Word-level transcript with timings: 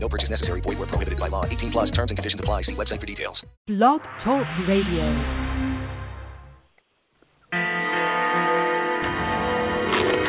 No 0.00 0.08
purchase 0.08 0.30
necessary. 0.30 0.60
Void 0.60 0.78
where 0.78 0.86
prohibited 0.86 1.18
by 1.18 1.28
law. 1.28 1.44
18 1.44 1.70
plus 1.70 1.90
terms 1.90 2.10
and 2.10 2.18
conditions 2.18 2.40
apply. 2.40 2.62
See 2.62 2.74
website 2.74 3.00
for 3.00 3.06
details. 3.06 3.44
Blog 3.66 4.00
Talk 4.24 4.46
Radio. 4.68 5.04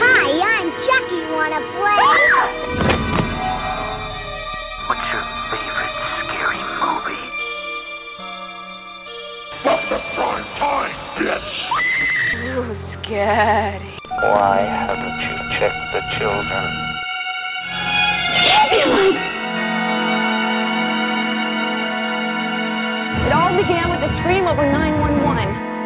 Hi, 0.02 0.26
I'm 0.41 0.70
Chucky. 0.86 1.22
Wanna 1.32 1.62
play? 1.77 2.02
What's 4.90 5.08
your 5.13 5.26
favorite 5.54 5.96
scary 6.18 6.63
movie? 6.82 7.27
What's 9.66 9.86
the 9.90 9.99
prime 10.18 10.49
time, 10.58 10.98
bitch? 11.22 11.54
Ooh, 12.41 12.74
scary. 13.04 13.94
Why 14.10 14.58
haven't 14.66 15.20
you 15.22 15.36
checked 15.60 15.86
the 15.94 16.02
children? 16.18 16.70
It 23.09 23.34
all 23.34 23.49
began 23.58 23.90
with 23.90 24.05
a 24.05 24.12
scream 24.22 24.45
over 24.45 24.62
911. 24.62 25.80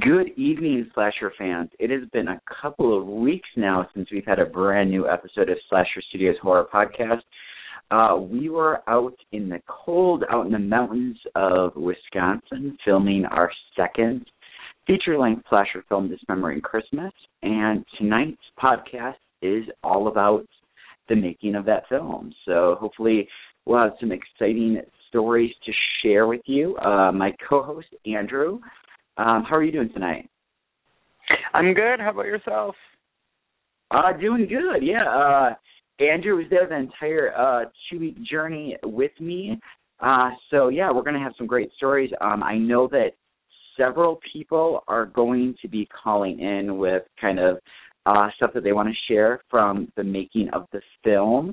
Good 0.00 0.36
evening, 0.36 0.90
Slasher 0.94 1.32
fans. 1.38 1.70
It 1.78 1.90
has 1.90 2.08
been 2.12 2.26
a 2.26 2.40
couple 2.60 2.98
of 2.98 3.06
weeks 3.06 3.48
now 3.56 3.88
since 3.94 4.10
we've 4.10 4.26
had 4.26 4.40
a 4.40 4.46
brand 4.46 4.90
new 4.90 5.08
episode 5.08 5.48
of 5.48 5.58
Slasher 5.68 6.02
Studios 6.08 6.34
Horror 6.42 6.66
Podcast. 6.74 7.22
Uh, 7.92 8.16
we 8.18 8.48
were 8.48 8.80
out 8.88 9.14
in 9.30 9.48
the 9.48 9.62
cold, 9.68 10.24
out 10.28 10.46
in 10.46 10.52
the 10.52 10.58
mountains 10.58 11.18
of 11.36 11.70
Wisconsin, 11.76 12.76
filming 12.84 13.24
our 13.26 13.48
second 13.76 14.26
feature 14.86 15.18
length 15.18 15.44
slasher 15.48 15.84
film, 15.88 16.08
Dismembering 16.08 16.60
Christmas. 16.60 17.12
And 17.42 17.84
tonight's 17.98 18.38
podcast 18.62 19.14
is 19.42 19.64
all 19.82 20.08
about 20.08 20.46
the 21.08 21.16
making 21.16 21.54
of 21.54 21.64
that 21.66 21.88
film. 21.88 22.32
So 22.44 22.76
hopefully, 22.80 23.28
we'll 23.64 23.82
have 23.82 23.92
some 24.00 24.12
exciting 24.12 24.80
stories 25.08 25.52
to 25.64 25.72
share 26.02 26.26
with 26.26 26.42
you. 26.46 26.76
Uh, 26.78 27.12
my 27.12 27.32
co 27.48 27.62
host, 27.62 27.88
Andrew, 28.06 28.60
um, 29.16 29.44
how 29.48 29.56
are 29.56 29.62
you 29.62 29.72
doing 29.72 29.90
tonight? 29.92 30.28
I'm 31.54 31.74
good. 31.74 32.00
How 32.00 32.10
about 32.10 32.26
yourself? 32.26 32.74
Uh, 33.90 34.12
doing 34.20 34.46
good, 34.48 34.82
yeah. 34.82 35.04
Uh, 35.04 35.54
Andrew 36.02 36.36
was 36.36 36.46
there 36.50 36.68
the 36.68 36.76
entire 36.76 37.34
uh, 37.36 37.64
two 37.88 37.98
week 37.98 38.22
journey 38.22 38.76
with 38.82 39.12
me. 39.20 39.58
Uh, 40.00 40.30
so, 40.50 40.68
yeah, 40.68 40.90
we're 40.92 41.02
going 41.02 41.14
to 41.14 41.20
have 41.20 41.32
some 41.38 41.46
great 41.46 41.70
stories. 41.76 42.10
Um, 42.20 42.42
I 42.42 42.58
know 42.58 42.88
that 42.88 43.12
several 43.76 44.20
people 44.32 44.82
are 44.88 45.06
going 45.06 45.54
to 45.62 45.68
be 45.68 45.88
calling 46.02 46.40
in 46.40 46.78
with 46.78 47.02
kind 47.20 47.38
of 47.38 47.58
uh, 48.06 48.28
stuff 48.36 48.50
that 48.54 48.62
they 48.62 48.72
want 48.72 48.88
to 48.88 49.12
share 49.12 49.40
from 49.50 49.92
the 49.96 50.04
making 50.04 50.48
of 50.52 50.66
the 50.72 50.80
film. 51.04 51.52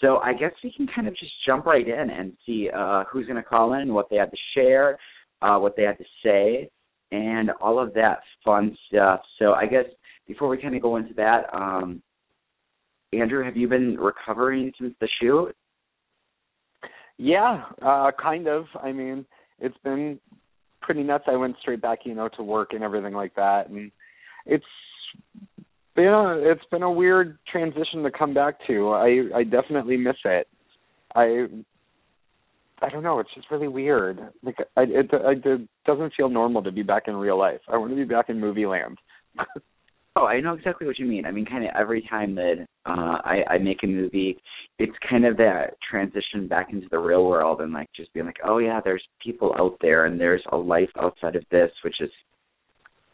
So 0.00 0.18
I 0.18 0.32
guess 0.32 0.52
we 0.64 0.72
can 0.74 0.86
kind 0.94 1.06
of 1.08 1.16
just 1.16 1.32
jump 1.46 1.66
right 1.66 1.86
in 1.86 2.10
and 2.10 2.32
see 2.46 2.70
uh, 2.74 3.04
who's 3.10 3.26
going 3.26 3.36
to 3.36 3.42
call 3.42 3.74
in, 3.74 3.92
what 3.92 4.08
they 4.08 4.16
had 4.16 4.30
to 4.30 4.36
share, 4.54 4.98
uh, 5.42 5.58
what 5.58 5.76
they 5.76 5.82
had 5.82 5.98
to 5.98 6.04
say, 6.24 6.70
and 7.12 7.50
all 7.60 7.78
of 7.78 7.92
that 7.94 8.20
fun 8.44 8.76
stuff. 8.88 9.20
So 9.38 9.52
I 9.52 9.66
guess 9.66 9.84
before 10.26 10.48
we 10.48 10.62
kind 10.62 10.74
of 10.74 10.82
go 10.82 10.96
into 10.96 11.12
that, 11.14 11.52
um, 11.52 12.02
Andrew, 13.12 13.44
have 13.44 13.56
you 13.56 13.68
been 13.68 13.98
recovering 13.98 14.72
since 14.80 14.94
the 15.00 15.08
shoot? 15.20 15.54
Yeah, 17.18 17.64
uh 17.82 18.12
kind 18.22 18.46
of. 18.46 18.64
I 18.82 18.92
mean, 18.92 19.26
it's 19.58 19.76
been 19.84 20.18
pretty 20.90 21.06
nuts. 21.06 21.24
I 21.28 21.36
went 21.36 21.54
straight 21.60 21.80
back, 21.80 22.00
you 22.04 22.16
know, 22.16 22.28
to 22.36 22.42
work 22.42 22.72
and 22.72 22.82
everything 22.82 23.14
like 23.14 23.36
that 23.36 23.68
and 23.68 23.92
it's 24.44 24.64
been 25.94 26.06
a, 26.06 26.38
it's 26.38 26.64
been 26.70 26.82
a 26.82 26.90
weird 26.90 27.38
transition 27.50 28.02
to 28.02 28.10
come 28.10 28.34
back 28.34 28.54
to. 28.66 28.90
I 28.90 29.38
I 29.38 29.44
definitely 29.44 29.96
miss 29.96 30.16
it. 30.24 30.48
I 31.14 31.46
I 32.82 32.88
don't 32.88 33.02
know. 33.02 33.20
It's 33.20 33.34
just 33.34 33.50
really 33.50 33.68
weird. 33.68 34.18
Like 34.42 34.56
I, 34.76 34.82
it, 34.82 35.10
it, 35.12 35.46
it 35.46 35.68
doesn't 35.86 36.14
feel 36.16 36.28
normal 36.28 36.62
to 36.62 36.72
be 36.72 36.82
back 36.82 37.04
in 37.06 37.14
real 37.14 37.38
life. 37.38 37.60
I 37.68 37.76
want 37.76 37.92
to 37.92 37.96
be 37.96 38.04
back 38.04 38.28
in 38.28 38.40
movie 38.40 38.66
land. 38.66 38.98
Oh, 40.16 40.26
I 40.26 40.40
know 40.40 40.54
exactly 40.54 40.86
what 40.86 40.98
you 40.98 41.06
mean. 41.06 41.24
I 41.24 41.30
mean, 41.30 41.46
kind 41.46 41.64
of 41.64 41.70
every 41.78 42.02
time 42.10 42.34
that 42.34 42.66
uh, 42.84 43.18
I, 43.24 43.44
I 43.48 43.58
make 43.58 43.84
a 43.84 43.86
movie, 43.86 44.36
it's 44.78 44.92
kind 45.08 45.24
of 45.24 45.36
that 45.36 45.74
transition 45.88 46.48
back 46.48 46.72
into 46.72 46.88
the 46.90 46.98
real 46.98 47.26
world 47.26 47.60
and 47.60 47.72
like 47.72 47.88
just 47.94 48.12
being 48.12 48.26
like, 48.26 48.40
oh 48.44 48.58
yeah, 48.58 48.80
there's 48.82 49.04
people 49.24 49.54
out 49.56 49.76
there 49.80 50.06
and 50.06 50.20
there's 50.20 50.42
a 50.50 50.56
life 50.56 50.88
outside 51.00 51.36
of 51.36 51.44
this, 51.52 51.70
which 51.84 52.00
is, 52.00 52.10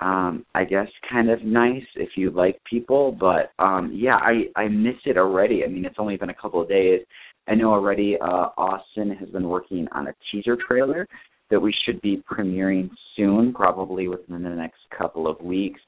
um, 0.01 0.47
I 0.55 0.65
guess, 0.65 0.89
kind 1.11 1.29
of 1.29 1.45
nice 1.45 1.85
if 1.97 2.11
you 2.17 2.31
like 2.31 2.59
people. 2.69 3.13
But 3.13 3.53
um, 3.63 3.93
yeah, 3.95 4.17
I 4.17 4.45
I 4.57 4.69
miss 4.69 4.97
it 5.05 5.19
already. 5.19 5.65
I 5.65 5.69
mean, 5.69 5.85
it's 5.85 5.97
only 5.99 6.17
been 6.17 6.31
a 6.31 6.35
couple 6.35 6.63
of 6.63 6.69
days. 6.69 7.01
I 7.47 7.55
know 7.55 7.73
already. 7.73 8.17
Uh, 8.21 8.49
Austin 8.57 9.11
has 9.11 9.29
been 9.29 9.49
working 9.49 9.87
on 9.93 10.09
a 10.09 10.15
teaser 10.33 10.57
trailer 10.67 11.07
that 11.51 11.61
we 11.61 11.75
should 11.85 12.01
be 12.01 12.23
premiering 12.31 12.89
soon, 13.17 13.53
probably 13.53 14.09
within 14.09 14.43
the 14.43 14.49
next 14.49 14.81
couple 14.97 15.29
of 15.29 15.39
weeks. 15.43 15.81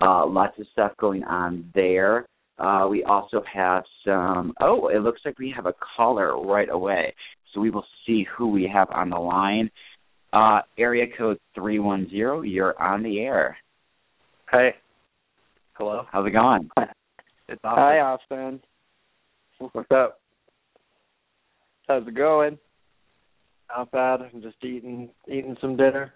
Uh, 0.00 0.26
lots 0.26 0.58
of 0.58 0.66
stuff 0.72 0.92
going 0.98 1.24
on 1.24 1.70
there. 1.74 2.26
Uh, 2.58 2.86
we 2.88 3.02
also 3.04 3.42
have 3.52 3.84
some. 4.04 4.52
Oh, 4.60 4.88
it 4.88 5.02
looks 5.02 5.20
like 5.24 5.38
we 5.38 5.52
have 5.54 5.66
a 5.66 5.74
caller 5.96 6.40
right 6.40 6.68
away. 6.70 7.14
So 7.52 7.60
we 7.60 7.70
will 7.70 7.86
see 8.06 8.26
who 8.36 8.48
we 8.48 8.70
have 8.72 8.88
on 8.90 9.10
the 9.10 9.18
line. 9.18 9.70
Uh, 10.32 10.60
area 10.78 11.06
code 11.16 11.38
three 11.54 11.78
one 11.78 12.08
zero. 12.10 12.42
You're 12.42 12.80
on 12.80 13.02
the 13.02 13.20
air. 13.20 13.56
Hey. 14.50 14.74
Hello. 15.74 16.04
How's 16.10 16.26
it 16.26 16.30
going? 16.30 16.70
It's 17.48 17.60
Austin. 17.62 17.78
Hi, 17.80 18.00
Austin. 18.00 18.60
What's 19.58 19.90
up? 19.92 20.18
How's 21.86 22.04
it 22.08 22.14
going? 22.16 22.58
Not 23.68 23.92
bad. 23.92 24.20
I'm 24.22 24.42
just 24.42 24.56
eating 24.64 25.10
eating 25.28 25.56
some 25.60 25.76
dinner. 25.76 26.12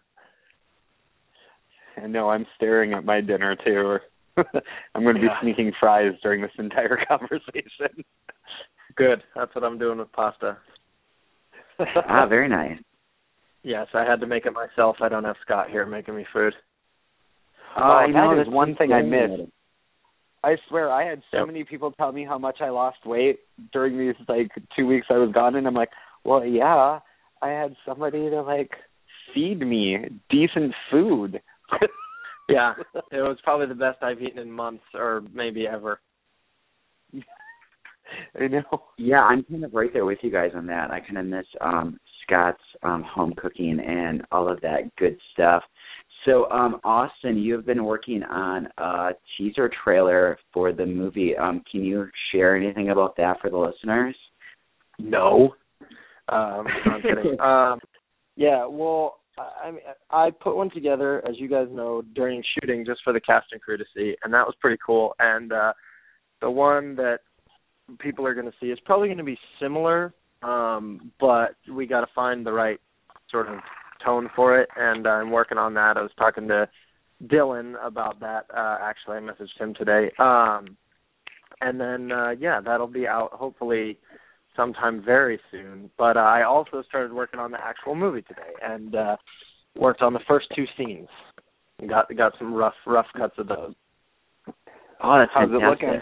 I 2.03 2.07
know 2.07 2.31
I'm 2.31 2.47
staring 2.57 2.93
at 2.93 3.05
my 3.05 3.21
dinner 3.21 3.57
too. 3.65 3.99
I'm 4.95 5.03
going 5.03 5.17
to 5.17 5.21
be 5.21 5.27
Yeah. 5.27 5.41
sneaking 5.43 5.73
fries 5.79 6.13
during 6.23 6.41
this 6.41 6.51
entire 6.59 6.99
conversation. 7.09 8.05
Good. 8.97 9.23
That's 9.37 9.55
what 9.55 9.65
I'm 9.65 9.79
doing 9.79 9.99
with 9.99 10.13
pasta. 10.13 10.57
ah, 12.09 12.27
very 12.29 12.49
nice. 12.49 12.79
yes, 13.63 13.87
I 13.95 14.05
had 14.05 14.21
to 14.21 14.27
make 14.27 14.47
it 14.47 14.53
myself. 14.53 14.97
I 15.01 15.09
don't 15.09 15.25
have 15.25 15.37
Scott 15.45 15.71
here 15.71 15.87
making 15.87 16.17
me 16.17 16.27
food. 16.33 16.53
Oh, 17.77 17.83
I 17.83 18.07
know, 18.09 18.35
that 18.35 18.41
is 18.43 18.47
that's 18.47 18.55
one 18.55 18.75
thing 18.77 18.93
I 18.93 19.01
good. 19.03 19.11
missed. 19.11 19.51
I 20.43 20.57
swear 20.69 20.91
I 20.91 21.05
had 21.09 21.23
so 21.31 21.39
Yep. 21.39 21.47
many 21.49 21.65
people 21.65 21.93
tell 21.93 22.13
me 22.13 22.25
how 22.25 22.39
much 22.39 22.61
I 22.61 22.71
lost 22.71 23.05
weight 23.05 23.41
during 23.73 23.99
these 23.99 24.15
like 24.27 24.51
two 24.75 24.87
weeks 24.87 25.07
I 25.11 25.19
was 25.19 25.31
gone 25.33 25.55
and 25.55 25.67
I'm 25.67 25.75
like, 25.75 25.91
Well 26.25 26.45
yeah, 26.45 27.01
I 27.43 27.49
had 27.49 27.77
somebody 27.87 28.29
to 28.31 28.43
like 28.43 28.71
feed 29.35 29.61
me 29.61 29.99
decent 30.31 30.75
food. 30.91 31.41
Yeah, 32.51 32.75
it 33.13 33.21
was 33.21 33.39
probably 33.45 33.67
the 33.67 33.75
best 33.75 34.03
I've 34.03 34.21
eaten 34.21 34.39
in 34.39 34.51
months 34.51 34.83
or 34.95 35.23
maybe 35.33 35.67
ever. 35.67 36.01
I 37.15 38.49
know. 38.49 38.83
Yeah, 38.99 39.21
I'm 39.21 39.45
kind 39.45 39.65
of 39.65 39.73
right 39.73 39.93
there 39.93 40.05
with 40.05 40.19
you 40.23 40.33
guys 40.33 40.51
on 40.55 40.67
that. 40.67 40.91
I 40.91 40.99
kind 41.01 41.19
of 41.19 41.27
miss 41.27 41.47
um 41.61 41.99
Scott's 42.23 42.59
um 42.83 43.05
home 43.05 43.35
cooking 43.37 43.79
and 43.79 44.23
all 44.33 44.51
of 44.51 44.61
that 44.63 44.95
good 44.99 45.17
stuff. 45.33 45.63
So, 46.25 46.51
um 46.51 46.81
Austin, 46.83 47.39
you 47.39 47.55
have 47.55 47.67
been 47.67 47.85
working 47.85 48.25
on 48.25 48.69
a 48.79 49.11
teaser 49.39 49.71
trailer 49.85 50.37
for 50.53 50.73
the 50.73 50.87
movie. 50.87 51.37
Um 51.37 51.63
can 51.71 51.85
you 51.85 52.09
share 52.33 52.57
anything 52.57 52.91
about 52.91 53.17
that 53.19 53.41
for 53.41 53.51
the 53.51 53.59
listeners? 53.59 54.17
No. 54.99 55.55
Um, 56.29 56.67
no, 56.87 56.93
I'm 56.93 57.03
kidding. 57.03 57.41
um, 57.41 57.81
yeah, 58.37 58.67
well, 58.67 59.20
I, 59.65 59.71
mean, 59.71 59.81
I 60.11 60.31
put 60.31 60.57
one 60.57 60.71
together, 60.71 61.27
as 61.29 61.39
you 61.39 61.49
guys 61.49 61.69
know, 61.71 62.03
during 62.15 62.43
shooting, 62.55 62.85
just 62.85 63.01
for 63.05 63.13
the 63.13 63.21
cast 63.21 63.47
and 63.53 63.61
crew 63.61 63.77
to 63.77 63.85
see, 63.95 64.17
and 64.23 64.33
that 64.35 64.47
was 64.47 64.55
pretty 64.61 64.79
cool. 64.85 65.15
And 65.19 65.53
uh, 65.53 65.73
the 66.41 66.51
one 66.51 66.97
that 66.97 67.21
people 67.99 68.27
are 68.27 68.35
going 68.35 68.47
to 68.47 68.57
see 68.61 68.67
is 68.67 68.79
probably 68.85 69.09
going 69.09 69.19
to 69.19 69.25
be 69.25 69.39
similar, 69.61 70.15
um, 70.43 71.13
but 71.21 71.57
we 71.73 71.87
got 71.87 72.01
to 72.01 72.09
find 72.15 72.45
the 72.47 72.53
right 72.53 72.81
sort 73.31 73.49
of 73.49 73.59
tone 74.05 74.29
for 74.35 74.59
it, 74.59 74.69
and 74.77 75.07
I'm 75.07 75.31
working 75.31 75.59
on 75.59 75.75
that. 75.75 75.97
I 75.97 76.03
was 76.03 76.13
talking 76.19 76.49
to 76.49 76.69
Dylan 77.27 77.75
about 77.85 78.21
that. 78.21 78.47
Uh, 78.55 78.79
actually, 78.81 79.19
I 79.19 79.21
messaged 79.21 79.59
him 79.59 79.75
today. 79.75 80.11
Um, 80.19 80.77
and 81.61 81.81
then 81.81 82.13
uh, 82.13 82.31
yeah, 82.39 82.61
that'll 82.61 82.87
be 82.87 83.07
out 83.07 83.33
hopefully 83.33 83.99
sometime 84.57 85.03
very 85.05 85.41
soon. 85.51 85.91
But 85.99 86.17
uh, 86.17 86.21
I 86.21 86.45
also 86.45 86.83
started 86.89 87.13
working 87.13 87.41
on 87.41 87.51
the 87.51 87.59
actual 87.63 87.95
movie 87.95 88.23
today 88.23 88.53
and 88.63 88.95
uh, 88.95 89.17
worked 89.77 90.03
on 90.03 90.13
the 90.13 90.21
first 90.29 90.47
two 90.55 90.65
scenes. 90.77 91.09
Got 91.89 92.15
got 92.17 92.33
some 92.39 92.53
rough 92.53 92.75
rough 92.87 93.07
cuts 93.17 93.35
of 93.39 93.49
those. 93.49 93.75
Oh, 95.03 95.19
that's 95.19 95.31
How's 95.33 95.51
fantastic. 95.51 95.63
it 95.63 95.87
looking? 95.87 96.01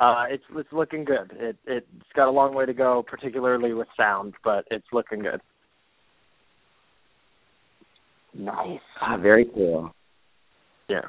Uh, 0.00 0.24
it's 0.28 0.44
it's 0.56 0.72
looking 0.72 1.04
good. 1.04 1.32
It 1.36 1.56
it's 1.66 1.86
got 2.16 2.26
a 2.26 2.30
long 2.30 2.54
way 2.54 2.66
to 2.66 2.72
go, 2.72 3.04
particularly 3.06 3.74
with 3.74 3.86
sound, 3.96 4.34
but 4.42 4.64
it's 4.70 4.86
looking 4.92 5.20
good. 5.20 5.40
Nice. 8.34 8.80
Ah, 9.00 9.16
very 9.18 9.44
cool. 9.54 9.92
Yeah. 10.88 11.02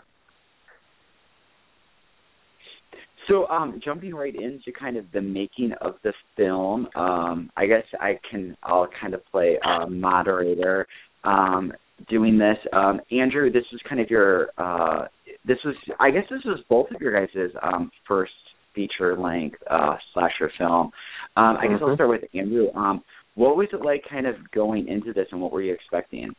So, 3.32 3.48
um, 3.48 3.80
jumping 3.84 4.14
right 4.14 4.36
into 4.36 4.78
kind 4.78 4.98
of 4.98 5.06
the 5.14 5.22
making 5.22 5.72
of 5.80 5.96
the 6.04 6.12
film, 6.36 6.90
um, 6.98 7.50
I 7.56 7.66
guess 7.66 7.86
I 8.02 8.20
can 8.30 8.58
I'll 8.62 8.90
kind 9.00 9.14
of 9.14 9.26
play 9.28 9.58
uh, 9.66 9.86
moderator 9.86 10.86
um, 11.24 11.72
doing 12.10 12.38
this. 12.38 12.58
Um, 12.74 13.00
Andrew, 13.10 13.50
this 13.50 13.64
was 13.72 13.80
kind 13.88 14.02
of 14.02 14.10
your 14.10 14.50
uh, 14.58 15.06
this 15.48 15.60
was 15.64 15.76
I 15.98 16.12
guess 16.12 16.26
this 16.30 16.42
was 16.44 16.60
both 16.68 16.88
of 16.94 17.00
your 17.00 17.14
guys' 17.14 17.52
um, 17.64 17.90
first 18.06 18.34
feature 18.76 19.18
length 19.18 19.56
uh, 19.70 19.96
slasher 20.14 20.52
film. 20.58 20.92
Um, 21.38 21.56
I 21.58 21.68
guess 21.68 21.80
I'll 21.82 21.90
Mhm. 21.90 21.96
start 21.96 22.10
with 22.10 22.26
Andrew. 22.34 22.68
Um, 22.76 23.02
what 23.36 23.56
was 23.56 23.70
it 23.72 23.82
like 23.82 24.04
kind 24.10 24.28
of 24.28 24.36
going 24.52 24.90
into 24.90 25.14
this, 25.14 25.28
and 25.32 25.40
what 25.42 25.54
were 25.54 25.62
you 25.62 25.74
expecting? 25.74 26.36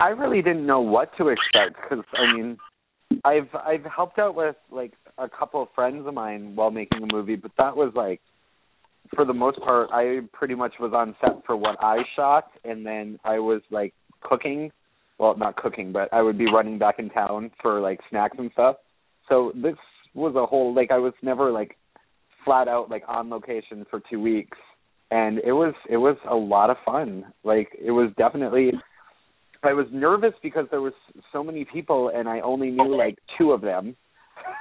I 0.00 0.08
really 0.08 0.42
didn't 0.42 0.66
know 0.66 0.80
what 0.80 1.16
to 1.18 1.28
expect 1.28 1.76
because 1.76 2.04
I 2.14 2.32
mean, 2.32 2.58
I've 3.24 3.48
I've 3.54 3.84
helped 3.84 4.18
out 4.18 4.34
with 4.34 4.56
like 4.70 4.92
a 5.18 5.28
couple 5.28 5.62
of 5.62 5.68
friends 5.74 6.06
of 6.06 6.14
mine 6.14 6.54
while 6.54 6.70
making 6.70 7.00
the 7.00 7.12
movie, 7.12 7.36
but 7.36 7.52
that 7.58 7.76
was 7.76 7.92
like 7.94 8.20
for 9.14 9.24
the 9.24 9.34
most 9.34 9.60
part 9.60 9.90
I 9.92 10.20
pretty 10.32 10.54
much 10.54 10.74
was 10.80 10.92
on 10.94 11.14
set 11.20 11.44
for 11.46 11.56
what 11.56 11.76
I 11.80 11.98
shot 12.16 12.50
and 12.64 12.84
then 12.84 13.18
I 13.24 13.38
was 13.38 13.60
like 13.70 13.94
cooking 14.22 14.72
well 15.18 15.36
not 15.36 15.56
cooking 15.56 15.92
but 15.92 16.12
I 16.12 16.22
would 16.22 16.38
be 16.38 16.46
running 16.50 16.78
back 16.78 16.98
in 16.98 17.10
town 17.10 17.50
for 17.60 17.80
like 17.80 18.00
snacks 18.10 18.36
and 18.38 18.50
stuff. 18.52 18.76
So 19.28 19.52
this 19.54 19.76
was 20.14 20.34
a 20.36 20.46
whole 20.46 20.74
like 20.74 20.90
I 20.90 20.98
was 20.98 21.12
never 21.22 21.50
like 21.50 21.76
flat 22.44 22.68
out 22.68 22.90
like 22.90 23.04
on 23.08 23.30
location 23.30 23.86
for 23.90 24.02
2 24.10 24.20
weeks 24.20 24.58
and 25.10 25.38
it 25.38 25.52
was 25.52 25.74
it 25.88 25.98
was 25.98 26.16
a 26.28 26.34
lot 26.34 26.70
of 26.70 26.76
fun. 26.84 27.24
Like 27.42 27.68
it 27.78 27.92
was 27.92 28.10
definitely 28.16 28.72
I 29.64 29.72
was 29.72 29.86
nervous 29.92 30.34
because 30.42 30.66
there 30.70 30.80
was 30.80 30.92
so 31.32 31.42
many 31.42 31.64
people 31.64 32.10
and 32.14 32.28
I 32.28 32.40
only 32.40 32.70
knew 32.70 32.96
like 32.96 33.18
two 33.38 33.52
of 33.52 33.60
them. 33.60 33.96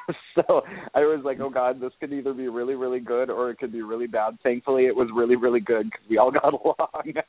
so 0.35 0.61
I 0.93 1.01
was 1.01 1.21
like, 1.23 1.39
oh 1.39 1.49
god, 1.49 1.81
this 1.81 1.91
could 1.99 2.13
either 2.13 2.33
be 2.33 2.47
really 2.47 2.75
really 2.75 2.99
good 2.99 3.29
or 3.29 3.49
it 3.49 3.57
could 3.57 3.71
be 3.71 3.81
really 3.81 4.07
bad. 4.07 4.37
Thankfully, 4.43 4.85
it 4.85 4.95
was 4.95 5.09
really 5.13 5.35
really 5.35 5.59
good 5.59 5.85
because 5.85 6.05
we 6.09 6.17
all 6.17 6.31
got 6.43 6.53
along. 6.53 7.23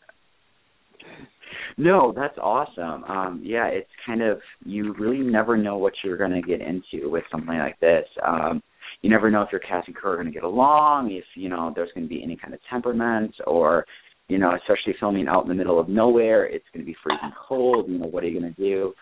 No, 1.76 2.12
that's 2.14 2.38
awesome. 2.38 3.04
Um, 3.04 3.40
yeah, 3.44 3.66
it's 3.66 3.90
kind 4.06 4.22
of 4.22 4.38
you 4.64 4.94
really 4.98 5.18
never 5.18 5.56
know 5.56 5.76
what 5.76 5.92
you're 6.04 6.16
going 6.16 6.30
to 6.30 6.42
get 6.42 6.60
into 6.60 7.10
with 7.10 7.24
something 7.30 7.58
like 7.58 7.78
this. 7.80 8.04
Um, 8.26 8.62
you 9.02 9.10
never 9.10 9.30
know 9.30 9.42
if 9.42 9.50
your 9.50 9.60
cast 9.60 9.88
and 9.88 9.96
crew 9.96 10.12
are 10.12 10.16
going 10.16 10.28
to 10.28 10.32
get 10.32 10.44
along, 10.44 11.10
if 11.10 11.24
you 11.34 11.48
know 11.48 11.72
there's 11.74 11.90
going 11.94 12.06
to 12.06 12.08
be 12.08 12.22
any 12.22 12.36
kind 12.36 12.54
of 12.54 12.60
temperament, 12.70 13.34
or 13.46 13.84
you 14.28 14.38
know, 14.38 14.54
especially 14.54 14.94
filming 14.98 15.28
out 15.28 15.42
in 15.42 15.48
the 15.48 15.54
middle 15.54 15.78
of 15.78 15.88
nowhere, 15.88 16.46
it's 16.46 16.64
going 16.72 16.84
to 16.84 16.90
be 16.90 16.96
freezing 17.02 17.32
cold. 17.48 17.88
You 17.88 17.98
know, 17.98 18.06
what 18.06 18.24
are 18.24 18.28
you 18.28 18.40
going 18.40 18.54
to 18.54 18.60
do? 18.60 18.92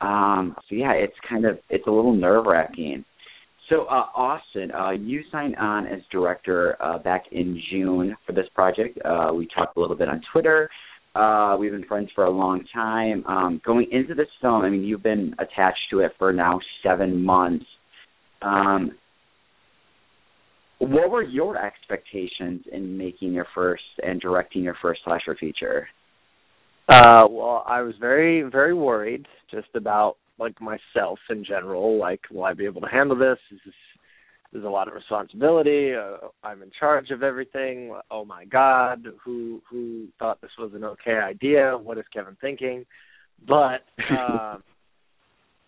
Um, 0.00 0.56
so 0.68 0.74
yeah, 0.74 0.92
it's 0.92 1.16
kind 1.28 1.44
of 1.44 1.58
it's 1.68 1.86
a 1.86 1.90
little 1.90 2.14
nerve 2.14 2.46
wracking. 2.46 3.04
So 3.68 3.82
uh, 3.82 4.06
Austin, 4.16 4.72
uh, 4.72 4.90
you 4.90 5.22
signed 5.30 5.56
on 5.56 5.86
as 5.86 6.00
director 6.10 6.76
uh, 6.82 6.98
back 6.98 7.24
in 7.30 7.60
June 7.70 8.16
for 8.26 8.32
this 8.32 8.46
project. 8.54 8.98
Uh, 9.04 9.32
we 9.32 9.46
talked 9.54 9.76
a 9.76 9.80
little 9.80 9.96
bit 9.96 10.08
on 10.08 10.20
Twitter. 10.32 10.68
Uh, 11.14 11.56
we've 11.58 11.72
been 11.72 11.84
friends 11.84 12.08
for 12.14 12.24
a 12.24 12.30
long 12.30 12.64
time. 12.72 13.24
Um, 13.26 13.60
going 13.64 13.86
into 13.92 14.14
this 14.14 14.28
film, 14.40 14.62
I 14.62 14.70
mean, 14.70 14.82
you've 14.82 15.02
been 15.02 15.34
attached 15.38 15.80
to 15.90 16.00
it 16.00 16.12
for 16.18 16.32
now 16.32 16.60
seven 16.84 17.24
months. 17.24 17.66
Um, 18.42 18.92
what 20.80 21.10
were 21.10 21.22
your 21.22 21.56
expectations 21.62 22.64
in 22.72 22.96
making 22.96 23.32
your 23.32 23.46
first 23.54 23.82
and 24.02 24.20
directing 24.20 24.62
your 24.62 24.76
first 24.80 25.00
slasher 25.04 25.36
feature? 25.38 25.86
Uh, 26.88 27.26
well, 27.30 27.62
I 27.66 27.82
was 27.82 27.94
very, 28.00 28.42
very 28.42 28.74
worried 28.74 29.26
just 29.50 29.68
about 29.74 30.16
like 30.38 30.58
myself 30.60 31.18
in 31.28 31.44
general. 31.44 31.98
Like, 31.98 32.20
will 32.30 32.44
I 32.44 32.54
be 32.54 32.64
able 32.64 32.80
to 32.80 32.88
handle 32.88 33.16
this? 33.16 33.38
Is 33.52 33.60
this 33.64 33.74
there's 34.52 34.64
a 34.64 34.68
lot 34.68 34.88
of 34.88 34.94
responsibility. 34.94 35.92
Uh, 35.94 36.28
I'm 36.42 36.62
in 36.62 36.70
charge 36.78 37.10
of 37.10 37.22
everything. 37.22 37.94
Oh 38.10 38.24
my 38.24 38.46
God, 38.46 39.06
who 39.22 39.60
who 39.70 40.06
thought 40.18 40.40
this 40.40 40.50
was 40.58 40.72
an 40.74 40.82
okay 40.82 41.20
idea? 41.22 41.76
What 41.80 41.98
is 41.98 42.04
Kevin 42.12 42.36
thinking? 42.40 42.84
But 43.46 43.84
um, 44.10 44.62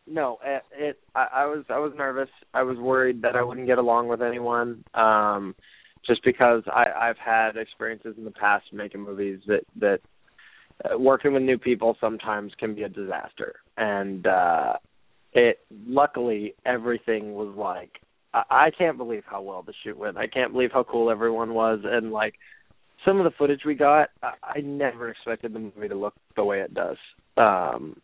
no, 0.07 0.39
it, 0.45 0.63
it 0.73 0.99
I, 1.15 1.27
I 1.33 1.45
was 1.47 1.65
I 1.69 1.79
was 1.79 1.93
nervous. 1.97 2.29
I 2.55 2.63
was 2.63 2.79
worried 2.79 3.23
that 3.23 3.37
I 3.37 3.43
wouldn't 3.43 3.67
get 3.67 3.79
along 3.79 4.09
with 4.09 4.23
anyone. 4.23 4.85
Um, 4.95 5.55
just 6.07 6.25
because 6.25 6.63
I, 6.67 6.87
I've 7.09 7.19
had 7.19 7.57
experiences 7.57 8.15
in 8.19 8.25
the 8.25 8.31
past 8.31 8.67
making 8.73 9.03
movies 9.03 9.41
that 9.47 9.65
that 9.81 10.01
uh, 10.85 10.99
working 10.99 11.33
with 11.33 11.43
new 11.43 11.59
people 11.59 11.97
sometimes 12.01 12.53
can 12.59 12.75
be 12.75 12.83
a 12.83 12.89
disaster 12.89 13.57
and 13.77 14.27
uh 14.27 14.75
it 15.33 15.61
luckily 15.87 16.55
everything 16.67 17.35
was 17.35 17.55
like 17.57 18.01
I, 18.35 18.43
I 18.51 18.71
can't 18.77 18.99
believe 18.99 19.23
how 19.27 19.43
well 19.43 19.63
the 19.63 19.75
shoot 19.85 19.97
went 19.97 20.17
i 20.17 20.27
can't 20.27 20.53
believe 20.53 20.71
how 20.73 20.83
cool 20.83 21.11
everyone 21.11 21.55
was 21.55 21.81
and 21.85 22.11
like 22.11 22.35
some 23.05 23.19
of 23.19 23.25
the 23.25 23.37
footage 23.39 23.61
we 23.65 23.75
got 23.75 24.09
i, 24.23 24.33
I 24.43 24.61
never 24.61 25.11
expected 25.11 25.53
the 25.53 25.59
movie 25.59 25.89
to 25.89 25.95
look 25.95 26.15
the 26.37 26.45
way 26.45 26.61
it 26.61 26.75
does 26.75 26.97
um 27.37 27.97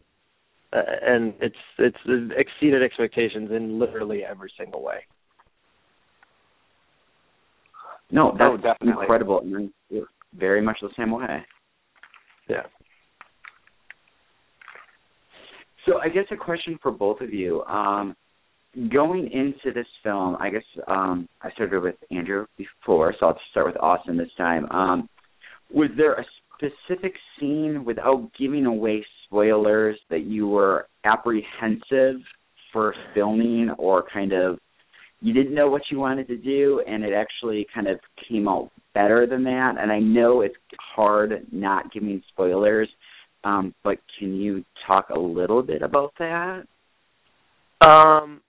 uh, 0.73 0.83
and 1.03 1.35
it's 1.41 1.57
it's 1.79 2.33
exceeded 2.37 2.83
expectations 2.83 3.51
in 3.51 3.79
literally 3.79 4.25
every 4.25 4.53
single 4.59 4.83
way 4.83 4.99
No, 8.11 8.35
that's 8.39 8.51
Oh, 8.51 8.57
definitely. 8.57 9.03
incredible. 9.03 9.41
And 9.41 9.73
very 10.35 10.61
much 10.61 10.79
the 10.83 10.91
same 10.97 11.11
way. 11.11 11.45
yeah 12.49 12.67
So 15.87 15.99
I 15.99 16.09
guess 16.09 16.25
a 16.31 16.37
question 16.37 16.79
for 16.83 16.91
both 16.91 17.21
of 17.21 17.33
you. 17.33 17.65
Um, 17.65 18.15
going 18.93 19.31
into 19.31 19.73
this 19.73 19.87
film, 20.03 20.37
I 20.39 20.51
guess 20.51 20.65
um, 20.87 21.29
I 21.43 21.51
started 21.53 21.83
with 21.83 21.95
Andrew 22.11 22.47
before, 22.59 23.15
so 23.19 23.27
I'll 23.27 23.41
start 23.51 23.67
with 23.67 23.77
Austin 23.83 24.17
this 24.19 24.29
time. 24.37 24.71
Um, 24.71 25.09
was 25.73 25.89
there 25.97 26.15
a 26.15 26.25
specific 26.59 27.15
scene, 27.39 27.85
without 27.85 28.31
giving 28.39 28.67
away 28.67 29.05
spoilers, 29.25 29.99
that 30.11 30.25
you 30.25 30.49
were 30.49 30.89
apprehensive 31.05 32.21
for 32.73 32.95
filming, 33.15 33.71
or 33.79 34.05
kind 34.13 34.33
of 34.33 34.59
you 35.21 35.33
didn't 35.33 35.55
know 35.55 35.69
what 35.69 35.83
you 35.91 35.99
wanted 35.99 36.29
to 36.29 36.37
do, 36.37 36.83
and 36.87 37.03
it 37.03 37.13
actually 37.13 37.67
kind 37.75 37.89
of 37.89 37.99
came 38.29 38.47
out 38.47 38.71
better 38.95 39.27
than 39.27 39.45
that? 39.45 39.75
And 39.81 39.93
I 39.93 39.99
know 40.01 40.41
it's 40.41 40.57
hard 40.95 41.47
not 41.53 41.93
giving 41.93 42.23
spoilers. 42.33 42.89
Um, 43.45 43.75
but 43.85 43.99
can 44.19 44.35
you 44.35 44.65
talk 44.87 45.11
a 45.11 45.19
little 45.19 45.63
bit 45.63 45.83
about 45.83 46.13
that? 46.19 46.65
Um, 47.81 48.41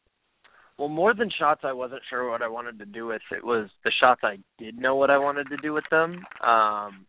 well, 0.80 0.90
more 0.90 1.14
than 1.14 1.30
shots, 1.38 1.62
I 1.64 1.74
wasn't 1.74 2.02
sure 2.10 2.30
what 2.30 2.42
I 2.42 2.48
wanted 2.48 2.80
to 2.80 2.86
do 2.86 3.06
with. 3.06 3.22
It 3.32 3.44
was 3.44 3.70
the 3.84 3.92
shots 4.00 4.22
I 4.24 4.38
did 4.58 4.78
know 4.78 4.96
what 4.96 5.12
I 5.12 5.18
wanted 5.18 5.48
to 5.50 5.58
do 5.58 5.74
with 5.74 5.84
them. 5.92 6.26
Um, 6.44 7.06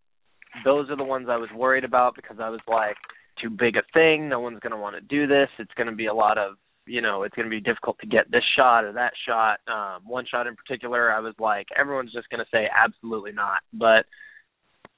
those 0.64 0.90
are 0.90 0.96
the 0.96 1.04
ones 1.04 1.28
I 1.30 1.36
was 1.36 1.48
worried 1.54 1.84
about 1.84 2.14
because 2.16 2.38
I 2.40 2.48
was 2.48 2.60
like, 2.68 2.96
too 3.40 3.50
big 3.50 3.76
a 3.76 3.82
thing. 3.92 4.28
No 4.28 4.40
one's 4.40 4.60
going 4.60 4.72
to 4.72 4.78
want 4.78 4.96
to 4.96 5.00
do 5.00 5.26
this. 5.26 5.48
It's 5.58 5.72
going 5.74 5.88
to 5.88 5.94
be 5.94 6.06
a 6.06 6.14
lot 6.14 6.38
of, 6.38 6.56
you 6.86 7.00
know, 7.00 7.22
it's 7.22 7.34
going 7.34 7.46
to 7.46 7.50
be 7.50 7.60
difficult 7.60 7.98
to 8.00 8.06
get 8.06 8.30
this 8.30 8.44
shot 8.56 8.84
or 8.84 8.92
that 8.92 9.12
shot. 9.26 9.60
Um, 9.68 10.02
one 10.06 10.26
shot 10.30 10.46
in 10.46 10.56
particular, 10.56 11.12
I 11.12 11.20
was 11.20 11.34
like, 11.38 11.66
everyone's 11.78 12.12
just 12.12 12.28
going 12.30 12.44
to 12.44 12.50
say 12.52 12.68
absolutely 12.76 13.32
not. 13.32 13.60
But 13.72 14.04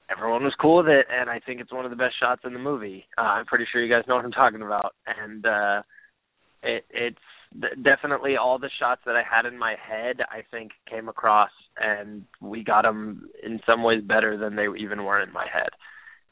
everyone 0.09 0.43
was 0.43 0.55
cool 0.59 0.77
with 0.77 0.87
it, 0.87 1.05
and 1.11 1.29
I 1.29 1.39
think 1.39 1.61
it's 1.61 1.73
one 1.73 1.85
of 1.85 1.91
the 1.91 1.97
best 1.97 2.19
shots 2.19 2.41
in 2.45 2.53
the 2.53 2.59
movie. 2.59 3.05
Uh, 3.17 3.21
I'm 3.21 3.45
pretty 3.45 3.65
sure 3.71 3.83
you 3.83 3.93
guys 3.93 4.03
know 4.07 4.15
what 4.15 4.25
I'm 4.25 4.31
talking 4.31 4.61
about, 4.61 4.93
and 5.07 5.45
uh, 5.45 5.81
it, 6.61 6.85
it's 6.89 7.17
definitely 7.83 8.35
all 8.37 8.59
the 8.59 8.69
shots 8.79 9.01
that 9.05 9.15
I 9.15 9.23
had 9.23 9.45
in 9.45 9.57
my 9.57 9.75
head. 9.81 10.17
I 10.29 10.43
think 10.51 10.71
came 10.89 11.09
across, 11.09 11.51
and 11.77 12.23
we 12.41 12.63
got 12.63 12.83
them 12.83 13.29
in 13.43 13.59
some 13.65 13.83
ways 13.83 14.01
better 14.03 14.37
than 14.37 14.55
they 14.55 14.67
even 14.79 15.03
were 15.03 15.21
in 15.21 15.31
my 15.31 15.45
head, 15.51 15.69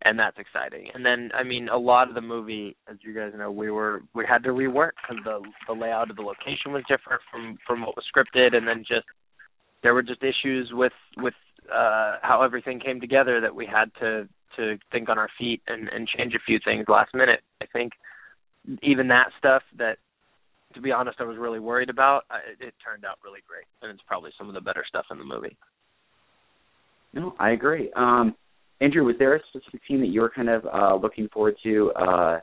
and 0.03 0.17
that's 0.17 0.37
exciting. 0.37 0.89
And 0.93 1.05
then, 1.05 1.29
I 1.33 1.43
mean, 1.43 1.69
a 1.69 1.77
lot 1.77 2.09
of 2.09 2.15
the 2.15 2.21
movie, 2.21 2.75
as 2.89 2.97
you 3.01 3.13
guys 3.13 3.31
know, 3.37 3.51
we 3.51 3.71
were 3.71 4.03
we 4.13 4.25
had 4.27 4.43
to 4.43 4.49
rework 4.49 4.91
because 5.01 5.23
the 5.23 5.41
the 5.67 5.79
layout 5.79 6.09
of 6.09 6.15
the 6.15 6.23
location 6.23 6.73
was 6.73 6.83
different 6.87 7.21
from 7.31 7.57
from 7.65 7.81
what 7.81 7.95
was 7.95 8.05
scripted, 8.13 8.55
and 8.55 8.67
then 8.67 8.79
just 8.79 9.05
there 9.83 9.93
were 9.93 10.03
just 10.03 10.21
issues 10.23 10.71
with 10.73 10.93
with 11.17 11.35
uh 11.71 12.17
how 12.21 12.41
everything 12.43 12.79
came 12.79 12.99
together 12.99 13.41
that 13.41 13.55
we 13.55 13.65
had 13.65 13.91
to 13.99 14.27
to 14.57 14.77
think 14.91 15.09
on 15.09 15.17
our 15.17 15.29
feet 15.37 15.61
and 15.67 15.87
and 15.89 16.07
change 16.07 16.33
a 16.33 16.39
few 16.45 16.59
things 16.63 16.85
last 16.87 17.13
minute. 17.13 17.41
I 17.61 17.65
think 17.71 17.93
even 18.81 19.07
that 19.07 19.29
stuff 19.37 19.63
that 19.77 19.97
to 20.73 20.81
be 20.81 20.91
honest 20.91 21.17
I 21.19 21.23
was 21.23 21.37
really 21.37 21.59
worried 21.59 21.89
about, 21.89 22.23
I, 22.29 22.37
it 22.59 22.73
turned 22.83 23.05
out 23.05 23.17
really 23.23 23.41
great, 23.47 23.65
and 23.81 23.91
it's 23.91 24.03
probably 24.07 24.31
some 24.37 24.47
of 24.47 24.53
the 24.53 24.61
better 24.61 24.83
stuff 24.87 25.05
in 25.11 25.17
the 25.17 25.25
movie. 25.25 25.55
No, 27.13 27.35
I 27.39 27.51
agree. 27.51 27.91
Um, 27.95 28.35
Andrew, 28.79 29.03
was 29.03 29.15
there 29.19 29.35
a 29.35 29.39
specific 29.49 29.81
scene 29.87 29.99
that 29.99 30.07
you 30.07 30.21
were 30.21 30.31
kind 30.33 30.49
of 30.49 30.65
uh, 30.65 30.95
looking 30.95 31.27
forward 31.29 31.55
to 31.63 31.91
uh, 31.91 32.39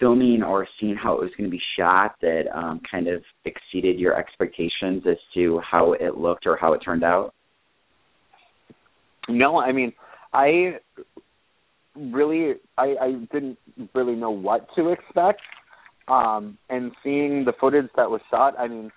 filming 0.00 0.42
or 0.42 0.66
seeing 0.80 0.96
how 0.96 1.14
it 1.14 1.20
was 1.20 1.30
going 1.36 1.48
to 1.48 1.54
be 1.54 1.62
shot 1.78 2.16
that 2.20 2.44
um, 2.54 2.80
kind 2.90 3.08
of 3.08 3.22
exceeded 3.44 3.98
your 3.98 4.18
expectations 4.18 5.02
as 5.08 5.16
to 5.34 5.60
how 5.60 5.92
it 5.92 6.16
looked 6.16 6.46
or 6.46 6.56
how 6.56 6.72
it 6.72 6.78
turned 6.78 7.04
out? 7.04 7.32
No, 9.28 9.58
I 9.58 9.72
mean, 9.72 9.92
I 10.32 10.78
really, 11.94 12.54
I, 12.76 12.94
I 13.00 13.12
didn't 13.32 13.58
really 13.94 14.14
know 14.14 14.30
what 14.30 14.66
to 14.76 14.90
expect. 14.90 15.40
Um, 16.08 16.56
and 16.70 16.92
seeing 17.02 17.44
the 17.44 17.52
footage 17.60 17.88
that 17.96 18.10
was 18.10 18.20
shot, 18.30 18.54
I 18.58 18.68
mean, 18.68 18.92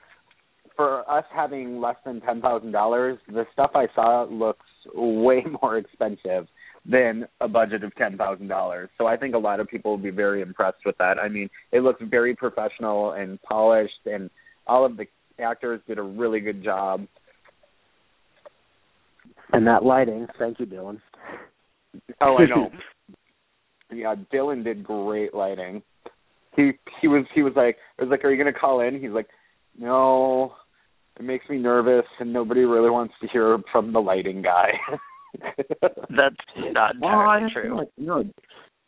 for 0.75 1.09
us 1.09 1.25
having 1.35 1.81
less 1.81 1.97
than 2.05 2.21
ten 2.21 2.41
thousand 2.41 2.71
dollars, 2.71 3.17
the 3.27 3.45
stuff 3.51 3.71
I 3.75 3.87
saw 3.95 4.25
looks 4.29 4.65
way 4.93 5.43
more 5.61 5.77
expensive 5.77 6.47
than 6.85 7.27
a 7.41 7.47
budget 7.47 7.83
of 7.83 7.93
ten 7.95 8.17
thousand 8.17 8.47
dollars. 8.47 8.89
So 8.97 9.07
I 9.07 9.17
think 9.17 9.35
a 9.35 9.39
lot 9.39 9.59
of 9.59 9.67
people 9.67 9.91
will 9.91 9.97
be 9.97 10.11
very 10.11 10.41
impressed 10.41 10.85
with 10.85 10.97
that. 10.99 11.17
I 11.19 11.27
mean, 11.27 11.49
it 11.71 11.81
looks 11.81 12.01
very 12.09 12.35
professional 12.35 13.11
and 13.11 13.41
polished, 13.41 14.05
and 14.05 14.29
all 14.67 14.85
of 14.85 14.95
the 14.97 15.05
actors 15.39 15.81
did 15.87 15.97
a 15.97 16.03
really 16.03 16.39
good 16.39 16.63
job. 16.63 17.05
And 19.51 19.65
that 19.67 19.83
lighting, 19.83 20.27
thank 20.37 20.59
you, 20.59 20.65
Dylan. 20.65 21.01
Oh, 22.21 22.37
I 22.37 22.45
know. 22.49 22.69
yeah, 23.91 24.15
Dylan 24.31 24.63
did 24.63 24.83
great 24.83 25.33
lighting. 25.33 25.81
He 26.55 26.71
he 27.01 27.07
was 27.07 27.25
he 27.33 27.41
was 27.43 27.53
like 27.55 27.77
I 27.99 28.03
was 28.03 28.09
like, 28.11 28.23
Are 28.23 28.31
you 28.31 28.37
gonna 28.37 28.57
call 28.57 28.81
in? 28.81 28.99
He's 28.99 29.11
like, 29.11 29.27
No, 29.77 30.53
it 31.19 31.23
makes 31.23 31.47
me 31.49 31.57
nervous 31.57 32.05
and 32.19 32.33
nobody 32.33 32.61
really 32.61 32.89
wants 32.89 33.13
to 33.21 33.27
hear 33.27 33.57
from 33.71 33.93
the 33.93 33.99
lighting 33.99 34.41
guy. 34.41 34.71
That's 36.09 36.35
not 36.57 36.95
entirely 36.95 37.43
well, 37.43 37.49
true. 37.53 37.77
Like, 37.77 37.89
no, 37.97 38.23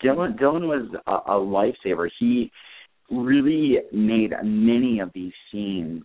Dylan 0.03 0.39
Dylan 0.39 0.68
was 0.68 0.89
a, 1.08 1.32
a 1.32 1.39
lifesaver. 1.39 2.10
He 2.20 2.51
really 3.12 3.77
made 3.91 4.32
many 4.44 5.00
of 5.00 5.12
these 5.13 5.34
scenes 5.51 6.03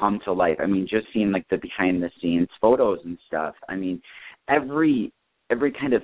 come 0.00 0.20
to 0.24 0.32
life. 0.32 0.56
I 0.60 0.66
mean, 0.66 0.86
just 0.88 1.06
seeing 1.12 1.30
like 1.32 1.46
the 1.50 1.58
behind 1.58 2.02
the 2.02 2.10
scenes 2.20 2.48
photos 2.60 2.98
and 3.04 3.18
stuff. 3.26 3.54
I 3.68 3.76
mean, 3.76 4.00
every 4.48 5.12
every 5.50 5.72
kind 5.72 5.92
of 5.92 6.02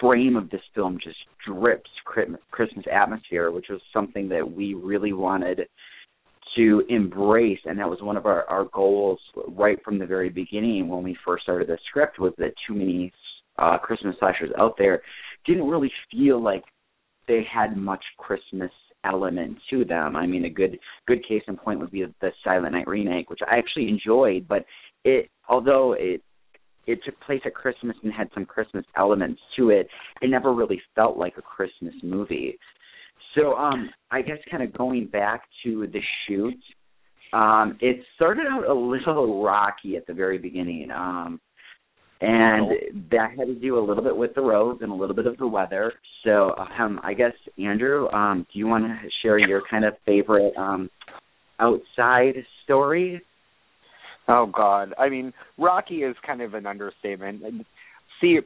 frame 0.00 0.36
of 0.36 0.50
this 0.50 0.60
film 0.74 0.98
just 1.02 1.18
drips 1.46 1.90
Christmas 2.50 2.84
atmosphere, 2.92 3.50
which 3.50 3.66
was 3.70 3.80
something 3.92 4.28
that 4.28 4.50
we 4.50 4.74
really 4.74 5.12
wanted 5.12 5.62
to 6.56 6.82
embrace, 6.88 7.58
and 7.64 7.78
that 7.78 7.88
was 7.88 8.00
one 8.02 8.16
of 8.16 8.26
our, 8.26 8.44
our 8.44 8.64
goals 8.72 9.20
right 9.48 9.78
from 9.84 9.98
the 9.98 10.06
very 10.06 10.28
beginning 10.28 10.88
when 10.88 11.02
we 11.02 11.16
first 11.24 11.44
started 11.44 11.68
the 11.68 11.78
script. 11.88 12.18
Was 12.18 12.32
that 12.38 12.52
too 12.66 12.74
many 12.74 13.12
uh, 13.58 13.78
Christmas 13.78 14.16
slashers 14.18 14.50
out 14.58 14.74
there 14.78 15.02
didn't 15.46 15.68
really 15.68 15.92
feel 16.10 16.42
like 16.42 16.64
they 17.26 17.42
had 17.52 17.76
much 17.76 18.02
Christmas 18.18 18.70
element 19.04 19.58
to 19.70 19.84
them. 19.84 20.16
I 20.16 20.26
mean, 20.26 20.44
a 20.44 20.50
good 20.50 20.78
good 21.06 21.26
case 21.26 21.42
in 21.46 21.56
point 21.56 21.80
would 21.80 21.90
be 21.90 22.04
the 22.20 22.30
Silent 22.42 22.72
Night 22.72 22.88
remake, 22.88 23.30
which 23.30 23.40
I 23.46 23.58
actually 23.58 23.88
enjoyed, 23.88 24.48
but 24.48 24.64
it 25.04 25.30
although 25.48 25.94
it 25.98 26.22
it 26.88 27.00
took 27.04 27.20
place 27.20 27.42
at 27.44 27.54
Christmas 27.54 27.96
and 28.02 28.12
had 28.12 28.30
some 28.32 28.46
Christmas 28.46 28.84
elements 28.96 29.40
to 29.56 29.68
it, 29.70 29.88
it 30.22 30.30
never 30.30 30.54
really 30.54 30.80
felt 30.94 31.18
like 31.18 31.34
a 31.36 31.42
Christmas 31.42 31.94
movie. 32.02 32.58
So 33.36 33.54
um 33.54 33.90
I 34.10 34.22
guess 34.22 34.38
kind 34.50 34.62
of 34.62 34.76
going 34.76 35.06
back 35.06 35.42
to 35.64 35.86
the 35.92 36.00
shoot, 36.26 36.58
um, 37.34 37.76
it 37.80 38.02
started 38.16 38.46
out 38.50 38.66
a 38.66 38.72
little 38.72 39.42
rocky 39.44 39.96
at 39.96 40.06
the 40.06 40.14
very 40.14 40.38
beginning. 40.38 40.90
Um 40.90 41.40
and 42.20 42.72
that 43.12 43.30
had 43.38 43.46
to 43.46 43.54
do 43.54 43.78
a 43.78 43.84
little 43.84 44.02
bit 44.02 44.16
with 44.16 44.34
the 44.34 44.40
roads 44.40 44.80
and 44.82 44.90
a 44.90 44.94
little 44.94 45.14
bit 45.14 45.26
of 45.26 45.36
the 45.36 45.46
weather. 45.46 45.92
So 46.24 46.54
um 46.80 47.00
I 47.04 47.12
guess 47.12 47.34
Andrew, 47.58 48.08
um, 48.08 48.46
do 48.50 48.58
you 48.58 48.66
want 48.66 48.84
to 48.84 49.08
share 49.22 49.38
your 49.38 49.62
kind 49.70 49.84
of 49.84 49.92
favorite 50.06 50.56
um 50.56 50.88
outside 51.60 52.34
story? 52.64 53.22
Oh 54.28 54.46
God, 54.46 54.94
I 54.98 55.08
mean, 55.08 55.32
Rocky 55.56 56.02
is 56.02 56.14
kind 56.26 56.42
of 56.42 56.54
an 56.54 56.66
understatement. 56.66 57.42
See, 58.20 58.38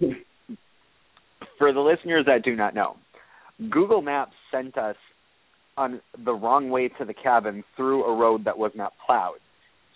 for 1.58 1.72
the 1.72 1.80
listeners 1.80 2.24
that 2.26 2.44
do 2.44 2.54
not 2.54 2.74
know, 2.74 2.96
Google 3.70 4.00
Maps 4.00 4.34
sent 4.52 4.78
us 4.78 4.96
on 5.76 6.00
the 6.24 6.32
wrong 6.32 6.70
way 6.70 6.88
to 6.88 7.04
the 7.04 7.14
cabin 7.14 7.64
through 7.76 8.04
a 8.04 8.16
road 8.16 8.44
that 8.44 8.58
was 8.58 8.72
not 8.74 8.92
plowed. 9.04 9.38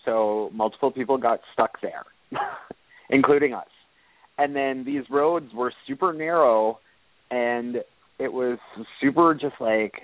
So 0.04 0.50
multiple 0.52 0.90
people 0.90 1.18
got 1.18 1.40
stuck 1.52 1.80
there, 1.82 2.04
including 3.10 3.52
us. 3.52 3.68
And 4.38 4.56
then 4.56 4.84
these 4.84 5.04
roads 5.10 5.52
were 5.54 5.72
super 5.86 6.12
narrow 6.12 6.78
and 7.30 7.76
it 8.18 8.32
was 8.32 8.58
super 9.00 9.34
just 9.34 9.56
like 9.60 9.94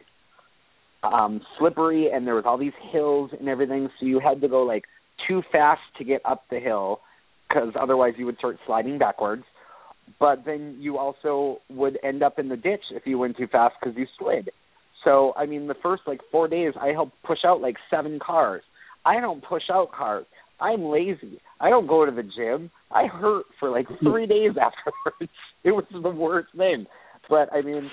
um 1.03 1.41
slippery 1.59 2.09
and 2.13 2.27
there 2.27 2.35
was 2.35 2.45
all 2.47 2.59
these 2.59 2.73
hills 2.93 3.31
and 3.39 3.49
everything 3.49 3.89
so 3.99 4.07
you 4.07 4.21
had 4.21 4.41
to 4.41 4.49
go 4.49 4.63
like 4.63 4.85
too 5.29 5.43
fast 5.51 5.81
to 5.99 6.05
get 6.05 6.21
up 6.25 6.45
the 6.51 6.59
hill 6.59 7.01
because 7.49 7.73
otherwise 7.81 8.15
you 8.17 8.27
would 8.27 8.39
start 8.39 8.57
sliding 8.67 8.99
backwards 8.99 9.45
but 10.19 10.45
then 10.45 10.77
you 10.81 10.99
also 10.99 11.61
would 11.71 11.99
end 12.03 12.23
up 12.23 12.39
in 12.39 12.49
the 12.49 12.57
ditch 12.57 12.83
if 12.91 13.07
you 13.07 13.19
went 13.19 13.37
too 13.37 13.47
fast 13.47 13.75
because 13.81 13.97
you 13.97 14.07
slid. 14.19 14.51
So 15.05 15.33
I 15.37 15.47
mean, 15.47 15.67
the 15.67 15.75
first 15.83 16.03
like 16.07 16.21
four 16.31 16.49
days, 16.49 16.75
I 16.81 16.89
helped 16.89 17.15
push 17.25 17.39
out 17.45 17.61
like 17.61 17.77
seven 17.91 18.19
cars. 18.25 18.63
I 19.05 19.21
don't 19.21 19.43
push 19.45 19.65
out 19.71 19.93
cars. 19.93 20.27
I'm 20.61 20.85
lazy. 20.85 21.41
I 21.61 21.71
don't 21.71 21.89
go 21.89 22.07
to 22.07 22.13
the 22.13 22.23
gym. 22.23 22.71
I 22.91 23.07
hurt 23.07 23.47
for 23.59 23.71
like 23.71 23.87
three 24.03 24.27
days 24.27 24.51
afterwards. 24.51 25.33
It 25.65 25.71
was 25.71 25.85
the 25.93 26.11
worst 26.11 26.49
thing. 26.57 26.87
But 27.31 27.53
I 27.53 27.63
mean, 27.63 27.89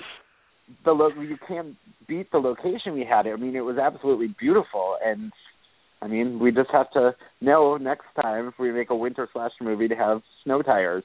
the 0.84 0.90
lo- 0.90 1.10
you 1.20 1.36
can't 1.46 1.76
beat 2.08 2.32
the 2.32 2.38
location 2.38 2.94
we 2.94 3.06
had. 3.08 3.28
I 3.28 3.36
mean, 3.36 3.54
it 3.54 3.60
was 3.60 3.78
absolutely 3.78 4.34
beautiful, 4.40 4.96
and 5.04 5.30
I 6.02 6.06
mean, 6.08 6.38
we 6.38 6.50
just 6.50 6.70
have 6.72 6.90
to 6.92 7.14
know 7.40 7.76
next 7.76 8.06
time 8.20 8.48
if 8.48 8.54
we 8.58 8.72
make 8.72 8.90
a 8.90 8.96
winter 8.96 9.28
slash 9.32 9.52
movie 9.60 9.88
to 9.88 9.94
have 9.94 10.22
snow 10.44 10.62
tires 10.62 11.04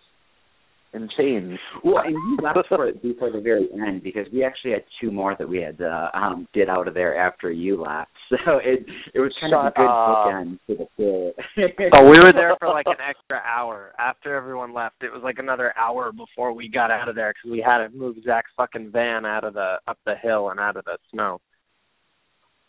and 0.93 1.11
chains. 1.17 1.59
Well, 1.83 2.03
and 2.05 2.13
you 2.13 2.37
left 2.41 2.69
for 2.69 2.87
it 2.87 3.01
before 3.01 3.29
the 3.29 3.41
very 3.41 3.67
end 3.73 4.01
because 4.01 4.25
we 4.31 4.43
actually 4.45 4.71
had 4.71 4.83
two 5.01 5.11
more 5.11 5.35
that 5.37 5.47
we 5.49 5.61
had 5.61 5.77
to 5.79 6.09
um, 6.13 6.47
get 6.53 6.69
out 6.69 6.87
of 6.87 6.93
there 6.93 7.17
after 7.17 7.51
you 7.51 7.81
left. 7.81 8.09
So 8.43 8.57
it 8.57 8.83
it 9.13 9.19
was 9.19 9.31
kind 9.39 9.51
Shut 9.53 9.67
of 9.67 9.73
a 9.73 9.77
good 9.77 9.85
up. 9.85 10.25
bookend 10.25 10.59
to 10.65 10.75
the 10.75 10.87
film. 10.97 11.91
oh, 11.95 12.05
we 12.09 12.17
were 12.17 12.33
there 12.33 12.55
for 12.59 12.69
like 12.69 12.87
an 12.87 12.97
extra 13.07 13.39
hour 13.45 13.91
after 13.99 14.33
everyone 14.33 14.73
left. 14.73 14.95
It 15.03 15.13
was 15.13 15.21
like 15.23 15.37
another 15.37 15.73
hour 15.77 16.11
before 16.11 16.51
we 16.51 16.67
got 16.67 16.89
out 16.89 17.07
of 17.07 17.13
there 17.13 17.33
because 17.35 17.51
we 17.51 17.63
had 17.63 17.85
to 17.87 17.95
move 17.95 18.15
Zach's 18.25 18.49
fucking 18.57 18.89
van 18.91 19.27
out 19.27 19.43
of 19.43 19.53
the 19.53 19.75
up 19.87 19.99
the 20.07 20.15
hill 20.15 20.49
and 20.49 20.59
out 20.59 20.75
of 20.75 20.85
the 20.85 20.97
snow. 21.11 21.39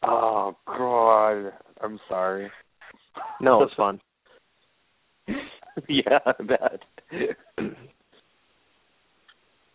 Oh 0.02 0.56
God, 0.66 1.52
I'm 1.82 1.98
sorry. 2.08 2.50
No, 3.40 3.62
it's 3.62 3.74
fun. 3.76 4.00
yeah, 5.88 6.18
I 6.26 6.42
bet. 6.42 7.74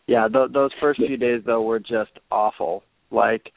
Yeah, 0.08 0.28
th- 0.28 0.52
those 0.54 0.72
first 0.80 1.00
few 1.00 1.18
days 1.18 1.42
though 1.46 1.62
were 1.62 1.80
just 1.80 2.12
awful. 2.32 2.84
Like, 3.12 3.52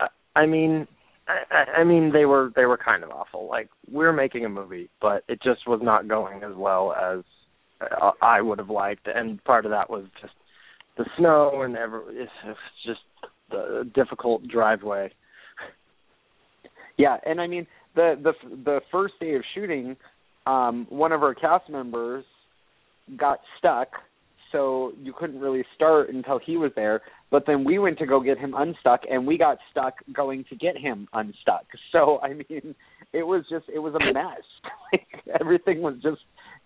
I, 0.00 0.06
I 0.34 0.46
mean, 0.46 0.86
I, 1.28 1.80
I 1.80 1.84
mean 1.84 2.12
they 2.12 2.24
were 2.24 2.50
they 2.56 2.64
were 2.64 2.78
kind 2.78 3.04
of 3.04 3.10
awful. 3.10 3.48
Like 3.48 3.68
we 3.90 4.04
were 4.04 4.12
making 4.12 4.44
a 4.44 4.48
movie, 4.48 4.90
but 5.00 5.22
it 5.28 5.40
just 5.42 5.66
was 5.66 5.80
not 5.82 6.08
going 6.08 6.42
as 6.42 6.54
well 6.56 6.92
as 6.92 7.22
uh, 7.80 8.10
I 8.20 8.40
would 8.40 8.58
have 8.58 8.70
liked, 8.70 9.06
and 9.06 9.42
part 9.44 9.64
of 9.64 9.70
that 9.70 9.90
was 9.90 10.04
just 10.20 10.34
the 10.96 11.04
snow 11.18 11.62
and 11.62 11.76
every, 11.76 12.00
it's, 12.16 12.30
it's 12.44 12.58
just 12.84 13.00
the 13.50 13.90
difficult 13.94 14.46
driveway. 14.48 15.10
Yeah, 16.98 17.16
and 17.24 17.40
I 17.40 17.46
mean 17.46 17.66
the 17.94 18.14
the 18.22 18.32
the 18.64 18.80
first 18.90 19.14
day 19.20 19.34
of 19.34 19.42
shooting, 19.54 19.96
um, 20.46 20.86
one 20.88 21.12
of 21.12 21.22
our 21.22 21.34
cast 21.34 21.68
members 21.68 22.24
got 23.16 23.40
stuck, 23.58 23.88
so 24.50 24.92
you 25.02 25.12
couldn't 25.18 25.40
really 25.40 25.64
start 25.74 26.10
until 26.10 26.38
he 26.44 26.56
was 26.56 26.72
there. 26.76 27.02
But 27.30 27.44
then 27.46 27.64
we 27.64 27.78
went 27.78 27.98
to 27.98 28.06
go 28.06 28.20
get 28.20 28.38
him 28.38 28.54
unstuck, 28.56 29.00
and 29.10 29.26
we 29.26 29.38
got 29.38 29.58
stuck 29.70 29.94
going 30.12 30.44
to 30.50 30.56
get 30.56 30.76
him 30.76 31.08
unstuck. 31.12 31.66
So 31.92 32.20
I 32.20 32.34
mean, 32.34 32.74
it 33.12 33.22
was 33.26 33.44
just 33.50 33.66
it 33.74 33.78
was 33.78 33.94
a 33.94 34.12
mess. 34.12 34.42
like 34.92 35.36
everything 35.40 35.80
was 35.80 35.94
just 36.02 36.20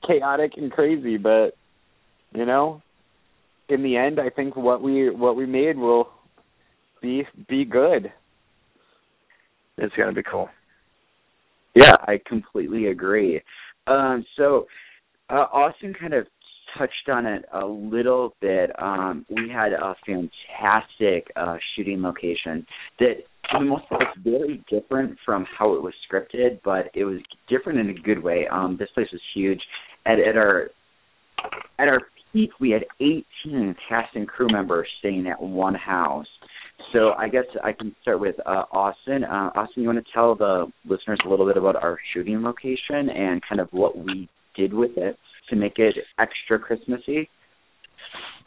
chaotic 0.07 0.53
and 0.57 0.71
crazy. 0.71 1.17
But 1.17 1.51
you 2.35 2.45
know, 2.45 2.83
in 3.69 3.83
the 3.83 3.97
end, 3.97 4.19
I 4.21 4.31
think 4.31 4.57
what 4.57 4.83
we 4.83 5.11
what 5.11 5.37
we 5.37 5.47
made 5.47 5.77
will 5.77 6.09
be 7.01 7.25
be 7.49 7.65
good. 7.65 8.13
It's 9.79 9.95
gonna 9.97 10.13
be 10.13 10.23
cool. 10.23 10.49
Yeah, 11.75 11.95
I 12.01 12.21
completely 12.27 12.87
agree. 12.87 13.41
Um, 13.87 14.25
so 14.37 14.67
uh, 15.29 15.47
Austin 15.53 15.95
kind 15.99 16.15
of 16.15 16.27
touched 16.79 17.09
on 17.11 17.27
it 17.27 17.45
a 17.53 17.65
little 17.65 18.35
bit. 18.41 18.71
Um, 18.81 19.25
we 19.29 19.49
had 19.51 19.73
a 19.73 19.95
fantastic 20.05 21.31
uh, 21.37 21.57
shooting 21.75 22.03
location 22.03 22.67
that, 22.99 23.15
for 23.51 23.61
the 23.61 23.67
most 23.67 23.89
part, 23.89 24.03
was 24.03 24.17
very 24.25 24.65
different 24.71 25.17
from 25.25 25.47
how 25.57 25.75
it 25.75 25.83
was 25.83 25.95
scripted, 26.11 26.61
but 26.65 26.91
it 26.95 27.05
was 27.05 27.19
different 27.49 27.79
in 27.79 27.91
a 27.91 27.95
good 27.95 28.23
way. 28.23 28.47
Um, 28.51 28.77
this 28.79 28.89
place 28.95 29.09
was 29.13 29.21
huge. 29.35 29.61
At, 30.07 30.19
at 30.19 30.37
our 30.37 30.71
at 31.79 31.89
our 31.89 32.01
peak, 32.33 32.51
we 32.61 32.71
had 32.71 32.85
18 33.01 33.77
cast 33.89 34.15
and 34.15 34.27
crew 34.27 34.49
members 34.51 34.89
staying 35.01 35.27
at 35.27 35.41
one 35.41 35.75
house. 35.75 36.27
So 36.93 37.13
I 37.19 37.29
guess 37.29 37.45
I 37.65 37.73
can 37.73 37.95
start 38.03 38.21
with 38.21 38.37
uh, 38.47 38.65
Austin. 38.71 39.25
Uh, 39.25 39.51
Austin, 39.55 39.83
you 39.83 39.89
want 39.89 40.05
to 40.05 40.13
tell 40.13 40.35
the 40.35 40.67
listeners 40.89 41.19
a 41.27 41.29
little 41.29 41.47
bit 41.47 41.57
about 41.57 41.77
our 41.77 41.99
shooting 42.13 42.43
location 42.43 43.11
and 43.11 43.43
kind 43.49 43.61
of 43.61 43.69
what 43.73 43.99
we 43.99 44.29
did 44.57 44.73
with 44.73 44.97
it 44.97 45.19
to 45.51 45.57
make 45.57 45.79
it 45.79 45.95
extra 46.19 46.59
Christmassy? 46.59 47.29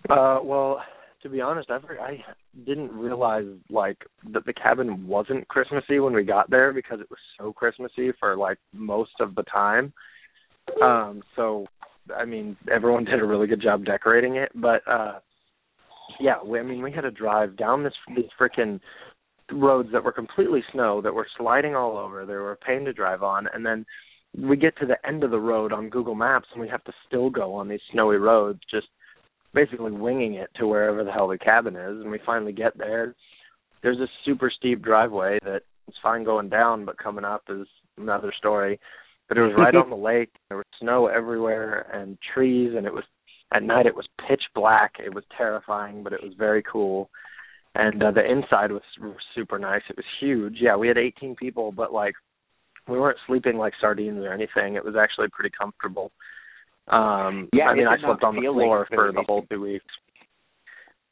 Uh, 0.09 0.39
well, 0.43 0.81
to 1.21 1.29
be 1.29 1.41
honest, 1.41 1.69
I 1.69 1.77
I 2.01 2.23
didn't 2.65 2.91
realize 2.91 3.45
like 3.69 3.97
that 4.33 4.45
the 4.45 4.53
cabin 4.53 5.07
wasn't 5.07 5.47
Christmassy 5.47 5.99
when 5.99 6.13
we 6.13 6.23
got 6.23 6.49
there 6.49 6.71
because 6.71 6.99
it 7.01 7.09
was 7.09 7.19
so 7.37 7.51
Christmassy 7.51 8.11
for 8.19 8.37
like 8.37 8.57
most 8.73 9.11
of 9.19 9.35
the 9.35 9.43
time. 9.43 9.91
Um, 10.81 11.21
so 11.35 11.65
I 12.15 12.25
mean, 12.25 12.55
everyone 12.71 13.03
did 13.05 13.19
a 13.19 13.25
really 13.25 13.47
good 13.47 13.61
job 13.61 13.85
decorating 13.85 14.37
it, 14.37 14.51
but 14.55 14.81
uh 14.87 15.19
yeah, 16.19 16.35
we, 16.43 16.59
I 16.59 16.63
mean, 16.63 16.81
we 16.81 16.91
had 16.91 17.01
to 17.01 17.11
drive 17.11 17.57
down 17.57 17.83
this 17.83 17.93
these 18.15 18.25
freaking 18.39 18.79
roads 19.51 19.89
that 19.91 20.03
were 20.03 20.11
completely 20.11 20.63
snow 20.71 21.01
that 21.01 21.13
were 21.13 21.27
sliding 21.37 21.75
all 21.75 21.97
over. 21.97 22.25
They 22.25 22.33
were 22.33 22.51
a 22.51 22.57
pain 22.57 22.85
to 22.85 22.93
drive 22.93 23.23
on, 23.23 23.47
and 23.53 23.65
then 23.65 23.85
we 24.37 24.57
get 24.57 24.77
to 24.77 24.85
the 24.85 25.07
end 25.07 25.23
of 25.23 25.31
the 25.31 25.39
road 25.39 25.73
on 25.73 25.89
Google 25.89 26.15
Maps, 26.15 26.47
and 26.53 26.61
we 26.61 26.69
have 26.69 26.83
to 26.83 26.93
still 27.07 27.29
go 27.29 27.53
on 27.55 27.67
these 27.67 27.79
snowy 27.91 28.17
roads, 28.17 28.59
just 28.69 28.87
basically 29.53 29.91
winging 29.91 30.35
it 30.35 30.49
to 30.59 30.67
wherever 30.67 31.03
the 31.03 31.11
hell 31.11 31.27
the 31.27 31.37
cabin 31.37 31.75
is. 31.75 32.01
And 32.01 32.11
we 32.11 32.19
finally 32.25 32.51
get 32.51 32.77
there. 32.77 33.15
There's 33.81 33.97
this 33.97 34.09
super 34.25 34.51
steep 34.55 34.83
driveway 34.83 35.39
that 35.43 35.61
it's 35.87 35.97
fine 36.03 36.23
going 36.23 36.49
down, 36.49 36.85
but 36.85 36.97
coming 36.97 37.25
up 37.25 37.43
is 37.49 37.67
another 37.97 38.31
story. 38.37 38.79
But 39.27 39.37
it 39.37 39.41
was 39.41 39.53
right 39.57 39.75
on 39.75 39.89
the 39.89 39.95
lake. 39.95 40.29
There 40.49 40.57
was 40.57 40.65
snow 40.79 41.07
everywhere 41.07 41.89
and 41.93 42.17
trees, 42.33 42.73
and 42.75 42.85
it 42.85 42.93
was 42.93 43.03
at 43.53 43.63
night 43.63 43.85
it 43.85 43.95
was 43.95 44.07
pitch 44.27 44.43
black. 44.53 44.93
It 45.03 45.13
was 45.13 45.23
terrifying, 45.37 46.03
but 46.03 46.13
it 46.13 46.21
was 46.23 46.33
very 46.37 46.63
cool. 46.63 47.09
And 47.75 48.01
uh, 48.01 48.11
the 48.11 48.25
inside 48.29 48.71
was 48.71 48.81
super 49.35 49.59
nice. 49.59 49.81
It 49.89 49.97
was 49.97 50.05
huge. 50.19 50.57
Yeah, 50.59 50.75
we 50.75 50.87
had 50.87 50.97
18 50.97 51.35
people, 51.35 51.71
but 51.71 51.93
like 51.93 52.15
we 52.87 52.99
weren't 52.99 53.17
sleeping 53.27 53.57
like 53.57 53.73
sardines 53.79 54.23
or 54.23 54.33
anything. 54.33 54.75
It 54.75 54.83
was 54.83 54.95
actually 54.99 55.27
pretty 55.31 55.51
comfortable. 55.57 56.11
Um 56.87 57.49
yeah, 57.53 57.65
I 57.65 57.75
mean 57.75 57.87
I 57.87 57.99
slept 57.99 58.23
on 58.23 58.35
the 58.35 58.41
floor 58.41 58.87
for 58.89 59.11
the 59.11 59.23
whole 59.27 59.43
two 59.43 59.61
weeks. 59.61 59.85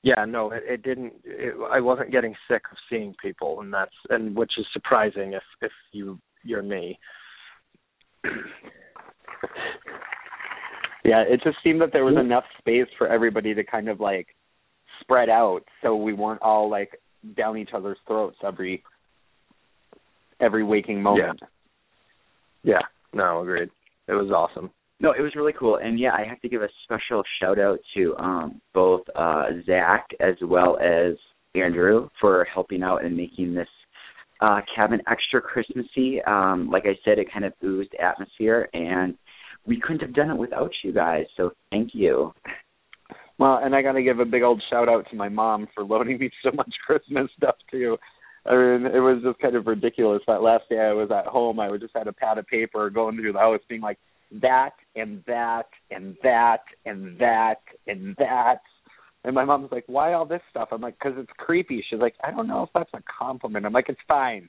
Yeah, 0.01 0.25
no, 0.25 0.51
it, 0.51 0.63
it 0.67 0.81
didn't 0.81 1.13
it, 1.23 1.53
I 1.71 1.79
wasn't 1.79 2.11
getting 2.11 2.33
sick 2.49 2.63
of 2.71 2.77
seeing 2.89 3.13
people 3.21 3.61
and 3.61 3.71
that's 3.71 3.93
and 4.09 4.35
which 4.35 4.53
is 4.57 4.65
surprising 4.73 5.33
if 5.33 5.43
if 5.61 5.71
you 5.91 6.19
you're 6.43 6.63
me. 6.63 6.97
Yeah, 11.07 11.23
it 11.27 11.41
just 11.41 11.57
seemed 11.63 11.79
that 11.81 11.93
there 11.93 12.03
was 12.03 12.17
enough 12.17 12.43
space 12.59 12.87
for 12.97 13.07
everybody 13.07 13.53
to 13.55 13.63
kind 13.63 13.87
of 13.87 14.01
like 14.01 14.27
spread 14.99 15.29
out 15.29 15.61
so 15.81 15.95
we 15.95 16.11
weren't 16.11 16.41
all 16.41 16.69
like 16.69 16.99
down 17.37 17.57
each 17.57 17.69
other's 17.73 17.97
throats 18.05 18.35
every 18.45 18.83
every 20.41 20.65
waking 20.65 21.01
moment. 21.01 21.39
Yeah. 22.63 22.73
Yeah. 22.73 22.81
No, 23.13 23.41
agreed. 23.41 23.69
It 24.09 24.13
was 24.13 24.31
awesome. 24.31 24.69
No, 24.99 25.11
it 25.11 25.21
was 25.21 25.33
really 25.35 25.53
cool, 25.57 25.77
and 25.77 25.99
yeah, 25.99 26.11
I 26.13 26.27
have 26.27 26.41
to 26.41 26.49
give 26.49 26.61
a 26.61 26.69
special 26.83 27.23
shout 27.39 27.59
out 27.59 27.79
to 27.95 28.15
um, 28.17 28.61
both 28.73 29.01
uh, 29.15 29.45
Zach 29.65 30.07
as 30.19 30.33
well 30.41 30.77
as 30.79 31.13
Andrew 31.55 32.09
for 32.19 32.45
helping 32.51 32.83
out 32.83 33.05
and 33.05 33.15
making 33.15 33.53
this 33.53 33.67
uh, 34.41 34.59
cabin 34.75 34.99
extra 35.09 35.39
Christmassy. 35.39 36.21
Um, 36.25 36.69
like 36.71 36.85
I 36.85 36.97
said, 37.05 37.19
it 37.19 37.31
kind 37.31 37.45
of 37.45 37.53
oozed 37.63 37.93
atmosphere, 38.01 38.69
and 38.73 39.15
we 39.67 39.79
couldn't 39.79 40.01
have 40.01 40.15
done 40.15 40.31
it 40.31 40.37
without 40.37 40.71
you 40.83 40.93
guys. 40.93 41.25
So 41.35 41.51
thank 41.69 41.89
you. 41.93 42.33
Well, 43.37 43.59
and 43.61 43.75
I 43.75 43.81
got 43.81 43.91
to 43.93 44.01
give 44.01 44.19
a 44.19 44.25
big 44.25 44.41
old 44.41 44.63
shout 44.69 44.89
out 44.89 45.05
to 45.11 45.15
my 45.15 45.29
mom 45.29 45.67
for 45.75 45.83
loaning 45.83 46.17
me 46.17 46.31
so 46.43 46.51
much 46.55 46.73
Christmas 46.85 47.29
stuff 47.37 47.55
too. 47.69 47.97
I 48.45 48.51
mean, 48.51 48.85
it 48.85 48.99
was 48.99 49.21
just 49.23 49.39
kind 49.39 49.55
of 49.55 49.67
ridiculous. 49.67 50.21
That 50.25 50.41
last 50.41 50.63
day 50.69 50.79
I 50.79 50.93
was 50.93 51.09
at 51.11 51.27
home, 51.27 51.59
I 51.59 51.69
would 51.69 51.81
just 51.81 51.95
had 51.95 52.07
a 52.07 52.13
pad 52.13 52.37
of 52.37 52.47
paper 52.47 52.89
going 52.89 53.17
through 53.17 53.33
the 53.33 53.39
house, 53.39 53.59
being 53.67 53.81
like 53.81 53.97
that 54.41 54.71
and 54.95 55.21
that 55.27 55.67
and 55.91 56.15
that 56.23 56.61
and 56.85 57.19
that 57.19 57.57
and 57.85 58.15
that. 58.17 58.61
And 59.25 59.35
my 59.35 59.43
mom's 59.43 59.71
like, 59.71 59.83
"Why 59.87 60.13
all 60.13 60.25
this 60.25 60.41
stuff?" 60.49 60.69
I'm 60.71 60.79
like, 60.79 60.97
"Cause 60.99 61.13
it's 61.17 61.31
creepy." 61.37 61.83
She's 61.89 61.99
like, 61.99 62.15
"I 62.23 62.31
don't 62.31 62.47
know 62.47 62.63
if 62.63 62.69
that's 62.73 62.89
a 62.93 63.03
compliment." 63.19 63.65
I'm 63.65 63.73
like, 63.73 63.89
"It's 63.89 63.99
fine." 64.07 64.47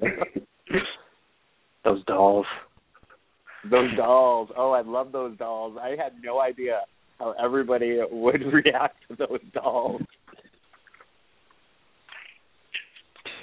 those 1.84 2.04
dolls. 2.04 2.46
Those 3.68 3.94
dolls. 3.96 4.48
Oh, 4.56 4.72
I 4.72 4.82
love 4.82 5.12
those 5.12 5.36
dolls. 5.36 5.76
I 5.80 5.90
had 5.90 6.12
no 6.22 6.40
idea 6.40 6.80
how 7.18 7.34
everybody 7.42 7.98
would 8.10 8.42
react 8.52 8.96
to 9.08 9.16
those 9.16 9.40
dolls. 9.52 10.02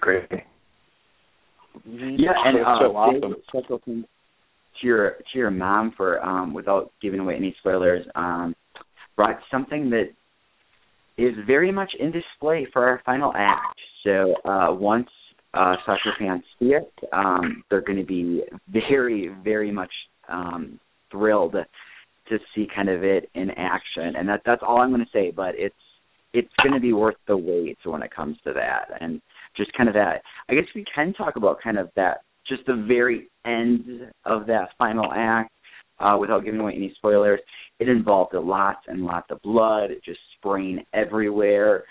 Great. 0.01 0.29
Yeah, 1.85 2.31
and 2.45 2.59
uh, 2.59 2.79
so 2.79 2.95
awesome. 2.95 3.35
special 3.47 3.79
thing 3.85 4.05
to 4.81 4.87
your 4.87 5.11
to 5.11 5.39
your 5.39 5.51
mom 5.51 5.93
for 5.95 6.23
um 6.23 6.53
without 6.53 6.91
giving 7.01 7.19
away 7.19 7.35
any 7.35 7.55
spoilers, 7.59 8.05
um 8.15 8.55
brought 9.15 9.37
something 9.51 9.89
that 9.91 10.09
is 11.17 11.33
very 11.45 11.71
much 11.71 11.91
in 11.99 12.11
display 12.11 12.67
for 12.73 12.87
our 12.87 13.01
final 13.05 13.31
act. 13.35 13.79
So 14.03 14.33
uh 14.45 14.73
once 14.73 15.09
uh 15.57 15.75
soccer 15.85 16.13
fans 16.19 16.43
see 16.59 16.73
it, 16.79 16.91
um 17.13 17.63
they're 17.69 17.81
gonna 17.81 18.03
be 18.03 18.43
very, 18.69 19.31
very 19.43 19.71
much 19.71 19.91
um 20.29 20.79
thrilled 21.11 21.55
to 22.29 22.37
see 22.53 22.67
kind 22.75 22.89
of 22.89 23.03
it 23.03 23.29
in 23.35 23.49
action. 23.51 24.15
And 24.17 24.27
that 24.29 24.41
that's 24.45 24.61
all 24.65 24.79
I'm 24.81 24.91
gonna 24.91 25.05
say, 25.13 25.31
but 25.31 25.53
it's 25.57 25.75
it's 26.33 26.53
gonna 26.63 26.79
be 26.79 26.93
worth 26.93 27.15
the 27.27 27.37
wait 27.37 27.77
when 27.83 28.03
it 28.03 28.11
comes 28.15 28.37
to 28.45 28.53
that. 28.53 29.01
And 29.01 29.21
just 29.55 29.73
kind 29.73 29.89
of 29.89 29.95
that 29.95 30.21
I 30.49 30.53
guess 30.53 30.65
we 30.75 30.85
can 30.93 31.13
talk 31.13 31.35
about 31.35 31.61
kind 31.63 31.77
of 31.77 31.89
that 31.95 32.17
just 32.47 32.65
the 32.65 32.85
very 32.87 33.27
end 33.45 34.11
of 34.25 34.47
that 34.47 34.69
final 34.77 35.11
act, 35.13 35.51
uh, 35.99 36.17
without 36.19 36.45
giving 36.45 36.59
away 36.59 36.73
any 36.75 36.93
spoilers, 36.95 37.39
it 37.79 37.89
involved 37.89 38.33
a 38.33 38.39
lot 38.39 38.77
and 38.87 39.05
lots 39.05 39.27
of 39.31 39.41
blood, 39.41 39.89
just 40.05 40.19
spraying 40.37 40.83
everywhere. 40.93 41.83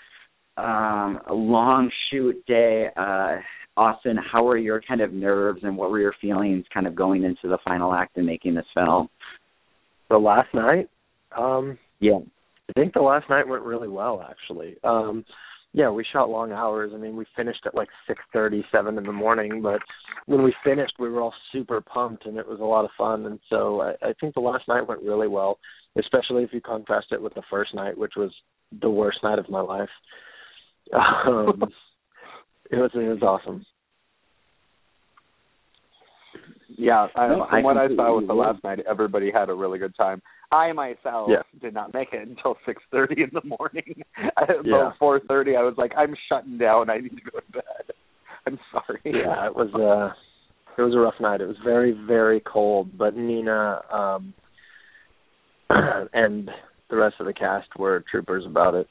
Um, 0.57 1.19
a 1.27 1.33
long 1.33 1.91
shoot 2.09 2.35
day. 2.47 2.87
Uh, 2.95 3.37
Austin, 3.77 4.17
how 4.17 4.43
were 4.43 4.57
your 4.57 4.81
kind 4.81 5.01
of 5.01 5.13
nerves 5.13 5.59
and 5.63 5.77
what 5.77 5.91
were 5.91 5.99
your 5.99 6.15
feelings 6.19 6.65
kind 6.73 6.87
of 6.87 6.95
going 6.95 7.23
into 7.23 7.47
the 7.47 7.59
final 7.63 7.93
act 7.93 8.17
and 8.17 8.25
making 8.25 8.55
this 8.55 8.65
film? 8.73 9.07
The 10.09 10.17
last 10.17 10.53
night? 10.53 10.89
Um 11.37 11.77
yeah. 11.99 12.19
I 12.69 12.73
think 12.73 12.93
the 12.93 13.01
last 13.01 13.29
night 13.29 13.47
went 13.47 13.63
really 13.63 13.87
well 13.87 14.25
actually. 14.27 14.77
Um 14.83 15.23
yeah, 15.73 15.91
we 15.91 16.03
shot 16.11 16.29
long 16.29 16.51
hours. 16.51 16.91
I 16.93 16.97
mean, 16.97 17.15
we 17.15 17.25
finished 17.35 17.59
at 17.65 17.75
like 17.75 17.89
six 18.07 18.19
thirty, 18.33 18.65
seven 18.71 18.97
in 18.97 19.03
the 19.03 19.11
morning, 19.11 19.61
but 19.61 19.79
when 20.25 20.41
we 20.43 20.53
finished, 20.63 20.93
we 20.97 21.09
were 21.09 21.21
all 21.21 21.33
super 21.51 21.81
pumped, 21.81 22.25
and 22.25 22.37
it 22.37 22.47
was 22.47 22.59
a 22.59 22.63
lot 22.63 22.85
of 22.85 22.89
fun. 22.97 23.25
And 23.25 23.39
so 23.49 23.81
I, 23.81 23.91
I 24.01 24.13
think 24.19 24.33
the 24.33 24.39
last 24.39 24.67
night 24.67 24.87
went 24.87 25.03
really 25.03 25.27
well, 25.27 25.59
especially 25.99 26.43
if 26.43 26.51
you 26.51 26.61
contrast 26.61 27.07
it 27.11 27.21
with 27.21 27.33
the 27.35 27.43
first 27.49 27.75
night, 27.75 27.97
which 27.97 28.13
was 28.17 28.31
the 28.81 28.89
worst 28.89 29.19
night 29.23 29.39
of 29.39 29.49
my 29.49 29.61
life. 29.61 29.89
Um, 30.93 31.63
it 32.71 32.75
was 32.75 32.91
it 32.93 32.97
was 32.97 33.21
awesome. 33.21 33.65
Yeah, 36.77 37.07
I, 37.15 37.27
No, 37.29 37.45
from 37.49 37.59
I 37.59 37.61
what 37.61 37.77
I 37.77 37.87
saw 37.95 38.17
with 38.17 38.27
the 38.27 38.33
last 38.33 38.63
night, 38.63 38.79
everybody 38.87 39.31
had 39.31 39.49
a 39.49 39.53
really 39.53 39.79
good 39.79 39.95
time. 39.95 40.21
I 40.51 40.71
myself 40.73 41.29
Yeah. 41.29 41.41
did 41.59 41.73
not 41.73 41.93
make 41.93 42.13
it 42.13 42.27
until 42.27 42.57
six 42.65 42.81
thirty 42.91 43.23
in 43.23 43.29
the 43.33 43.41
morning. 43.43 44.03
At 44.37 44.49
Yeah. 44.63 44.75
about 44.75 44.97
four 44.97 45.19
thirty, 45.19 45.55
I 45.55 45.63
was 45.63 45.75
like, 45.77 45.93
I'm 45.97 46.15
shutting 46.29 46.57
down. 46.57 46.89
I 46.89 46.97
need 46.97 47.15
to 47.15 47.31
go 47.31 47.39
to 47.39 47.51
bed. 47.51 47.95
I'm 48.45 48.59
sorry. 48.71 49.01
Yeah, 49.05 49.45
it 49.47 49.55
was 49.55 49.73
uh 49.73 50.13
it 50.77 50.81
was 50.81 50.93
a 50.93 50.99
rough 50.99 51.19
night. 51.19 51.41
It 51.41 51.47
was 51.47 51.57
very 51.63 51.91
very 52.07 52.41
cold, 52.41 52.97
but 52.97 53.15
Nina 53.15 53.81
um 53.91 54.33
and 55.69 56.49
the 56.89 56.95
rest 56.95 57.15
of 57.19 57.25
the 57.25 57.33
cast 57.33 57.67
were 57.77 58.03
troopers 58.09 58.45
about 58.45 58.73
it. 58.75 58.87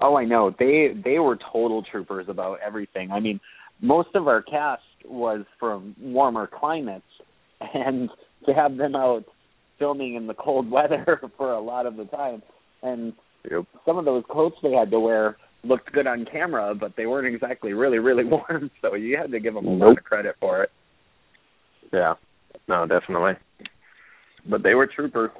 Oh, 0.00 0.16
I 0.16 0.24
know. 0.24 0.54
They 0.58 0.88
they 1.04 1.18
were 1.18 1.38
total 1.52 1.82
troopers 1.90 2.26
about 2.28 2.58
everything. 2.64 3.10
I 3.10 3.20
mean, 3.20 3.40
most 3.80 4.10
of 4.14 4.28
our 4.28 4.42
cast 4.42 4.82
was 5.04 5.44
from 5.58 5.96
warmer 6.00 6.48
climates, 6.48 7.04
and 7.74 8.08
to 8.46 8.52
have 8.52 8.76
them 8.76 8.94
out 8.94 9.24
filming 9.78 10.14
in 10.14 10.26
the 10.26 10.34
cold 10.34 10.70
weather 10.70 11.20
for 11.36 11.52
a 11.52 11.60
lot 11.60 11.86
of 11.86 11.96
the 11.96 12.04
time, 12.04 12.42
and 12.82 13.12
Yep. 13.50 13.64
some 13.84 13.98
of 13.98 14.04
those 14.04 14.22
coats 14.30 14.54
they 14.62 14.70
had 14.70 14.92
to 14.92 15.00
wear 15.00 15.36
looked 15.64 15.90
good 15.90 16.06
on 16.06 16.24
camera, 16.30 16.76
but 16.76 16.92
they 16.96 17.06
weren't 17.06 17.32
exactly 17.32 17.72
really 17.72 17.98
really 17.98 18.24
warm. 18.28 18.70
So 18.80 18.94
you 18.94 19.16
had 19.20 19.32
to 19.32 19.40
give 19.40 19.54
them 19.54 19.66
a 19.66 19.70
lot 19.70 19.98
of 19.98 20.04
credit 20.04 20.36
for 20.38 20.62
it. 20.62 20.70
Yeah. 21.92 22.14
No, 22.68 22.86
definitely. 22.86 23.32
But 24.48 24.62
they 24.62 24.74
were 24.74 24.86
troopers. 24.86 25.30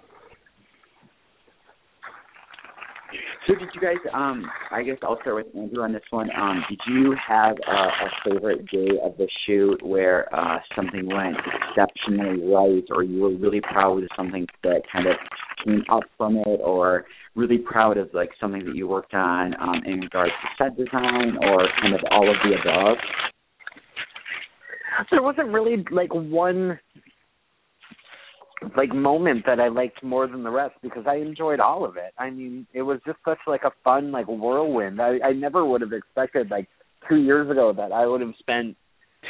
So 3.47 3.57
did 3.57 3.71
you 3.75 3.81
guys? 3.81 3.97
Um, 4.15 4.45
I 4.71 4.85
guess 4.85 4.99
I'll 5.03 5.19
start 5.21 5.35
with 5.35 5.57
Andrew 5.57 5.83
on 5.83 5.93
this 5.93 6.03
one. 6.11 6.29
Um, 6.39 6.63
did 6.71 6.79
you 6.87 7.17
have 7.27 7.57
a, 7.67 7.73
a 7.73 8.09
favorite 8.25 8.67
day 8.71 9.01
of 9.03 9.17
the 9.17 9.27
shoot 9.45 9.85
where 9.85 10.33
uh, 10.33 10.59
something 10.77 11.09
went 11.09 11.37
exceptionally 11.69 12.41
right, 12.53 12.85
or 12.91 13.03
you 13.03 13.21
were 13.21 13.35
really 13.35 13.61
proud 13.61 14.05
of 14.05 14.09
something 14.17 14.47
that 14.63 14.83
kind 14.93 15.09
of 15.09 15.17
came 15.65 15.83
up 15.91 16.05
from 16.17 16.37
it, 16.37 16.61
or 16.63 17.05
really 17.35 17.59
proud 17.59 17.97
of 17.97 18.11
like 18.13 18.31
something 18.41 18.65
that 18.65 18.77
you 18.77 18.87
worked 18.87 19.15
on 19.15 19.55
um, 19.61 19.83
in 19.87 20.01
regards 20.01 20.33
to 20.43 20.65
set 20.65 20.77
design, 20.77 21.37
or 21.43 21.67
kind 21.81 21.95
of 21.95 22.01
all 22.13 22.31
of 22.31 22.37
the 22.45 22.55
above? 22.61 22.97
There 25.11 25.23
wasn't 25.23 25.49
really 25.49 25.85
like 25.91 26.15
one 26.15 26.79
like 28.77 28.95
moment 28.95 29.45
that 29.47 29.61
I 29.61 29.69
liked 29.69 30.03
more 30.03 30.27
than 30.27 30.43
the 30.43 30.51
rest 30.51 30.75
because 30.83 31.05
I 31.07 31.17
enjoyed 31.17 31.61
all 31.61 31.85
of 31.85 31.97
it. 31.97 32.13
I 32.19 32.31
mean, 32.31 32.67
it 32.73 32.83
was 32.83 33.01
just 33.07 33.19
such 33.25 33.39
like 33.47 33.63
a 33.65 33.73
fun 33.85 34.13
like 34.13 34.27
whirlwind. 34.27 35.01
I 35.01 35.19
I 35.25 35.33
never 35.33 35.65
would 35.65 35.81
have 35.81 35.93
expected 35.93 36.51
like 36.51 36.69
2 37.09 37.17
years 37.17 37.51
ago 37.51 37.73
that 37.77 37.93
I 37.93 38.07
would 38.07 38.21
have 38.21 38.35
spent 38.39 38.77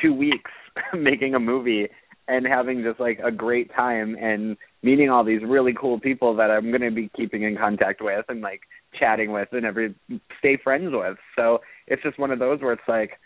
2 0.03 0.12
weeks 0.12 0.51
making 0.95 1.35
a 1.35 1.40
movie 1.40 1.88
and 2.29 2.47
having 2.47 2.83
just 2.83 3.01
like 3.01 3.18
a 3.25 3.31
great 3.31 3.75
time 3.75 4.16
and 4.21 4.57
meeting 4.83 5.11
all 5.11 5.25
these 5.25 5.42
really 5.47 5.75
cool 5.79 5.99
people 5.99 6.37
that 6.37 6.51
I'm 6.51 6.71
going 6.71 6.83
to 6.83 6.90
be 6.90 7.11
keeping 7.16 7.42
in 7.42 7.57
contact 7.57 8.01
with 8.01 8.25
and 8.29 8.40
like 8.40 8.61
chatting 8.99 9.33
with 9.33 9.49
and 9.53 9.66
every 9.66 9.95
stay 10.38 10.57
friends 10.62 10.90
with. 10.92 11.18
So, 11.37 11.61
it's 11.87 12.03
just 12.03 12.18
one 12.18 12.31
of 12.31 12.38
those 12.38 12.61
where 12.61 12.73
it's 12.73 12.88
like 12.88 13.18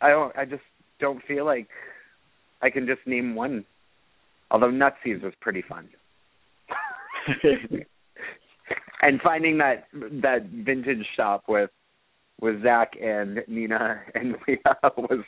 I 0.00 0.10
don't 0.10 0.36
I 0.36 0.44
just 0.44 0.62
don't 1.00 1.22
feel 1.26 1.44
like 1.44 1.68
I 2.62 2.70
can 2.70 2.86
just 2.86 3.06
name 3.06 3.34
one 3.34 3.64
Although 4.50 4.70
Nutsies 4.70 5.22
was 5.22 5.32
pretty 5.40 5.62
fun. 5.62 5.88
and 9.02 9.20
finding 9.22 9.58
that 9.58 9.86
that 10.22 10.46
vintage 10.50 11.06
shop 11.16 11.44
with 11.48 11.70
with 12.40 12.62
Zach 12.62 12.92
and 13.00 13.40
Nina 13.46 14.00
and 14.14 14.36
Leah 14.48 14.78
was 14.96 15.24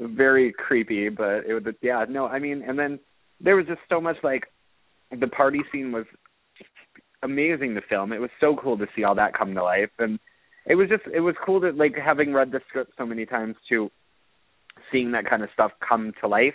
very 0.00 0.52
creepy, 0.52 1.08
but 1.08 1.44
it 1.46 1.54
was 1.54 1.74
yeah, 1.82 2.04
no, 2.08 2.26
I 2.26 2.38
mean 2.38 2.62
and 2.66 2.78
then 2.78 2.98
there 3.40 3.56
was 3.56 3.66
just 3.66 3.80
so 3.88 4.00
much 4.00 4.16
like 4.22 4.44
the 5.18 5.28
party 5.28 5.60
scene 5.70 5.92
was 5.92 6.06
amazing 7.22 7.74
to 7.74 7.80
film. 7.88 8.12
It 8.12 8.20
was 8.20 8.30
so 8.40 8.56
cool 8.60 8.78
to 8.78 8.86
see 8.94 9.04
all 9.04 9.14
that 9.14 9.36
come 9.36 9.54
to 9.54 9.62
life 9.62 9.90
and 9.98 10.18
it 10.66 10.76
was 10.76 10.88
just 10.88 11.02
it 11.12 11.20
was 11.20 11.34
cool 11.44 11.60
to 11.60 11.70
like 11.70 11.94
having 12.02 12.32
read 12.32 12.50
the 12.50 12.60
script 12.68 12.92
so 12.96 13.04
many 13.06 13.26
times 13.26 13.56
to 13.68 13.90
seeing 14.90 15.12
that 15.12 15.28
kind 15.28 15.42
of 15.42 15.50
stuff 15.52 15.72
come 15.86 16.12
to 16.20 16.28
life 16.28 16.54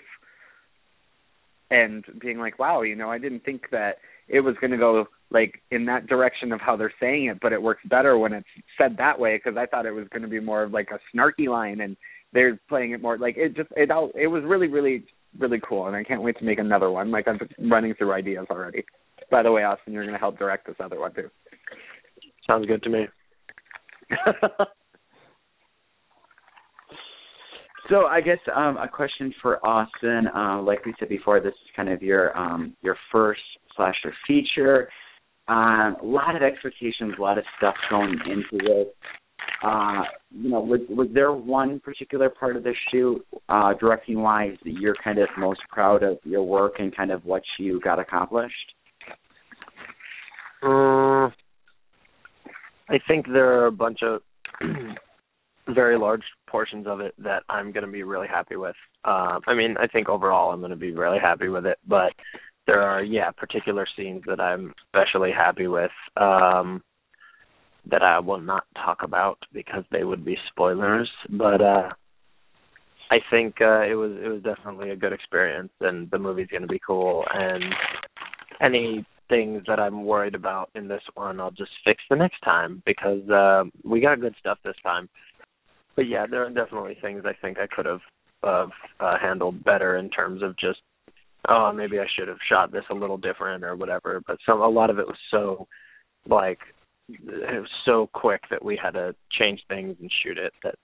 and 1.72 2.04
being 2.20 2.40
like, 2.40 2.60
wow, 2.60 2.82
you 2.82 2.96
know, 2.96 3.10
I 3.10 3.18
didn't 3.18 3.44
think 3.44 3.64
that 3.72 3.98
it 4.28 4.42
was 4.42 4.56
going 4.62 4.72
to 4.72 4.78
go 4.78 5.06
like 5.32 5.62
in 5.72 5.86
that 5.86 6.08
direction 6.08 6.52
of 6.52 6.60
how 6.62 6.76
they're 6.76 6.94
saying 7.00 7.26
it, 7.26 7.40
but 7.42 7.54
it 7.54 7.62
works 7.62 7.82
better 7.90 8.18
when 8.18 8.34
it's 8.34 8.48
said 8.78 8.96
that 8.98 9.20
way 9.20 9.38
because 9.38 9.58
I 9.58 9.66
thought 9.66 9.86
it 9.86 9.92
was 9.92 10.08
going 10.10 10.24
to 10.24 10.28
be 10.28 10.40
more 10.40 10.64
of 10.64 10.72
like 10.72 10.90
a 10.92 11.18
snarky 11.18 11.48
line 11.48 11.82
and 11.82 11.96
they're 12.34 12.60
playing 12.70 12.92
it 12.92 13.02
more 13.02 13.18
like 13.18 13.36
it 13.38 13.56
just 13.56 13.70
it 13.76 13.90
all 13.90 14.12
it 14.14 14.28
was 14.28 14.44
really 14.46 14.68
really 14.68 15.04
really 15.40 15.60
cool 15.68 15.88
and 15.88 15.96
I 15.96 16.04
can't 16.04 16.22
wait 16.22 16.38
to 16.40 16.46
make 16.46 16.60
another 16.60 16.90
one. 16.90 17.12
Like 17.12 17.28
I'm 17.28 17.40
running 17.70 17.94
through 17.96 18.14
ideas 18.14 18.48
already. 18.50 18.84
By 19.30 19.44
the 19.44 19.52
way, 19.52 19.64
Austin, 19.64 19.94
you're 19.94 20.04
going 20.04 20.14
to 20.14 20.20
help 20.20 20.40
direct 20.40 20.66
this 20.68 20.76
other 20.80 21.00
one 21.00 21.14
too. 21.14 21.30
Sounds 22.48 22.66
good 22.66 22.82
to 22.84 22.90
me. 22.90 23.06
So 27.90 28.06
I 28.06 28.22
guess 28.22 28.38
um, 28.56 28.78
a 28.78 28.88
question 28.88 29.34
for 29.42 29.66
Austin. 29.66 30.28
Uh, 30.36 30.62
like 30.62 30.86
we 30.86 30.94
said 31.00 31.10
before, 31.10 31.40
this 31.40 31.54
is 31.54 31.70
kind 31.76 31.90
of 31.90 32.04
your 32.04 32.38
um, 32.38 32.76
your 32.82 32.96
first 33.12 33.42
slasher 33.76 34.14
feature. 34.28 34.90
Um, 35.48 35.96
a 36.02 36.06
lot 36.06 36.36
of 36.36 36.44
expectations, 36.44 37.16
a 37.18 37.22
lot 37.22 37.40
of 37.40 37.44
stuff 37.58 37.74
going 37.90 38.20
into 38.28 38.64
this. 38.64 38.88
Uh, 39.64 40.04
you 40.30 40.52
know, 40.52 40.60
was 40.60 40.82
was 40.90 41.08
there 41.14 41.34
one 41.34 41.80
particular 41.80 42.30
part 42.30 42.56
of 42.56 42.64
the 42.64 42.74
shoot, 42.92 43.26
uh, 43.50 43.74
directing 43.80 44.22
wise, 44.22 44.56
that 44.64 44.74
you're 44.80 44.96
kind 45.04 45.18
of 45.18 45.28
most 45.38 45.62
proud 45.72 46.04
of 46.04 46.20
your 46.24 46.44
work 46.44 46.74
and 46.78 46.96
kind 46.96 47.12
of 47.12 47.26
what 47.26 47.42
you 47.58 47.82
got 47.82 47.98
accomplished? 47.98 48.54
Um, 50.62 51.34
I 52.90 53.00
think 53.08 53.26
there 53.28 53.62
are 53.62 53.68
a 53.68 53.72
bunch 53.72 54.00
of 54.04 54.22
very 55.80 55.98
large 55.98 56.24
portions 56.50 56.86
of 56.88 57.00
it 57.00 57.14
that 57.20 57.44
I'm 57.48 57.72
going 57.72 57.86
to 57.86 57.92
be 57.92 58.04
really 58.04 58.28
happy 58.28 58.58
with. 58.58 58.76
Uh, 59.06 59.40
I 59.48 59.54
mean, 59.56 59.76
I 59.80 59.88
think 59.88 60.10
overall 60.10 60.52
I'm 60.52 60.60
going 60.60 60.72
to 60.72 60.76
be 60.76 60.92
really 60.92 61.20
happy 61.20 61.48
with 61.48 61.66
it, 61.66 61.78
but 61.88 62.12
there 62.68 62.82
are 62.82 63.02
yeah 63.02 63.32
particular 63.32 63.88
scenes 63.96 64.24
that 64.28 64.42
I'm 64.42 64.74
especially 64.84 65.32
happy 65.32 65.68
with 65.68 65.96
um, 66.18 66.84
that 67.90 68.04
I 68.04 68.20
will 68.20 68.42
not 68.42 68.66
talk 68.76 69.04
about 69.04 69.38
because 69.54 69.86
they 69.90 70.04
would 70.04 70.26
be 70.26 70.36
spoilers. 70.52 71.10
But 71.30 71.62
uh, 71.62 71.90
I 73.10 73.20
think 73.32 73.56
uh, 73.62 73.84
it 73.84 73.96
was 73.96 74.12
it 74.22 74.28
was 74.28 74.44
definitely 74.44 74.90
a 74.90 74.98
good 74.98 75.14
experience, 75.14 75.72
and 75.80 76.12
the 76.12 76.20
movie's 76.20 76.48
going 76.48 76.64
to 76.64 76.68
be 76.68 76.82
cool. 76.86 77.24
And 77.34 77.64
any 78.62 79.06
things 79.30 79.64
that 79.68 79.80
I'm 79.80 80.04
worried 80.04 80.36
about 80.36 80.72
in 80.76 80.90
this 80.90 81.04
one, 81.14 81.40
I'll 81.40 81.52
just 81.52 81.72
fix 81.86 82.04
the 82.10 82.18
next 82.18 82.42
time 82.42 82.84
because 82.86 83.28
uh, 83.30 83.64
we 83.86 84.02
got 84.02 84.20
good 84.20 84.36
stuff 84.42 84.58
this 84.66 84.76
time 84.84 85.08
but 86.00 86.08
yeah, 86.08 86.26
there 86.26 86.46
are 86.46 86.50
definitely 86.50 86.98
things 87.02 87.24
I 87.26 87.34
think 87.42 87.58
I 87.60 87.68
could 87.68 87.86
have 87.86 88.00
uh, 88.42 88.68
uh, 89.02 89.18
handled 89.22 89.66
better 89.66 89.98
in 89.98 90.10
terms 90.10 90.42
of 90.42 90.58
just 90.58 90.80
oh 91.50 91.74
maybe 91.76 92.00
I 92.00 92.06
should 92.18 92.30
have 92.30 92.38
shot 92.48 92.72
this 92.72 92.86
a 92.90 92.94
little 92.94 93.18
different 93.18 93.66
or 93.66 93.76
whatever. 93.76 94.22
But 94.26 94.38
some 94.46 94.62
a 94.62 94.68
lot 94.70 94.90
of 94.90 94.98
it 94.98 95.06
was 95.06 95.18
so 95.30 95.68
like 96.26 96.60
it 97.10 97.60
was 97.60 97.70
so 97.84 98.10
quick 98.14 98.44
that 98.50 98.64
we 98.64 98.80
had 98.82 98.92
to 98.92 99.14
change 99.38 99.60
things 99.68 99.98
and 100.00 100.10
shoot 100.24 100.38
it 100.38 100.54
that 100.64 100.76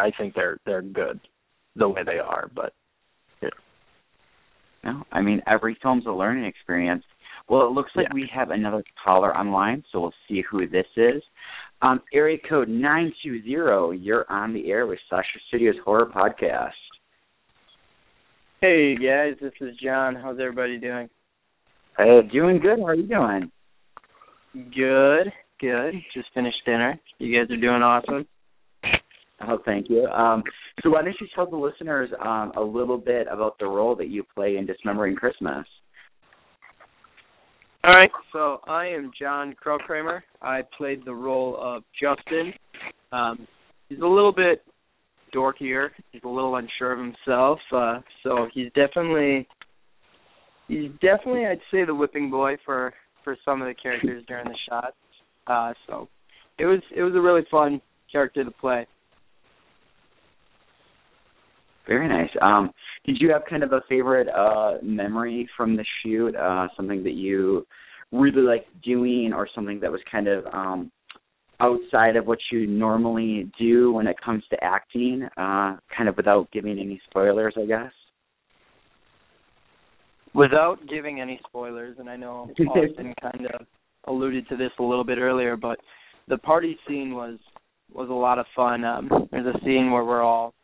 I 0.00 0.10
think 0.18 0.34
they're 0.34 0.58
they're 0.66 0.82
good 0.82 1.20
the 1.76 1.88
way 1.88 2.02
they 2.04 2.18
are. 2.18 2.50
But 2.52 2.72
yeah. 3.40 3.50
No, 4.82 5.04
I 5.12 5.22
mean 5.22 5.40
every 5.46 5.78
film's 5.80 6.06
a 6.06 6.10
learning 6.10 6.46
experience. 6.46 7.04
Well, 7.48 7.68
it 7.68 7.72
looks 7.74 7.92
like 7.94 8.08
yeah. 8.08 8.14
we 8.14 8.28
have 8.34 8.50
another 8.50 8.82
caller 9.04 9.36
online, 9.36 9.84
so 9.92 10.00
we'll 10.00 10.14
see 10.28 10.42
who 10.50 10.66
this 10.66 10.86
is. 10.96 11.22
Um, 11.82 12.00
area 12.12 12.38
code 12.48 12.68
920, 12.68 13.98
you're 13.98 14.30
on 14.30 14.54
the 14.54 14.70
air 14.70 14.86
with 14.86 14.98
Slasher 15.08 15.40
Studios 15.48 15.74
Horror 15.84 16.06
Podcast. 16.06 16.70
Hey 18.62 18.96
guys, 18.96 19.34
this 19.40 19.52
is 19.60 19.76
John. 19.84 20.14
How's 20.14 20.38
everybody 20.40 20.78
doing? 20.78 21.10
Hey, 21.98 22.20
doing 22.32 22.60
good. 22.60 22.78
How 22.78 22.86
are 22.86 22.94
you 22.94 23.06
doing? 23.06 23.52
Good, 24.54 25.30
good. 25.60 25.94
Just 26.14 26.28
finished 26.32 26.56
dinner. 26.64 26.98
You 27.18 27.38
guys 27.38 27.50
are 27.50 27.60
doing 27.60 27.82
awesome. 27.82 28.26
Oh, 29.46 29.58
thank 29.66 29.90
you. 29.90 30.06
Um, 30.06 30.42
so 30.82 30.90
why 30.90 31.02
don't 31.02 31.14
you 31.20 31.26
tell 31.34 31.48
the 31.48 31.56
listeners 31.56 32.08
um, 32.24 32.52
a 32.56 32.62
little 32.62 32.96
bit 32.96 33.26
about 33.30 33.58
the 33.58 33.66
role 33.66 33.94
that 33.96 34.08
you 34.08 34.24
play 34.34 34.56
in 34.56 34.64
Dismembering 34.64 35.14
Christmas? 35.14 35.66
All 37.86 37.94
right, 37.94 38.10
so 38.32 38.60
I 38.66 38.86
am 38.86 39.12
John 39.16 39.54
Krokkramer. 39.64 40.22
I 40.42 40.62
played 40.76 41.04
the 41.04 41.14
role 41.14 41.56
of 41.60 41.84
Justin. 42.02 42.52
Um, 43.12 43.46
he's 43.88 44.00
a 44.00 44.06
little 44.06 44.32
bit 44.32 44.64
dorkier. 45.32 45.90
He's 46.10 46.22
a 46.24 46.28
little 46.28 46.56
unsure 46.56 46.94
of 46.94 46.98
himself. 46.98 47.60
Uh, 47.70 48.00
so 48.24 48.48
he's 48.52 48.72
definitely 48.74 49.46
he's 50.66 50.90
definitely 51.00 51.46
I'd 51.46 51.60
say 51.70 51.84
the 51.84 51.94
whipping 51.94 52.28
boy 52.28 52.56
for 52.64 52.92
for 53.22 53.36
some 53.44 53.62
of 53.62 53.68
the 53.68 53.74
characters 53.74 54.24
during 54.26 54.46
the 54.46 54.58
shot. 54.68 54.94
Uh, 55.46 55.72
so 55.86 56.08
it 56.58 56.66
was 56.66 56.80
it 56.92 57.02
was 57.02 57.14
a 57.14 57.20
really 57.20 57.46
fun 57.52 57.80
character 58.10 58.42
to 58.42 58.50
play. 58.50 58.84
Very 61.86 62.08
nice. 62.08 62.30
Um, 62.42 62.70
did 63.04 63.16
you 63.20 63.30
have 63.30 63.42
kind 63.48 63.62
of 63.62 63.72
a 63.72 63.80
favorite 63.88 64.28
uh, 64.28 64.78
memory 64.82 65.48
from 65.56 65.76
the 65.76 65.84
shoot? 66.02 66.34
Uh, 66.34 66.66
something 66.76 67.04
that 67.04 67.14
you 67.14 67.66
really 68.12 68.42
liked 68.42 68.68
doing, 68.82 69.32
or 69.34 69.48
something 69.54 69.80
that 69.80 69.90
was 69.90 70.00
kind 70.10 70.28
of 70.28 70.44
um, 70.52 70.90
outside 71.60 72.16
of 72.16 72.26
what 72.26 72.38
you 72.50 72.66
normally 72.66 73.50
do 73.58 73.92
when 73.92 74.06
it 74.06 74.16
comes 74.24 74.42
to 74.50 74.56
acting? 74.62 75.28
Uh, 75.36 75.76
kind 75.96 76.08
of 76.08 76.16
without 76.16 76.50
giving 76.52 76.78
any 76.78 77.00
spoilers, 77.08 77.54
I 77.56 77.66
guess. 77.66 77.92
Without 80.34 80.76
giving 80.88 81.20
any 81.20 81.40
spoilers, 81.46 81.96
and 81.98 82.10
I 82.10 82.16
know 82.16 82.50
Austin 82.68 83.14
kind 83.22 83.46
of 83.54 83.66
alluded 84.06 84.48
to 84.48 84.56
this 84.56 84.70
a 84.78 84.82
little 84.82 85.04
bit 85.04 85.18
earlier, 85.18 85.56
but 85.56 85.78
the 86.28 86.38
party 86.38 86.76
scene 86.86 87.14
was 87.14 87.38
was 87.92 88.10
a 88.10 88.12
lot 88.12 88.38
of 88.38 88.46
fun. 88.54 88.84
Um, 88.84 89.28
there's 89.30 89.46
a 89.46 89.58
scene 89.64 89.90
where 89.92 90.04
we're 90.04 90.22
all 90.22 90.54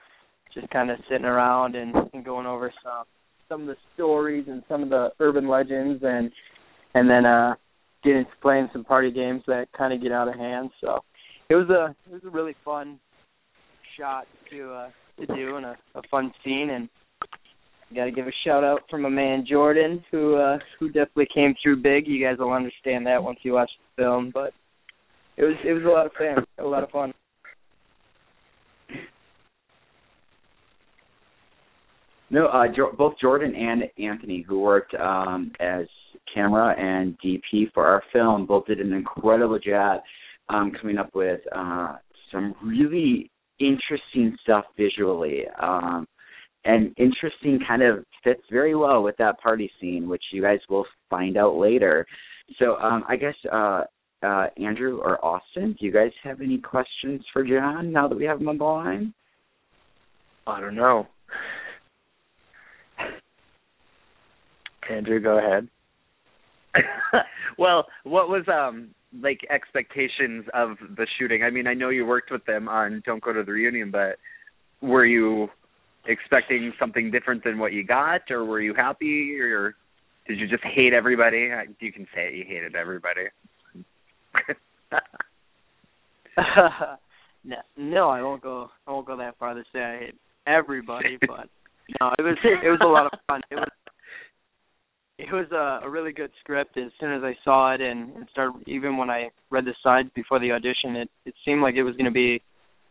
just 0.55 0.69
kind 0.71 0.91
of 0.91 0.99
sitting 1.09 1.25
around 1.25 1.75
and, 1.75 1.95
and 2.13 2.25
going 2.25 2.47
over 2.47 2.73
some 2.83 3.05
some 3.49 3.63
of 3.63 3.67
the 3.67 3.77
stories 3.95 4.47
and 4.49 4.63
some 4.69 4.83
of 4.83 4.89
the 4.89 5.11
urban 5.21 5.49
legends 5.49 6.03
and 6.03 6.31
and 6.95 7.09
then 7.09 7.27
uh 7.27 7.55
getting 8.03 8.25
to 8.25 8.31
playing 8.41 8.69
some 8.73 8.85
party 8.85 9.11
games 9.11 9.43
that 9.47 9.67
kind 9.77 9.93
of 9.93 10.03
get 10.03 10.11
out 10.11 10.29
of 10.29 10.35
hand. 10.35 10.71
So 10.81 11.01
it 11.49 11.55
was 11.55 11.69
a 11.69 11.95
it 12.11 12.15
was 12.15 12.23
a 12.25 12.31
really 12.31 12.57
fun 12.65 12.99
shot 13.99 14.27
to 14.51 14.73
uh 14.73 14.89
to 15.21 15.27
do 15.35 15.57
and 15.57 15.67
a, 15.67 15.77
a 15.95 16.03
fun 16.11 16.33
scene 16.43 16.71
and 16.71 16.89
got 17.95 18.05
to 18.07 18.11
give 18.11 18.27
a 18.27 18.33
shout 18.45 18.65
out 18.65 18.81
from 18.89 19.03
my 19.03 19.09
man 19.09 19.45
Jordan 19.49 20.03
who 20.11 20.37
uh 20.37 20.59
who 20.79 20.89
definitely 20.89 21.29
came 21.35 21.55
through 21.63 21.83
big. 21.83 22.07
You 22.07 22.25
guys 22.25 22.39
will 22.39 22.53
understand 22.53 23.07
that 23.07 23.23
once 23.23 23.39
you 23.43 23.53
watch 23.53 23.71
the 23.97 24.03
film, 24.03 24.31
but 24.33 24.53
it 25.37 25.45
was 25.45 25.57
it 25.65 25.73
was 25.73 25.85
a 25.85 25.89
lot 25.89 26.07
of 26.07 26.13
fun. 26.13 26.45
A 26.59 26.69
lot 26.69 26.83
of 26.83 26.91
fun. 26.91 27.13
No, 32.33 32.47
uh, 32.47 32.67
jo- 32.75 32.95
both 32.97 33.15
Jordan 33.21 33.55
and 33.55 33.83
Anthony, 34.03 34.41
who 34.41 34.59
worked 34.59 34.95
um, 34.95 35.53
as 35.61 35.87
camera 36.35 36.75
and 36.79 37.15
DP 37.21 37.71
for 37.75 37.87
our 37.87 38.03
film, 38.11 38.47
both 38.47 38.65
did 38.65 38.81
an 38.81 38.95
incredible 38.95 39.59
job 39.59 40.01
um, 40.49 40.73
coming 40.81 40.97
up 40.97 41.11
with 41.15 41.41
uh, 41.55 41.97
some 42.33 42.55
really 42.65 43.31
interesting 43.61 44.35
stuff 44.43 44.65
visually. 44.79 45.43
Um, 45.61 46.09
and 46.65 46.95
interesting 46.97 47.61
kind 47.69 47.83
of 47.83 48.05
fits 48.25 48.41
very 48.51 48.75
well 48.75 49.03
with 49.03 49.17
that 49.19 49.39
party 49.39 49.71
scene, 49.79 50.09
which 50.09 50.23
you 50.33 50.41
guys 50.41 50.61
will 50.71 50.87
find 51.11 51.37
out 51.37 51.57
later. 51.57 52.07
So 52.59 52.77
um, 52.77 53.05
I 53.07 53.17
guess 53.17 53.35
uh, 53.53 53.83
uh, 54.23 54.47
Andrew 54.57 55.01
or 55.03 55.23
Austin, 55.23 55.77
do 55.79 55.85
you 55.85 55.93
guys 55.93 56.13
have 56.23 56.41
any 56.41 56.57
questions 56.57 57.23
for 57.31 57.45
John 57.45 57.93
now 57.93 58.09
that 58.09 58.17
we 58.17 58.25
have 58.25 58.41
him 58.41 58.49
on 58.49 58.57
the 58.57 58.65
line? 58.65 59.13
I 60.47 60.61
don't 60.63 60.77
know. 60.77 61.09
Andrew, 64.91 65.21
go 65.21 65.39
ahead. 65.39 65.69
well, 67.59 67.87
what 68.05 68.29
was 68.29 68.45
um 68.49 68.91
like 69.21 69.41
expectations 69.51 70.45
of 70.55 70.77
the 70.97 71.07
shooting? 71.19 71.43
I 71.43 71.51
mean, 71.51 71.67
I 71.67 71.75
know 71.75 71.91
you 71.91 72.07
worked 72.07 72.31
with 72.31 72.45
them 72.47 72.69
on 72.69 73.03
Don't 73.05 73.23
Go 73.23 73.33
to 73.33 73.43
the 73.43 73.53
Reunion, 73.53 73.91
but 73.91 74.17
were 74.81 75.05
you 75.05 75.49
expecting 76.07 76.73
something 76.81 77.11
different 77.11 77.45
than 77.45 77.59
what 77.59 77.73
you 77.73 77.85
got, 77.85 78.23
or 78.31 78.45
were 78.45 78.61
you 78.61 78.75
happy, 78.75 79.39
or 79.41 79.75
did 80.27 80.39
you 80.39 80.49
just 80.49 80.65
hate 80.65 80.93
everybody? 80.93 81.51
You 81.81 81.93
can 81.93 82.07
say 82.15 82.29
it, 82.29 82.35
you 82.35 82.45
hated 82.47 82.75
everybody. 82.75 83.25
no, 87.45 87.57
no, 87.77 88.09
I 88.09 88.23
won't 88.23 88.43
go. 88.43 88.71
I 88.87 88.91
won't 88.91 89.07
go 89.07 89.17
that 89.19 89.39
far 89.39 89.55
to 89.55 89.63
say 89.73 89.81
I 89.81 89.99
hate 89.99 90.15
everybody, 90.47 91.19
but 91.21 91.49
no, 92.01 92.13
it 92.19 92.23
was 92.23 92.39
it 92.43 92.69
was 92.69 92.81
a 92.83 92.87
lot 92.87 93.07
of 93.07 93.19
fun. 93.27 93.43
It 93.51 93.57
was 93.57 93.69
it 95.19 95.33
was 95.33 95.47
a, 95.53 95.87
a 95.87 95.91
really 95.91 96.13
good 96.13 96.31
script. 96.41 96.77
As 96.77 96.91
soon 96.99 97.13
as 97.13 97.23
I 97.23 97.37
saw 97.45 97.75
it 97.75 97.81
and, 97.81 98.15
and 98.17 98.27
started, 98.31 98.63
even 98.67 98.97
when 98.97 99.11
I 99.11 99.31
read 99.51 99.65
the 99.65 99.75
sides 99.83 100.09
before 100.15 100.41
the 100.41 100.53
audition, 100.53 100.97
it 100.97 101.11
it 101.27 101.35
seemed 101.45 101.63
like 101.63 101.75
it 101.75 101.83
was 101.83 101.95
going 101.97 102.07
to 102.07 102.11
be 102.11 102.43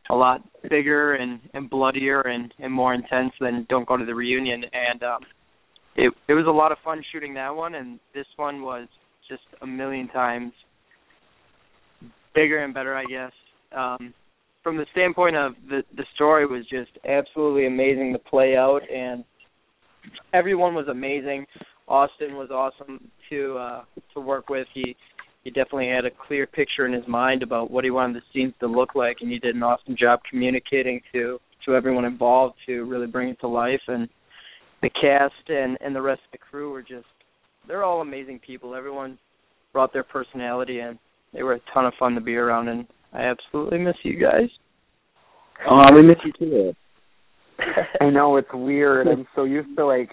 a 0.09 0.15
lot 0.15 0.41
bigger 0.69 1.15
and 1.15 1.39
and 1.53 1.69
bloodier 1.69 2.21
and 2.21 2.53
and 2.59 2.71
more 2.71 2.93
intense 2.93 3.33
than 3.39 3.65
Don't 3.69 3.87
Go 3.87 3.97
to 3.97 4.05
the 4.05 4.15
Reunion. 4.15 4.63
And 4.63 5.03
um, 5.03 5.21
it 5.95 6.13
it 6.27 6.33
was 6.33 6.45
a 6.47 6.51
lot 6.51 6.71
of 6.71 6.77
fun 6.83 7.03
shooting 7.11 7.33
that 7.35 7.55
one, 7.55 7.75
and 7.75 7.99
this 8.13 8.27
one 8.35 8.61
was 8.61 8.87
just 9.27 9.43
a 9.61 9.67
million 9.67 10.07
times 10.09 10.53
bigger 12.33 12.63
and 12.63 12.73
better, 12.73 12.95
I 12.95 13.05
guess. 13.05 13.31
Um, 13.75 14.13
from 14.63 14.77
the 14.77 14.85
standpoint 14.91 15.35
of 15.35 15.53
the 15.69 15.83
the 15.95 16.05
story 16.15 16.45
was 16.45 16.63
just 16.69 16.91
absolutely 17.07 17.65
amazing 17.65 18.13
to 18.13 18.19
play 18.19 18.55
out, 18.55 18.81
and 18.93 19.23
everyone 20.33 20.75
was 20.75 20.87
amazing. 20.87 21.45
Austin 21.87 22.35
was 22.35 22.49
awesome 22.51 23.09
to 23.29 23.57
uh, 23.57 23.83
to 24.13 24.19
work 24.19 24.49
with. 24.49 24.67
He 24.73 24.95
he 25.43 25.49
definitely 25.49 25.89
had 25.89 26.05
a 26.05 26.11
clear 26.27 26.45
picture 26.45 26.85
in 26.85 26.93
his 26.93 27.07
mind 27.07 27.43
about 27.43 27.71
what 27.71 27.83
he 27.83 27.89
wanted 27.89 28.17
the 28.17 28.21
scenes 28.33 28.53
to 28.59 28.67
look 28.67 28.95
like, 28.95 29.17
and 29.21 29.31
he 29.31 29.39
did 29.39 29.55
an 29.55 29.63
awesome 29.63 29.95
job 29.97 30.19
communicating 30.29 31.01
to 31.11 31.39
to 31.65 31.75
everyone 31.75 32.05
involved 32.05 32.55
to 32.65 32.83
really 32.85 33.07
bring 33.07 33.29
it 33.29 33.39
to 33.41 33.47
life. 33.47 33.81
And 33.87 34.07
the 34.81 34.89
cast 34.89 35.49
and 35.49 35.77
and 35.81 35.95
the 35.95 36.01
rest 36.01 36.21
of 36.25 36.31
the 36.31 36.37
crew 36.37 36.71
were 36.71 36.81
just 36.81 37.05
they're 37.67 37.83
all 37.83 38.01
amazing 38.01 38.39
people. 38.45 38.75
Everyone 38.75 39.17
brought 39.73 39.93
their 39.93 40.03
personality, 40.03 40.79
and 40.79 40.97
they 41.33 41.43
were 41.43 41.53
a 41.53 41.61
ton 41.73 41.85
of 41.85 41.93
fun 41.99 42.13
to 42.15 42.21
be 42.21 42.35
around. 42.35 42.67
And 42.67 42.85
I 43.13 43.23
absolutely 43.23 43.79
miss 43.79 43.95
you 44.03 44.19
guys. 44.19 44.49
Oh, 45.69 45.81
we 45.93 46.01
miss 46.01 46.17
you 46.25 46.33
too. 46.37 46.73
I 48.01 48.09
know 48.09 48.37
it's 48.37 48.47
weird. 48.53 49.07
I'm 49.07 49.27
so 49.35 49.43
used 49.43 49.75
to 49.77 49.85
like 49.85 50.09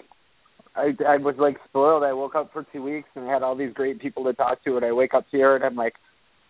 I 0.75 0.91
I 1.07 1.17
was 1.17 1.35
like 1.37 1.57
spoiled. 1.67 2.03
I 2.03 2.13
woke 2.13 2.35
up 2.35 2.51
for 2.53 2.65
two 2.71 2.83
weeks 2.83 3.09
and 3.15 3.29
I 3.29 3.33
had 3.33 3.43
all 3.43 3.55
these 3.55 3.73
great 3.73 3.99
people 3.99 4.23
to 4.25 4.33
talk 4.33 4.63
to, 4.63 4.75
and 4.75 4.85
I 4.85 4.91
wake 4.91 5.13
up 5.13 5.25
here 5.31 5.55
and 5.55 5.63
I'm 5.63 5.75
like, 5.75 5.95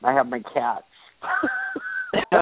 I 0.04 0.14
have 0.14 0.28
my 0.28 0.42
cats. 0.54 0.86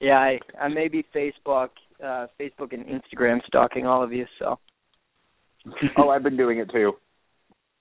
yeah, 0.00 0.18
I 0.18 0.38
I 0.60 0.68
may 0.68 0.88
be 0.88 1.04
Facebook, 1.14 1.70
uh 2.02 2.26
Facebook 2.40 2.72
and 2.72 2.84
Instagram 2.86 3.44
stalking 3.46 3.86
all 3.86 4.02
of 4.02 4.12
you. 4.12 4.26
So. 4.38 4.58
oh, 5.98 6.10
I've 6.10 6.22
been 6.22 6.36
doing 6.36 6.58
it 6.58 6.70
too. 6.70 6.92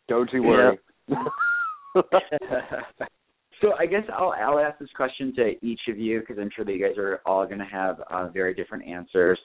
Don't 0.08 0.32
you 0.34 0.44
worry. 0.44 0.78
so 3.62 3.72
I 3.80 3.86
guess 3.86 4.04
I'll 4.14 4.34
I'll 4.40 4.60
ask 4.60 4.80
this 4.80 4.90
question 4.96 5.34
to 5.36 5.54
each 5.66 5.82
of 5.90 5.98
you 5.98 6.20
because 6.20 6.38
I'm 6.40 6.50
sure 6.56 6.66
that 6.66 6.72
you 6.72 6.86
guys 6.86 6.98
are 6.98 7.22
all 7.26 7.46
going 7.46 7.60
to 7.60 7.66
have 7.66 8.00
uh, 8.10 8.30
very 8.30 8.54
different 8.54 8.88
answers. 8.88 9.40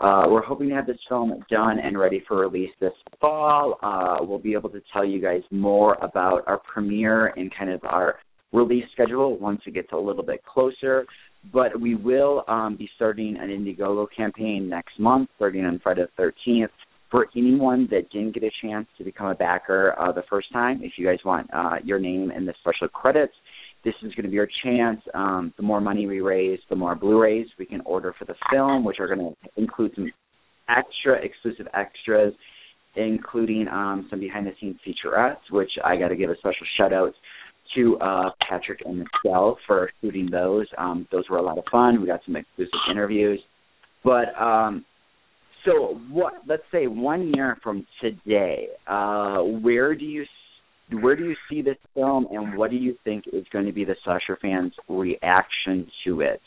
Uh, 0.00 0.24
we're 0.28 0.42
hoping 0.42 0.68
to 0.68 0.74
have 0.74 0.86
this 0.86 0.98
film 1.08 1.32
done 1.50 1.78
and 1.78 1.98
ready 1.98 2.22
for 2.26 2.38
release 2.38 2.70
this 2.80 2.92
fall. 3.20 3.78
Uh, 3.82 4.24
we'll 4.24 4.38
be 4.38 4.52
able 4.52 4.68
to 4.70 4.82
tell 4.92 5.04
you 5.04 5.20
guys 5.20 5.42
more 5.50 5.94
about 6.02 6.42
our 6.46 6.58
premiere 6.58 7.28
and 7.36 7.52
kind 7.56 7.70
of 7.70 7.80
our 7.84 8.16
release 8.52 8.84
schedule 8.92 9.38
once 9.38 9.60
it 9.66 9.74
gets 9.74 9.88
a 9.92 9.96
little 9.96 10.24
bit 10.24 10.44
closer. 10.44 11.06
But 11.52 11.78
we 11.80 11.94
will 11.94 12.42
um, 12.48 12.76
be 12.76 12.88
starting 12.96 13.36
an 13.38 13.50
Indiegogo 13.50 14.06
campaign 14.16 14.68
next 14.68 14.98
month, 14.98 15.28
starting 15.36 15.64
on 15.64 15.78
Friday 15.82 16.04
the 16.16 16.32
13th. 16.48 16.68
For 17.14 17.28
anyone 17.36 17.86
that 17.92 18.10
didn't 18.10 18.32
get 18.34 18.42
a 18.42 18.50
chance 18.60 18.88
to 18.98 19.04
become 19.04 19.28
a 19.28 19.36
backer 19.36 19.94
uh, 20.00 20.10
the 20.10 20.24
first 20.28 20.52
time, 20.52 20.80
if 20.82 20.94
you 20.96 21.06
guys 21.06 21.20
want 21.24 21.48
uh, 21.54 21.76
your 21.84 22.00
name 22.00 22.32
in 22.32 22.44
the 22.44 22.52
special 22.58 22.88
credits, 22.88 23.34
this 23.84 23.94
is 24.02 24.12
going 24.14 24.24
to 24.24 24.30
be 24.30 24.34
your 24.34 24.48
chance. 24.64 25.00
Um, 25.14 25.54
the 25.56 25.62
more 25.62 25.80
money 25.80 26.08
we 26.08 26.22
raise, 26.22 26.58
the 26.68 26.74
more 26.74 26.96
Blu-rays 26.96 27.46
we 27.56 27.66
can 27.66 27.82
order 27.82 28.16
for 28.18 28.24
the 28.24 28.34
film, 28.50 28.84
which 28.84 28.98
are 28.98 29.06
going 29.06 29.20
to 29.20 29.32
include 29.56 29.92
some 29.94 30.10
extra 30.68 31.24
exclusive 31.24 31.68
extras, 31.72 32.34
including 32.96 33.68
um, 33.68 34.08
some 34.10 34.18
behind-the-scenes 34.18 34.78
featurettes, 34.84 35.52
which 35.52 35.70
I 35.84 35.96
got 35.96 36.08
to 36.08 36.16
give 36.16 36.30
a 36.30 36.36
special 36.38 36.66
shout-out 36.76 37.14
to 37.76 37.96
uh, 37.98 38.30
Patrick 38.50 38.80
and 38.84 39.04
Michelle 39.24 39.56
for 39.68 39.88
shooting 40.00 40.28
those. 40.32 40.66
Um, 40.78 41.06
those 41.12 41.28
were 41.30 41.38
a 41.38 41.42
lot 41.42 41.58
of 41.58 41.64
fun. 41.70 42.00
We 42.00 42.08
got 42.08 42.22
some 42.26 42.34
exclusive 42.34 42.72
interviews. 42.90 43.38
But 44.02 44.34
um, 44.36 44.84
so, 45.64 46.00
what? 46.10 46.34
Let's 46.46 46.62
say 46.72 46.86
one 46.86 47.32
year 47.34 47.58
from 47.62 47.86
today, 48.00 48.68
uh, 48.86 49.38
where 49.38 49.94
do 49.94 50.04
you 50.04 50.24
where 51.00 51.16
do 51.16 51.24
you 51.24 51.34
see 51.50 51.62
this 51.62 51.76
film, 51.94 52.26
and 52.30 52.56
what 52.56 52.70
do 52.70 52.76
you 52.76 52.96
think 53.04 53.24
is 53.32 53.44
going 53.52 53.66
to 53.66 53.72
be 53.72 53.84
the 53.84 53.96
slasher 54.04 54.38
fans' 54.40 54.72
reaction 54.88 55.86
to 56.06 56.20
it? 56.20 56.40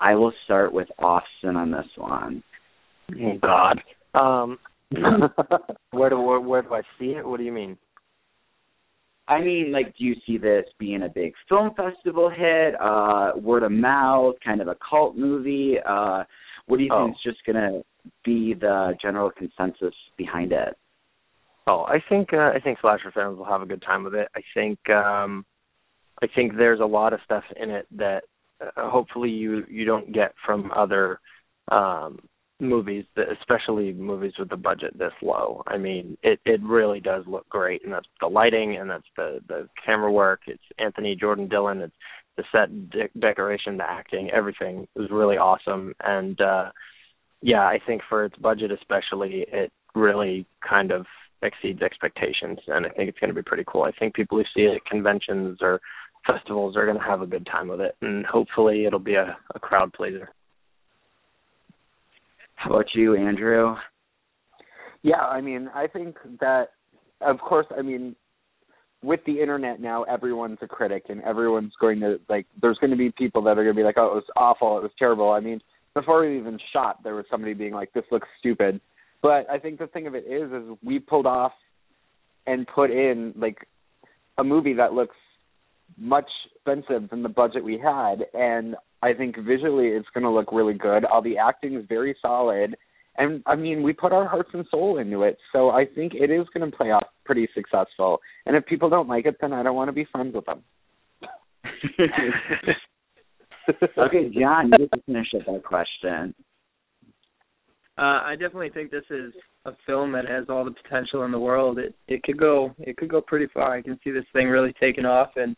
I 0.00 0.14
will 0.14 0.32
start 0.44 0.72
with 0.72 0.88
Austin 0.98 1.56
on 1.56 1.70
this 1.70 1.86
one. 1.96 2.42
Oh 3.22 3.38
God. 3.40 3.80
Um, 4.14 4.58
where 5.90 6.10
do 6.10 6.20
where, 6.20 6.40
where 6.40 6.62
do 6.62 6.74
I 6.74 6.82
see 6.98 7.10
it? 7.10 7.26
What 7.26 7.38
do 7.38 7.44
you 7.44 7.52
mean? 7.52 7.76
I 9.26 9.40
mean, 9.40 9.72
like, 9.72 9.96
do 9.96 10.04
you 10.04 10.14
see 10.26 10.36
this 10.36 10.64
being 10.78 11.02
a 11.02 11.08
big 11.08 11.32
film 11.48 11.70
festival 11.74 12.28
hit, 12.28 12.74
uh, 12.78 13.32
word 13.36 13.62
of 13.62 13.72
mouth, 13.72 14.34
kind 14.44 14.60
of 14.60 14.68
a 14.68 14.76
cult 14.88 15.16
movie? 15.16 15.76
Uh, 15.86 16.24
what 16.66 16.76
do 16.76 16.84
you 16.84 16.90
oh. 16.92 17.06
think 17.06 17.16
is 17.16 17.32
just 17.32 17.44
going 17.46 17.56
to 17.56 17.82
be 18.24 18.54
the 18.54 18.94
general 19.00 19.30
consensus 19.30 19.94
behind 20.16 20.52
it? 20.52 20.76
Oh, 21.66 21.84
I 21.84 22.02
think 22.08 22.32
uh, 22.32 22.50
I 22.54 22.60
think 22.62 22.78
slasher 22.80 23.10
fans 23.12 23.38
will 23.38 23.46
have 23.46 23.62
a 23.62 23.66
good 23.66 23.82
time 23.82 24.04
with 24.04 24.14
it. 24.14 24.28
I 24.36 24.40
think 24.52 24.78
um 24.90 25.46
I 26.22 26.26
think 26.34 26.56
there's 26.56 26.80
a 26.80 26.86
lot 26.86 27.12
of 27.12 27.20
stuff 27.24 27.44
in 27.60 27.70
it 27.70 27.86
that 27.96 28.24
uh, 28.60 28.90
hopefully 28.90 29.30
you 29.30 29.64
you 29.68 29.84
don't 29.84 30.12
get 30.12 30.34
from 30.44 30.70
other 30.72 31.20
um 31.72 32.18
movies 32.60 33.04
that 33.16 33.26
especially 33.40 33.92
movies 33.92 34.32
with 34.38 34.48
the 34.50 34.56
budget 34.56 34.96
this 34.98 35.12
low. 35.22 35.62
I 35.66 35.78
mean, 35.78 36.18
it 36.22 36.38
it 36.44 36.62
really 36.62 37.00
does 37.00 37.24
look 37.26 37.48
great 37.48 37.82
and 37.84 37.92
that's 37.92 38.06
the 38.20 38.26
lighting 38.26 38.76
and 38.76 38.88
that's 38.90 39.08
the 39.16 39.40
the 39.48 39.68
camera 39.84 40.12
work. 40.12 40.42
It's 40.46 40.62
Anthony 40.78 41.16
Jordan 41.16 41.48
Dylan, 41.48 41.82
it's 41.82 41.94
the 42.36 42.44
set 42.52 42.90
de- 42.90 43.20
decoration, 43.20 43.76
the 43.78 43.84
acting, 43.84 44.30
everything 44.30 44.86
was 44.94 45.10
really 45.10 45.36
awesome 45.38 45.94
and 46.04 46.38
uh 46.42 46.70
yeah, 47.44 47.60
I 47.60 47.78
think 47.86 48.00
for 48.08 48.24
its 48.24 48.36
budget 48.38 48.72
especially 48.72 49.44
it 49.52 49.70
really 49.94 50.46
kind 50.66 50.90
of 50.90 51.04
exceeds 51.42 51.82
expectations, 51.82 52.58
and 52.68 52.86
I 52.86 52.88
think 52.88 53.10
it's 53.10 53.18
going 53.18 53.28
to 53.28 53.34
be 53.34 53.42
pretty 53.42 53.64
cool. 53.68 53.82
I 53.82 53.92
think 53.92 54.14
people 54.14 54.38
who 54.38 54.44
see 54.56 54.62
it 54.62 54.76
at 54.76 54.84
conventions 54.86 55.58
or 55.60 55.78
festivals 56.26 56.74
are 56.74 56.86
going 56.86 56.96
to 56.96 57.04
have 57.04 57.20
a 57.20 57.26
good 57.26 57.46
time 57.46 57.68
with 57.68 57.82
it, 57.82 57.96
and 58.00 58.24
hopefully 58.24 58.86
it'll 58.86 58.98
be 58.98 59.16
a, 59.16 59.36
a 59.54 59.58
crowd 59.58 59.92
pleaser. 59.92 60.30
How 62.54 62.70
about 62.70 62.86
you, 62.94 63.14
Andrew? 63.14 63.74
Yeah, 65.02 65.20
I 65.20 65.42
mean, 65.42 65.68
I 65.74 65.86
think 65.86 66.16
that, 66.40 66.68
of 67.20 67.38
course, 67.40 67.66
I 67.76 67.82
mean, 67.82 68.16
with 69.02 69.20
the 69.26 69.38
internet 69.38 69.80
now, 69.80 70.04
everyone's 70.04 70.60
a 70.62 70.66
critic, 70.66 71.04
and 71.10 71.20
everyone's 71.24 71.74
going 71.78 72.00
to 72.00 72.18
like. 72.30 72.46
There's 72.62 72.78
going 72.78 72.92
to 72.92 72.96
be 72.96 73.10
people 73.10 73.42
that 73.42 73.58
are 73.58 73.64
going 73.64 73.76
to 73.76 73.80
be 73.80 73.82
like, 73.82 73.98
"Oh, 73.98 74.06
it 74.06 74.14
was 74.14 74.24
awful. 74.34 74.78
It 74.78 74.82
was 74.82 74.92
terrible." 74.98 75.30
I 75.30 75.40
mean, 75.40 75.60
before 75.94 76.22
we 76.22 76.38
even 76.38 76.58
shot, 76.72 77.02
there 77.02 77.14
was 77.14 77.24
somebody 77.30 77.54
being 77.54 77.72
like, 77.72 77.92
"This 77.92 78.04
looks 78.10 78.28
stupid." 78.38 78.80
But 79.22 79.48
I 79.50 79.58
think 79.58 79.78
the 79.78 79.86
thing 79.86 80.06
of 80.06 80.14
it 80.14 80.26
is, 80.26 80.52
is 80.52 80.78
we 80.82 80.98
pulled 80.98 81.26
off 81.26 81.52
and 82.46 82.66
put 82.66 82.90
in 82.90 83.32
like 83.36 83.66
a 84.36 84.44
movie 84.44 84.74
that 84.74 84.92
looks 84.92 85.16
much 85.96 86.28
expensive 86.54 87.08
than 87.10 87.22
the 87.22 87.28
budget 87.28 87.64
we 87.64 87.78
had, 87.78 88.26
and 88.34 88.76
I 89.02 89.14
think 89.14 89.36
visually 89.38 89.88
it's 89.88 90.08
going 90.12 90.24
to 90.24 90.30
look 90.30 90.52
really 90.52 90.74
good. 90.74 91.04
All 91.04 91.22
the 91.22 91.38
acting 91.38 91.74
is 91.74 91.84
very 91.88 92.16
solid, 92.20 92.76
and 93.16 93.42
I 93.46 93.54
mean 93.54 93.82
we 93.82 93.92
put 93.92 94.12
our 94.12 94.26
hearts 94.26 94.50
and 94.52 94.66
soul 94.70 94.98
into 94.98 95.22
it, 95.22 95.38
so 95.52 95.70
I 95.70 95.84
think 95.86 96.14
it 96.14 96.30
is 96.30 96.46
going 96.52 96.70
to 96.70 96.76
play 96.76 96.90
off 96.90 97.06
pretty 97.24 97.48
successful. 97.54 98.20
And 98.46 98.56
if 98.56 98.66
people 98.66 98.90
don't 98.90 99.08
like 99.08 99.26
it, 99.26 99.36
then 99.40 99.52
I 99.52 99.62
don't 99.62 99.76
want 99.76 99.88
to 99.88 99.92
be 99.92 100.06
friends 100.10 100.34
with 100.34 100.46
them. 100.46 100.62
okay, 103.68 104.30
John, 104.38 104.70
you 104.78 104.88
to 104.88 105.02
finish 105.06 105.28
up 105.36 105.46
that 105.46 105.64
question. 105.64 106.34
Uh, 107.96 108.20
I 108.24 108.32
definitely 108.32 108.70
think 108.70 108.90
this 108.90 109.04
is 109.10 109.32
a 109.66 109.72
film 109.86 110.12
that 110.12 110.26
has 110.28 110.46
all 110.48 110.64
the 110.64 110.72
potential 110.82 111.24
in 111.24 111.30
the 111.30 111.38
world. 111.38 111.78
It 111.78 111.94
it 112.08 112.22
could 112.24 112.38
go 112.38 112.74
it 112.78 112.96
could 112.96 113.08
go 113.08 113.20
pretty 113.20 113.46
far. 113.54 113.72
I 113.72 113.82
can 113.82 113.98
see 114.02 114.10
this 114.10 114.24
thing 114.32 114.48
really 114.48 114.74
taking 114.80 115.04
off, 115.04 115.30
and 115.36 115.54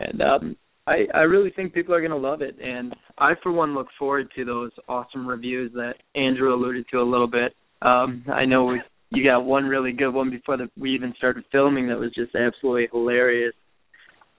and 0.00 0.20
um, 0.20 0.56
I 0.86 1.06
I 1.14 1.20
really 1.20 1.50
think 1.50 1.72
people 1.72 1.94
are 1.94 2.00
going 2.00 2.10
to 2.10 2.16
love 2.16 2.42
it. 2.42 2.56
And 2.62 2.94
I 3.18 3.32
for 3.42 3.52
one 3.52 3.74
look 3.74 3.88
forward 3.98 4.28
to 4.36 4.44
those 4.44 4.70
awesome 4.86 5.26
reviews 5.26 5.72
that 5.72 5.94
Andrew 6.14 6.54
alluded 6.54 6.86
to 6.90 6.98
a 6.98 7.10
little 7.10 7.28
bit. 7.28 7.54
Um, 7.80 8.24
I 8.32 8.44
know 8.44 8.66
we 8.66 8.82
you 9.10 9.24
got 9.24 9.44
one 9.44 9.64
really 9.64 9.92
good 9.92 10.10
one 10.10 10.30
before 10.30 10.56
the, 10.56 10.68
we 10.76 10.94
even 10.94 11.14
started 11.16 11.44
filming 11.50 11.88
that 11.88 11.98
was 11.98 12.12
just 12.14 12.34
absolutely 12.34 12.88
hilarious. 12.92 13.54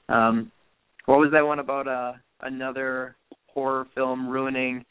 Um, 0.07 0.51
what 1.05 1.17
was 1.17 1.31
that 1.31 1.45
one 1.45 1.59
about 1.59 1.87
uh 1.87 2.13
another 2.41 3.15
horror 3.47 3.87
film 3.95 4.27
ruining 4.27 4.83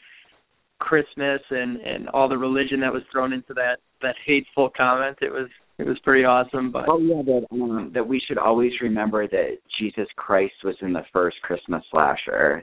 Christmas 0.78 1.40
and 1.50 1.78
and 1.78 2.08
all 2.10 2.28
the 2.28 2.36
religion 2.36 2.80
that 2.80 2.92
was 2.92 3.02
thrown 3.10 3.32
into 3.32 3.54
that 3.54 3.76
that 4.02 4.14
hateful 4.26 4.70
comment. 4.76 5.18
It 5.22 5.30
was 5.30 5.48
it 5.78 5.86
was 5.86 5.98
pretty 6.04 6.24
awesome. 6.24 6.70
But 6.70 6.84
oh 6.88 6.98
yeah, 6.98 7.22
that 7.22 7.46
um, 7.52 7.90
that 7.94 8.06
we 8.06 8.20
should 8.26 8.38
always 8.38 8.72
remember 8.80 9.26
that 9.28 9.58
Jesus 9.78 10.06
Christ 10.16 10.54
was 10.62 10.76
in 10.82 10.92
the 10.92 11.04
first 11.12 11.36
Christmas 11.42 11.82
slasher. 11.90 12.62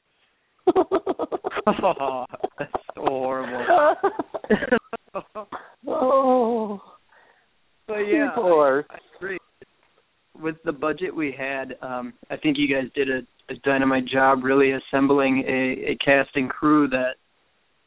oh, 0.76 2.26
that's 2.60 2.72
so 2.96 3.02
horrible. 3.02 3.96
oh, 5.88 6.82
but 7.88 7.98
yeah, 7.98 8.30
I, 8.36 8.82
I 8.90 8.98
agree. 9.18 9.38
With 10.42 10.56
the 10.66 10.72
budget 10.72 11.16
we 11.16 11.36
had, 11.38 11.76
um, 11.82 12.14
I 12.30 12.38
think 12.38 12.58
you 12.58 12.74
guys 12.74 12.90
did 12.96 13.10
a, 13.10 13.20
a 13.52 13.56
dynamite 13.64 14.06
job 14.06 14.44
really 14.44 14.72
assembling 14.72 15.44
a, 15.48 15.92
a 15.92 15.98
cast 16.04 16.30
and 16.36 16.50
crew 16.50 16.88
that 16.90 17.16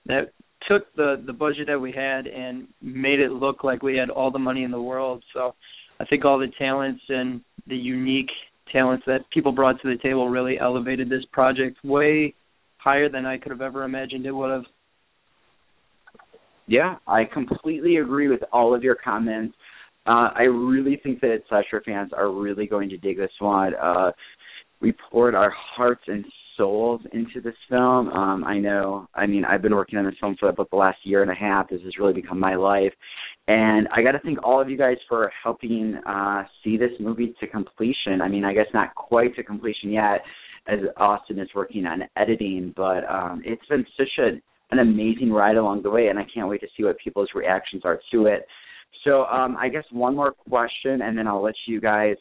that 0.07 0.33
took 0.69 0.95
the 0.97 1.23
the 1.27 1.33
budget 1.33 1.67
that 1.67 1.81
we 1.81 1.93
had 1.93 2.27
and 2.27 2.69
made 2.81 3.21
it 3.21 3.33
look 3.33 3.65
like 3.65 3.83
we 3.83 3.97
had 3.97 4.11
all 4.11 4.31
the 4.31 4.39
money 4.39 4.63
in 4.63 4.71
the 4.71 4.81
world. 4.81 5.23
So 5.33 5.55
I 6.01 6.05
think 6.05 6.25
all 6.25 6.39
the 6.39 6.53
talents 6.59 7.03
and 7.09 7.41
the 7.67 7.77
unique 7.77 8.31
talents 8.73 9.05
that 9.07 9.21
people 9.33 9.53
brought 9.53 9.81
to 9.83 9.89
the 9.89 10.03
table 10.03 10.29
really 10.29 10.59
elevated 10.59 11.09
this 11.09 11.25
project 11.33 11.77
way 11.85 12.35
higher 12.79 13.09
than 13.09 13.25
I 13.25 13.39
could 13.39 13.53
have 13.53 13.63
ever 13.63 13.85
imagined 13.85 14.27
it 14.27 14.33
would 14.33 14.51
have. 14.51 14.65
Yeah, 16.67 16.97
I 17.07 17.25
completely 17.25 17.97
agree 17.97 18.29
with 18.29 18.41
all 18.53 18.75
of 18.75 18.83
your 18.83 18.95
comments. 18.95 19.55
Uh, 20.07 20.29
I 20.35 20.43
really 20.43 21.01
think 21.03 21.21
that 21.21 21.43
slasher 21.49 21.83
fans 21.85 22.13
are 22.15 22.31
really 22.31 22.67
going 22.67 22.89
to 22.91 22.99
dig 22.99 23.17
this 23.17 23.31
one. 23.39 23.75
Uh, 23.75 24.13
we 24.81 24.93
poured 25.11 25.35
our 25.35 25.53
hearts 25.57 26.03
and 26.07 26.25
souls 26.57 27.01
into 27.13 27.41
this 27.41 27.55
film. 27.69 28.09
Um, 28.09 28.45
I 28.45 28.59
know, 28.59 29.09
I 29.15 29.27
mean, 29.27 29.45
I've 29.45 29.63
been 29.63 29.75
working 29.75 29.99
on 29.99 30.05
this 30.05 30.15
film 30.21 30.37
for 30.39 30.49
about 30.49 30.71
the 30.71 30.77
last 30.77 30.99
year 31.05 31.23
and 31.23 31.31
a 31.31 31.35
half. 31.35 31.69
This 31.69 31.81
has 31.83 31.99
really 31.99 32.13
become 32.13 32.39
my 32.39 32.55
life. 32.55 32.93
And 33.49 33.89
I 33.95 34.03
got 34.03 34.13
to 34.13 34.21
thank 34.21 34.39
all 34.45 34.61
of 34.61 34.71
you 34.71 34.79
guys 34.79 34.97
for 35.09 35.33
helping 35.43 35.97
uh, 36.07 36.45
see 36.63 36.77
this 36.77 36.93
movie 37.01 37.35
to 37.41 37.47
completion. 37.47 38.21
I 38.23 38.29
mean, 38.29 38.45
I 38.45 38.55
guess 38.55 38.67
not 38.73 38.95
quite 38.95 39.35
to 39.37 39.43
completion 39.43 39.91
yet, 39.91 40.23
as 40.67 40.79
Austin 40.97 41.39
is 41.39 41.49
working 41.55 41.87
on 41.87 42.03
editing, 42.17 42.73
but 42.77 43.05
um, 43.09 43.43
it's 43.45 43.67
been 43.67 43.85
such 43.97 44.19
a, 44.19 44.29
an 44.71 44.79
amazing 44.79 45.31
ride 45.31 45.57
along 45.57 45.83
the 45.83 45.91
way, 45.91 46.07
and 46.09 46.19
I 46.19 46.27
can't 46.33 46.49
wait 46.49 46.63
to 46.63 46.69
see 46.77 46.85
what 46.85 46.97
people's 46.99 47.29
reactions 47.35 47.83
are 47.85 48.01
to 48.13 48.27
it. 48.27 48.47
So 49.05 49.25
um, 49.25 49.57
I 49.59 49.69
guess 49.69 49.85
one 49.91 50.17
more 50.17 50.33
question, 50.49 51.03
and 51.03 51.17
then 51.17 51.27
I'll 51.27 51.43
let 51.43 51.55
you 51.67 51.81
guys 51.81 52.17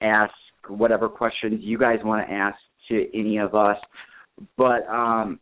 ask 0.00 0.32
whatever 0.68 1.08
questions 1.08 1.60
you 1.62 1.78
guys 1.78 1.98
want 2.04 2.26
to 2.26 2.32
ask 2.32 2.56
to 2.88 3.06
any 3.18 3.38
of 3.38 3.54
us. 3.54 3.76
But 4.56 4.86
um, 4.88 5.40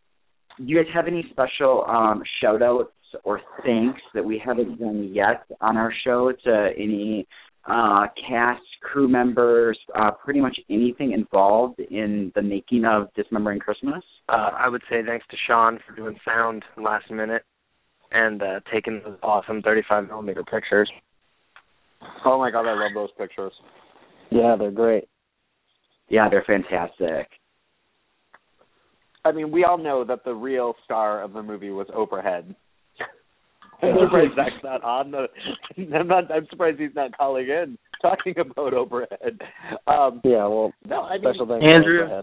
do 0.58 0.64
you 0.64 0.76
guys 0.76 0.92
have 0.94 1.06
any 1.06 1.24
special 1.30 1.84
um, 1.86 2.22
shout 2.40 2.62
outs 2.62 2.90
or 3.24 3.40
thanks 3.64 4.00
that 4.14 4.24
we 4.24 4.40
haven't 4.44 4.78
done 4.78 5.10
yet 5.12 5.44
on 5.60 5.76
our 5.76 5.92
show 6.04 6.32
to 6.44 6.68
any 6.76 7.26
uh, 7.66 8.06
cast, 8.28 8.62
crew 8.80 9.08
members, 9.08 9.78
uh, 9.98 10.10
pretty 10.12 10.40
much 10.40 10.56
anything 10.70 11.12
involved 11.12 11.80
in 11.80 12.32
the 12.34 12.42
making 12.42 12.84
of 12.84 13.08
Dismembering 13.14 13.58
Christmas? 13.58 14.02
Uh, 14.28 14.50
I 14.58 14.68
would 14.68 14.82
say 14.88 15.02
thanks 15.06 15.26
to 15.30 15.36
Sean 15.46 15.78
for 15.86 15.94
doing 15.94 16.16
sound 16.24 16.64
last 16.76 17.10
minute 17.10 17.42
and 18.12 18.42
uh, 18.42 18.60
taking 18.72 19.00
those 19.04 19.18
awesome 19.22 19.62
35 19.62 20.08
millimeter 20.08 20.42
pictures. 20.44 20.90
Oh 22.24 22.38
my 22.38 22.50
god, 22.50 22.66
I 22.66 22.74
love 22.74 22.92
those 22.94 23.10
pictures. 23.18 23.52
Yeah, 24.30 24.56
they're 24.58 24.70
great. 24.70 25.08
Yeah, 26.08 26.28
they're 26.28 26.44
fantastic. 26.46 27.28
I 29.24 29.32
mean, 29.32 29.50
we 29.50 29.64
all 29.64 29.78
know 29.78 30.04
that 30.04 30.24
the 30.24 30.34
real 30.34 30.74
star 30.84 31.22
of 31.22 31.32
the 31.32 31.42
movie 31.42 31.70
was 31.70 31.88
Oprah 31.88 32.22
Head. 32.22 32.54
I'm 33.82 33.94
surprised 34.04 34.34
Zach's 34.36 34.62
not 34.62 34.84
on 34.84 35.10
the. 35.10 35.26
I'm 35.96 36.06
not. 36.06 36.30
I'm 36.30 36.46
surprised 36.48 36.78
he's 36.78 36.94
not 36.94 37.16
calling 37.16 37.48
in 37.48 37.76
talking 38.00 38.34
about 38.38 38.72
Oprah 38.72 39.06
Head. 39.20 39.38
Um, 39.86 40.20
yeah, 40.24 40.46
well, 40.46 40.72
no, 40.88 41.02
I 41.02 41.18
special 41.18 41.46
mean, 41.46 41.60
thanks 41.60 41.74
Andrew, 41.74 42.06
to 42.08 42.22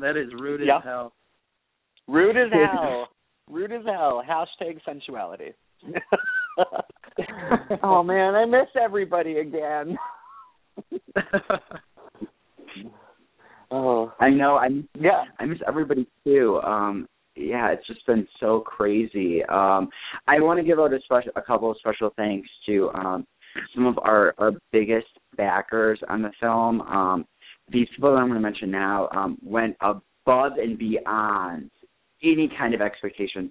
that 0.00 0.16
is 0.16 0.32
rude 0.40 0.62
Yeah. 0.66 0.78
as 0.78 0.84
hell. 0.84 1.12
rude 2.08 2.36
as 2.36 2.50
hell. 2.52 3.08
rude 3.50 3.72
as 3.72 3.84
hell. 3.84 4.22
Hashtag 4.28 4.78
sensuality. 4.84 5.52
oh 7.82 8.02
man, 8.02 8.34
I 8.34 8.44
miss 8.44 8.68
everybody 8.80 9.38
again. 9.38 9.96
oh, 13.70 14.12
I 14.20 14.30
know. 14.30 14.56
I 14.56 14.68
miss, 14.68 14.84
yeah. 14.98 15.24
I 15.38 15.46
miss 15.46 15.58
everybody 15.66 16.06
too. 16.24 16.60
Um, 16.64 17.06
yeah, 17.36 17.70
it's 17.70 17.86
just 17.86 18.06
been 18.06 18.26
so 18.38 18.60
crazy. 18.60 19.42
Um, 19.44 19.88
I 20.28 20.40
want 20.40 20.58
to 20.58 20.64
give 20.64 20.78
out 20.78 20.92
a 20.92 21.00
special, 21.04 21.32
a 21.36 21.42
couple 21.42 21.70
of 21.70 21.78
special 21.78 22.10
thanks 22.16 22.48
to 22.66 22.90
um, 22.90 23.26
some 23.74 23.86
of 23.86 23.98
our 23.98 24.34
our 24.38 24.52
biggest 24.72 25.08
backers 25.36 26.00
on 26.08 26.22
the 26.22 26.32
film. 26.40 26.82
Um, 26.82 27.24
these 27.72 27.88
people 27.94 28.10
that 28.12 28.18
I'm 28.18 28.28
going 28.28 28.40
to 28.40 28.46
mention 28.46 28.70
now 28.70 29.08
um, 29.12 29.38
went 29.42 29.76
above 29.80 30.52
and 30.58 30.76
beyond 30.78 31.70
any 32.22 32.50
kind 32.58 32.74
of 32.74 32.80
expectation 32.80 33.50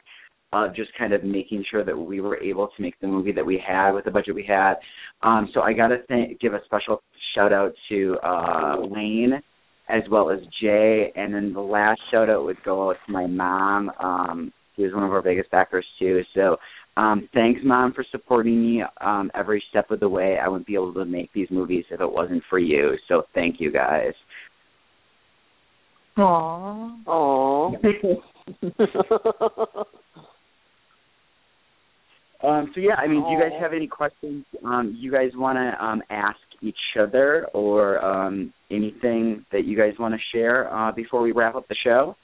of 0.52 0.76
just 0.76 0.90
kind 0.98 1.14
of 1.14 1.24
making 1.24 1.64
sure 1.70 1.86
that 1.86 1.96
we 1.96 2.22
were 2.22 2.38
able 2.38 2.68
to 2.76 2.82
make 2.82 3.00
the 3.02 3.08
movie 3.08 3.32
that 3.32 3.46
we 3.46 3.62
had 3.66 3.92
with 3.92 4.06
the 4.06 4.12
budget 4.12 4.34
we 4.34 4.46
had. 4.48 4.76
Um, 5.22 5.50
so 5.54 5.62
I 5.62 5.74
got 5.74 5.90
to 5.90 5.98
th- 6.08 6.40
give 6.40 6.54
a 6.54 6.60
special 6.66 7.02
shout 7.36 7.54
out 7.54 7.74
to 7.90 8.18
uh, 8.24 8.78
Lane 8.80 9.42
as 9.90 10.04
well 10.12 10.30
as 10.30 10.40
Jay, 10.62 11.12
and 11.16 11.34
then 11.34 11.52
the 11.52 11.60
last 11.60 12.00
shout 12.12 12.30
out 12.30 12.46
would 12.46 12.64
go 12.64 12.90
out 12.90 12.98
to 13.06 13.12
my 13.12 13.26
mom. 13.26 13.92
Um, 14.00 14.54
she 14.76 14.84
was 14.84 14.94
one 14.94 15.04
of 15.04 15.12
our 15.12 15.22
biggest 15.22 15.50
backers 15.52 15.86
too. 15.98 16.22
So 16.36 16.58
um, 16.96 17.28
thanks, 17.34 17.62
mom, 17.64 17.94
for 17.94 18.06
supporting 18.12 18.62
me 18.62 18.84
um, 19.02 19.32
every 19.34 19.64
step 19.70 19.90
of 19.92 20.00
the 20.00 20.10
way. 20.10 20.38
I 20.38 20.48
wouldn't 20.48 20.68
be 20.68 20.76
able 20.76 20.94
to 20.94 21.06
make 21.06 21.32
these 21.34 21.48
movies 21.50 21.86
if 21.90 22.02
it 22.02 22.12
wasn't 22.12 22.44
for 22.50 22.60
you. 22.60 22.94
So 23.08 23.24
thank 23.34 23.60
you 23.60 23.72
guys. 23.72 24.14
Aww. 26.20 26.98
Oh. 27.08 27.76
Um, 32.42 32.72
so 32.74 32.80
yeah, 32.80 32.96
I 32.96 33.06
mean, 33.08 33.22
do 33.24 33.32
you 33.32 33.40
guys 33.40 33.52
have 33.60 33.74
any 33.74 33.88
questions 33.88 34.46
um, 34.64 34.96
you 34.98 35.12
guys 35.12 35.32
want 35.36 35.58
to 35.58 35.86
um, 35.86 36.02
ask 36.10 36.38
each 36.62 36.76
other, 36.98 37.48
or 37.54 38.04
um, 38.04 38.54
anything 38.72 39.46
that 39.52 39.66
you 39.66 39.78
guys 39.78 39.94
want 40.00 40.14
to 40.14 40.20
share 40.34 40.74
uh, 40.74 40.92
before 40.94 41.22
we 41.22 41.34
wrap 41.34 41.56
up 41.56 41.68
the 41.68 41.76
show? 41.84 42.16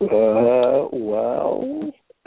Uh, 0.00 0.88
well, 0.92 1.90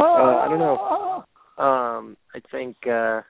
uh, 0.00 0.02
I 0.02 0.46
don't 0.48 0.58
know. 0.58 1.24
Um, 1.58 2.16
I 2.34 2.40
think 2.50 2.76
uh, 2.88 3.20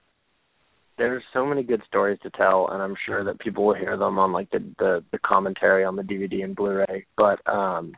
there's 1.01 1.23
so 1.33 1.47
many 1.47 1.63
good 1.63 1.81
stories 1.87 2.19
to 2.23 2.31
tell, 2.31 2.69
and 2.71 2.83
I'm 2.83 2.95
sure 3.07 3.25
that 3.25 3.41
people 3.41 3.67
will 3.67 3.75
hear 3.75 3.97
them 3.97 4.19
on 4.19 4.33
like 4.33 4.51
the 4.51 4.59
the, 4.79 5.03
the 5.13 5.19
commentary 5.19 5.83
on 5.83 5.97
the 5.97 6.03
DVD 6.03 6.45
and 6.45 6.55
Blu-ray. 6.55 7.07
But 7.17 7.41
um, 7.51 7.93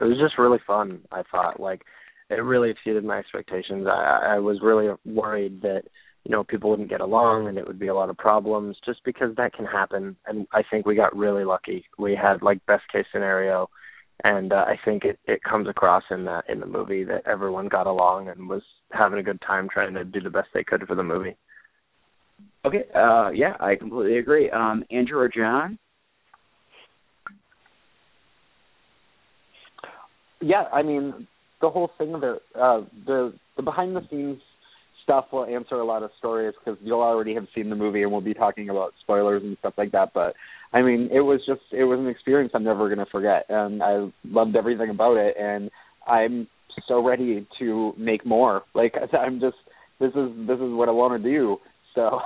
it 0.00 0.04
was 0.04 0.18
just 0.18 0.36
really 0.36 0.58
fun. 0.66 1.02
I 1.12 1.22
thought 1.30 1.60
like 1.60 1.82
it 2.28 2.42
really 2.42 2.70
exceeded 2.70 3.04
my 3.04 3.18
expectations. 3.18 3.86
I, 3.88 4.34
I 4.34 4.38
was 4.40 4.58
really 4.60 4.92
worried 5.06 5.62
that 5.62 5.82
you 6.24 6.32
know 6.32 6.42
people 6.42 6.70
wouldn't 6.70 6.90
get 6.90 7.00
along 7.00 7.46
and 7.46 7.56
it 7.56 7.66
would 7.66 7.78
be 7.78 7.86
a 7.86 7.94
lot 7.94 8.10
of 8.10 8.18
problems, 8.18 8.76
just 8.84 9.04
because 9.04 9.36
that 9.36 9.54
can 9.54 9.64
happen. 9.64 10.16
And 10.26 10.48
I 10.52 10.62
think 10.68 10.86
we 10.86 10.96
got 10.96 11.16
really 11.16 11.44
lucky. 11.44 11.84
We 11.96 12.18
had 12.20 12.42
like 12.42 12.66
best 12.66 12.82
case 12.92 13.06
scenario 13.12 13.70
and 14.24 14.52
uh, 14.52 14.64
I 14.66 14.78
think 14.84 15.04
it 15.04 15.18
it 15.26 15.44
comes 15.44 15.68
across 15.68 16.02
in 16.10 16.24
the 16.24 16.42
in 16.48 16.58
the 16.58 16.66
movie 16.66 17.04
that 17.04 17.26
everyone 17.26 17.68
got 17.68 17.86
along 17.86 18.28
and 18.28 18.48
was 18.48 18.62
having 18.90 19.20
a 19.20 19.22
good 19.22 19.40
time 19.46 19.68
trying 19.72 19.94
to 19.94 20.04
do 20.04 20.20
the 20.20 20.28
best 20.28 20.48
they 20.52 20.64
could 20.64 20.86
for 20.88 20.96
the 20.96 21.04
movie. 21.04 21.36
Okay. 22.64 22.84
Uh, 22.94 23.30
yeah, 23.30 23.54
I 23.58 23.76
completely 23.76 24.18
agree. 24.18 24.50
Um, 24.50 24.84
Andrew 24.90 25.18
or 25.18 25.28
John? 25.28 25.78
Yeah, 30.40 30.64
I 30.72 30.82
mean 30.82 31.26
the 31.60 31.68
whole 31.68 31.90
thing 31.98 32.14
of 32.14 32.22
it, 32.22 32.42
uh, 32.54 32.80
the 33.06 33.34
the 33.56 33.62
behind 33.62 33.94
the 33.94 34.00
scenes 34.10 34.40
stuff 35.02 35.26
will 35.32 35.44
answer 35.44 35.74
a 35.74 35.84
lot 35.84 36.02
of 36.02 36.10
stories 36.18 36.54
because 36.58 36.78
you'll 36.82 37.00
already 37.00 37.34
have 37.34 37.46
seen 37.54 37.68
the 37.68 37.76
movie 37.76 38.02
and 38.02 38.12
we'll 38.12 38.20
be 38.20 38.34
talking 38.34 38.68
about 38.68 38.92
spoilers 39.02 39.42
and 39.42 39.56
stuff 39.58 39.74
like 39.76 39.92
that. 39.92 40.12
But 40.14 40.34
I 40.72 40.82
mean, 40.82 41.08
it 41.12 41.20
was 41.20 41.40
just 41.46 41.62
it 41.72 41.84
was 41.84 41.98
an 41.98 42.06
experience 42.06 42.52
I'm 42.54 42.64
never 42.64 42.88
going 42.88 43.04
to 43.04 43.10
forget, 43.10 43.44
and 43.48 43.82
I 43.82 44.10
loved 44.24 44.56
everything 44.56 44.90
about 44.90 45.16
it, 45.16 45.36
and 45.38 45.70
I'm 46.06 46.48
so 46.86 47.04
ready 47.04 47.46
to 47.58 47.92
make 47.98 48.24
more. 48.24 48.62
Like 48.74 48.94
I'm 49.12 49.40
just 49.40 49.56
this 49.98 50.10
is 50.10 50.30
this 50.46 50.56
is 50.56 50.72
what 50.72 50.88
I 50.88 50.92
want 50.92 51.22
to 51.22 51.30
do. 51.30 51.58
So 51.94 52.20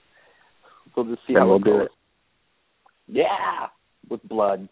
we'll 0.96 1.06
just 1.06 1.20
see 1.26 1.34
how 1.34 1.48
we'll 1.48 1.58
do 1.58 1.78
it. 1.78 1.90
Yeah, 3.06 3.68
with 4.08 4.22
blood. 4.24 4.68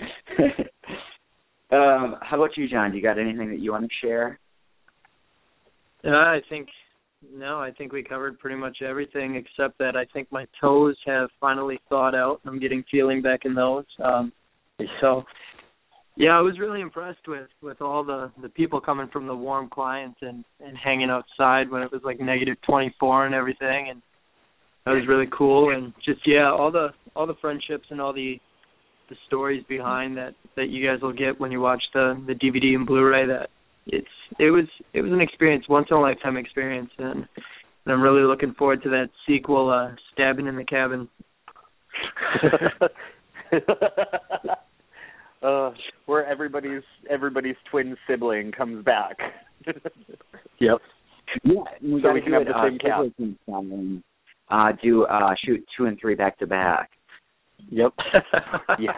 um, 1.70 2.16
how 2.20 2.36
about 2.36 2.56
you, 2.56 2.68
John? 2.68 2.90
Do 2.90 2.96
you 2.96 3.02
got 3.02 3.18
anything 3.18 3.50
that 3.50 3.60
you 3.60 3.72
want 3.72 3.84
to 3.84 4.06
share? 4.06 4.38
Uh, 6.04 6.10
I 6.10 6.40
think 6.48 6.68
no, 7.34 7.60
I 7.60 7.70
think 7.70 7.92
we 7.92 8.02
covered 8.02 8.38
pretty 8.38 8.56
much 8.56 8.78
everything 8.82 9.36
except 9.36 9.78
that 9.78 9.94
I 9.94 10.06
think 10.12 10.32
my 10.32 10.46
toes 10.60 10.96
have 11.06 11.28
finally 11.38 11.78
thawed 11.88 12.14
out. 12.14 12.40
And 12.42 12.52
I'm 12.52 12.60
getting 12.60 12.82
feeling 12.90 13.20
back 13.20 13.40
in 13.44 13.54
those. 13.54 13.84
Um 14.02 14.32
so 15.00 15.24
yeah, 16.16 16.36
I 16.36 16.40
was 16.40 16.58
really 16.58 16.80
impressed 16.80 17.26
with 17.28 17.48
with 17.62 17.80
all 17.80 18.04
the 18.04 18.30
the 18.42 18.48
people 18.48 18.80
coming 18.80 19.08
from 19.12 19.26
the 19.26 19.36
warm 19.36 19.68
clients 19.68 20.18
and 20.22 20.44
and 20.64 20.76
hanging 20.76 21.10
outside 21.10 21.70
when 21.70 21.82
it 21.82 21.92
was 21.92 22.02
like 22.04 22.20
negative 22.20 22.56
24 22.66 23.26
and 23.26 23.34
everything 23.34 23.88
and 23.90 24.02
that 24.84 24.92
was 24.92 25.06
really 25.08 25.28
cool 25.36 25.74
and 25.74 25.92
just 26.04 26.20
yeah, 26.26 26.50
all 26.50 26.70
the 26.70 26.88
all 27.14 27.26
the 27.26 27.34
friendships 27.40 27.86
and 27.90 28.00
all 28.00 28.12
the 28.12 28.36
the 29.08 29.16
stories 29.26 29.64
behind 29.68 30.16
that 30.16 30.34
that 30.56 30.68
you 30.68 30.86
guys 30.86 31.02
will 31.02 31.12
get 31.12 31.38
when 31.40 31.52
you 31.52 31.60
watch 31.60 31.82
the 31.94 32.22
the 32.26 32.34
DVD 32.34 32.74
and 32.74 32.86
Blu-ray 32.86 33.26
that 33.26 33.48
it's 33.86 34.06
it 34.38 34.50
was 34.50 34.66
it 34.92 35.02
was 35.02 35.12
an 35.12 35.20
experience, 35.20 35.66
once 35.68 35.88
in 35.90 35.96
a 35.96 36.00
lifetime 36.00 36.36
experience, 36.36 36.90
and, 36.98 37.26
and 37.26 37.92
I'm 37.92 38.02
really 38.02 38.22
looking 38.22 38.54
forward 38.54 38.82
to 38.84 38.90
that 38.90 39.10
sequel, 39.26 39.70
uh, 39.70 39.94
Stabbing 40.12 40.46
in 40.46 40.56
the 40.56 40.64
Cabin. 40.64 41.08
uh, 45.42 45.70
where 46.06 46.26
everybody's 46.26 46.82
everybody's 47.08 47.56
twin 47.70 47.96
sibling 48.06 48.52
comes 48.52 48.84
back. 48.84 49.16
yep. 50.58 50.78
Yeah, 51.44 51.62
we 51.82 52.02
so 52.02 52.12
we 52.12 52.20
can 52.20 52.32
have 52.32 52.42
it, 52.42 52.48
the 52.48 52.58
uh, 52.58 52.68
same 52.68 52.78
cast. 52.78 53.38
Um, 53.52 54.02
uh, 54.50 54.72
do 54.82 55.04
uh, 55.04 55.34
shoot 55.44 55.64
two 55.76 55.86
and 55.86 55.98
three 56.00 56.14
back 56.14 56.38
to 56.40 56.46
back. 56.46 56.90
Yep. 57.70 57.92
yes. 58.78 58.94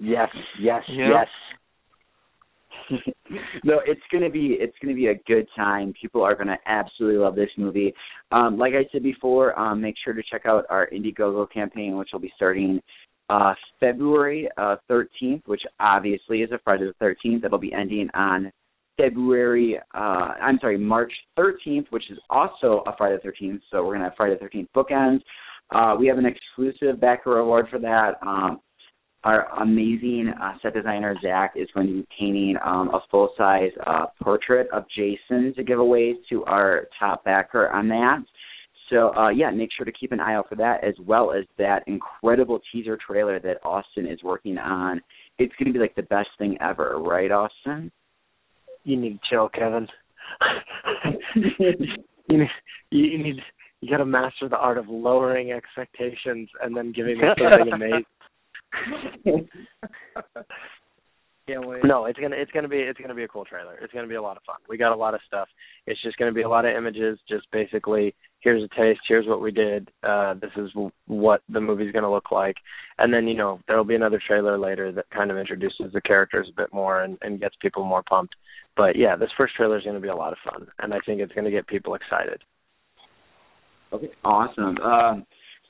Yes, 0.00 0.28
yes, 0.60 0.82
Yep. 0.88 1.08
yes. 1.10 1.28
no, 3.64 3.80
it's 3.84 4.00
gonna 4.12 4.30
be 4.30 4.56
it's 4.60 4.76
gonna 4.80 4.94
be 4.94 5.08
a 5.08 5.14
good 5.26 5.46
time. 5.56 5.92
People 6.00 6.22
are 6.22 6.34
gonna 6.34 6.56
absolutely 6.66 7.18
love 7.18 7.34
this 7.34 7.50
movie. 7.58 7.92
Um, 8.30 8.56
like 8.56 8.74
I 8.74 8.88
said 8.92 9.02
before, 9.02 9.58
um, 9.58 9.80
make 9.80 9.96
sure 10.02 10.14
to 10.14 10.22
check 10.30 10.46
out 10.46 10.64
our 10.70 10.88
Indiegogo 10.90 11.50
campaign, 11.50 11.98
which 11.98 12.10
will 12.12 12.20
be 12.20 12.32
starting 12.36 12.80
uh, 13.28 13.54
February 13.80 14.48
uh, 14.56 14.76
13th, 14.90 15.42
which 15.46 15.62
obviously 15.80 16.42
is 16.42 16.50
a 16.52 16.58
Friday 16.64 16.84
the 16.86 17.04
13th. 17.04 17.44
It'll 17.44 17.58
be 17.58 17.72
ending 17.72 18.08
on 18.14 18.50
February. 18.96 19.78
Uh, 19.94 19.98
I'm 19.98 20.58
sorry, 20.60 20.78
March 20.78 21.12
13th, 21.38 21.86
which 21.90 22.10
is 22.10 22.18
also 22.30 22.82
a 22.86 22.96
Friday 22.96 23.18
the 23.22 23.28
13th. 23.28 23.60
So 23.70 23.84
we're 23.84 23.94
gonna 23.94 24.04
have 24.04 24.16
Friday 24.16 24.36
the 24.40 24.46
13th 24.46 24.68
bookends. 24.74 25.20
Uh, 25.70 25.96
we 25.98 26.06
have 26.06 26.18
an 26.18 26.26
exclusive 26.26 27.00
backer 27.00 27.38
award 27.38 27.66
for 27.70 27.78
that. 27.78 28.14
Um, 28.22 28.60
our 29.24 29.46
amazing 29.60 30.32
uh, 30.40 30.52
set 30.62 30.74
designer 30.74 31.14
Zach 31.22 31.52
is 31.56 31.68
going 31.74 31.88
to 31.88 31.92
be 31.92 32.06
painting 32.18 32.56
um, 32.64 32.88
a 32.94 33.00
full 33.10 33.30
size 33.36 33.72
uh, 33.86 34.06
portrait 34.22 34.68
of 34.72 34.84
Jason 34.96 35.52
to 35.56 35.64
give 35.64 35.80
away 35.80 36.14
to 36.30 36.44
our 36.44 36.86
top 36.98 37.24
backer 37.24 37.68
on 37.70 37.88
that. 37.88 38.22
So 38.90 39.14
uh, 39.14 39.28
yeah, 39.30 39.50
make 39.50 39.70
sure 39.76 39.84
to 39.84 39.92
keep 39.92 40.12
an 40.12 40.20
eye 40.20 40.34
out 40.34 40.48
for 40.48 40.54
that, 40.56 40.84
as 40.84 40.94
well 41.04 41.32
as 41.32 41.44
that 41.58 41.84
incredible 41.86 42.60
teaser 42.72 42.98
trailer 43.04 43.38
that 43.40 43.58
Austin 43.64 44.06
is 44.06 44.22
working 44.22 44.58
on. 44.58 45.00
It's 45.38 45.52
going 45.58 45.66
to 45.66 45.72
be 45.72 45.78
like 45.78 45.94
the 45.94 46.02
best 46.02 46.28
thing 46.38 46.56
ever, 46.60 46.98
right, 46.98 47.30
Austin? 47.30 47.92
You 48.84 48.96
need 48.96 49.14
to 49.14 49.20
chill, 49.30 49.48
Kevin. 49.50 49.86
you 51.34 52.38
need 52.38 52.48
you 52.90 53.18
need 53.18 53.36
you 53.80 53.90
got 53.90 53.98
to 53.98 54.06
master 54.06 54.48
the 54.48 54.56
art 54.56 54.78
of 54.78 54.88
lowering 54.88 55.52
expectations 55.52 56.48
and 56.62 56.76
then 56.76 56.92
giving 56.92 57.18
me 57.18 57.24
something 57.38 57.72
amazing. 57.72 58.04
Can't 61.48 61.66
wait. 61.66 61.82
No, 61.82 62.04
it's 62.04 62.18
gonna 62.18 62.36
it's 62.36 62.50
gonna 62.52 62.68
be 62.68 62.76
it's 62.76 63.00
gonna 63.00 63.14
be 63.14 63.24
a 63.24 63.28
cool 63.28 63.46
trailer. 63.46 63.78
It's 63.80 63.92
gonna 63.94 64.06
be 64.06 64.16
a 64.16 64.22
lot 64.22 64.36
of 64.36 64.42
fun. 64.42 64.56
We 64.68 64.76
got 64.76 64.92
a 64.92 64.96
lot 64.96 65.14
of 65.14 65.20
stuff. 65.26 65.48
It's 65.86 66.00
just 66.02 66.18
gonna 66.18 66.32
be 66.32 66.42
a 66.42 66.48
lot 66.48 66.66
of 66.66 66.76
images. 66.76 67.18
Just 67.26 67.50
basically, 67.52 68.14
here's 68.40 68.62
a 68.62 68.68
taste. 68.78 69.00
Here's 69.08 69.26
what 69.26 69.40
we 69.40 69.50
did. 69.50 69.90
Uh, 70.02 70.34
this 70.34 70.50
is 70.58 70.70
w- 70.72 70.90
what 71.06 71.40
the 71.48 71.60
movie's 71.60 71.90
gonna 71.90 72.12
look 72.12 72.30
like. 72.30 72.56
And 72.98 73.14
then 73.14 73.26
you 73.26 73.34
know 73.34 73.60
there'll 73.66 73.82
be 73.82 73.94
another 73.94 74.20
trailer 74.26 74.58
later 74.58 74.92
that 74.92 75.08
kind 75.08 75.30
of 75.30 75.38
introduces 75.38 75.90
the 75.94 76.02
characters 76.02 76.48
a 76.50 76.60
bit 76.60 76.70
more 76.70 77.02
and, 77.02 77.16
and 77.22 77.40
gets 77.40 77.56
people 77.62 77.82
more 77.82 78.02
pumped. 78.02 78.34
But 78.76 78.94
yeah, 78.94 79.16
this 79.16 79.30
first 79.34 79.54
trailer 79.54 79.78
is 79.78 79.84
gonna 79.84 80.00
be 80.00 80.08
a 80.08 80.14
lot 80.14 80.32
of 80.34 80.38
fun, 80.44 80.66
and 80.80 80.92
I 80.92 80.98
think 81.06 81.22
it's 81.22 81.32
gonna 81.32 81.50
get 81.50 81.66
people 81.66 81.94
excited. 81.94 82.42
Okay, 83.90 84.10
awesome. 84.22 84.76
Um, 84.80 85.26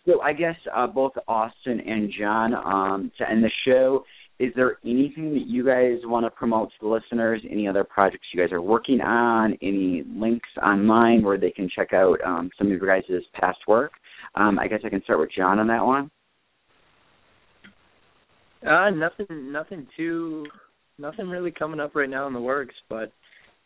so 0.06 0.20
I 0.22 0.32
guess 0.32 0.56
uh, 0.74 0.88
both 0.88 1.12
Austin 1.28 1.78
and 1.80 2.12
John, 2.18 2.52
um, 2.54 3.12
to 3.18 3.30
end 3.30 3.44
the 3.44 3.50
show, 3.64 4.04
is 4.38 4.52
there 4.54 4.78
anything 4.84 5.34
that 5.34 5.46
you 5.46 5.64
guys 5.64 5.98
want 6.04 6.24
to 6.24 6.30
promote 6.30 6.68
to 6.68 6.74
the 6.80 6.86
listeners? 6.86 7.42
Any 7.50 7.66
other 7.66 7.82
projects 7.82 8.26
you 8.32 8.40
guys 8.40 8.52
are 8.52 8.62
working 8.62 9.00
on? 9.00 9.58
Any 9.62 10.04
links 10.06 10.48
online 10.62 11.24
where 11.24 11.38
they 11.38 11.50
can 11.50 11.68
check 11.74 11.92
out 11.92 12.18
um, 12.24 12.50
some 12.56 12.68
of 12.68 12.70
your 12.70 12.86
guys' 12.86 13.22
past 13.34 13.58
work? 13.66 13.92
Um, 14.36 14.58
I 14.58 14.68
guess 14.68 14.80
I 14.84 14.90
can 14.90 15.02
start 15.02 15.18
with 15.18 15.30
John 15.36 15.58
on 15.58 15.66
that 15.68 15.84
one. 15.84 16.10
Uh, 18.66 18.90
nothing, 18.90 19.52
nothing 19.52 19.86
too, 19.96 20.46
nothing 20.98 21.28
really 21.28 21.50
coming 21.50 21.80
up 21.80 21.94
right 21.94 22.10
now 22.10 22.26
in 22.26 22.32
the 22.32 22.40
works. 22.40 22.74
But 22.88 23.12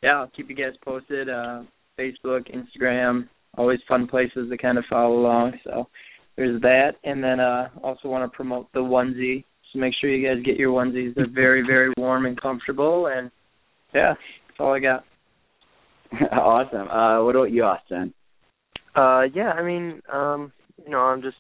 yeah, 0.03 0.21
I'll 0.21 0.31
keep 0.35 0.49
you 0.49 0.57
guys 0.57 0.75
posted. 0.85 1.29
Uh, 1.29 1.63
Facebook, 1.99 2.49
Instagram, 2.51 3.29
always 3.59 3.79
fun 3.87 4.07
places 4.07 4.49
to 4.51 4.57
kind 4.57 4.79
of 4.79 4.85
follow 4.89 5.21
along. 5.21 5.53
So 5.65 5.89
there's 6.37 6.61
that, 6.63 6.93
and 7.05 7.23
then 7.23 7.41
uh, 7.41 7.69
also 7.83 8.09
want 8.09 8.31
to 8.31 8.35
promote 8.35 8.73
the 8.73 8.81
onesie. 8.81 9.45
So 9.73 9.79
make 9.79 9.95
sure 10.01 10.11
you 10.11 10.27
guys 10.27 10.45
get 10.45 10.57
your 10.57 10.73
onesies. 10.73 11.15
They're 11.15 11.27
very, 11.29 11.63
very 11.67 11.93
warm 11.97 12.27
and 12.27 12.41
comfortable. 12.41 13.07
And 13.07 13.31
yeah, 13.95 14.15
that's 14.15 14.61
all 14.61 14.75
I 14.75 14.81
got. 14.81 15.05
awesome. 16.33 16.89
Uh, 16.89 17.25
what 17.25 17.37
about 17.37 17.53
you, 17.53 17.65
Austin? 17.65 18.13
Uh, 18.95 19.23
yeah, 19.35 19.53
I 19.53 19.63
mean, 19.63 20.03
um, 20.13 20.53
you 20.85 20.91
know, 20.91 20.99
I'm 20.99 21.23
just 21.23 21.37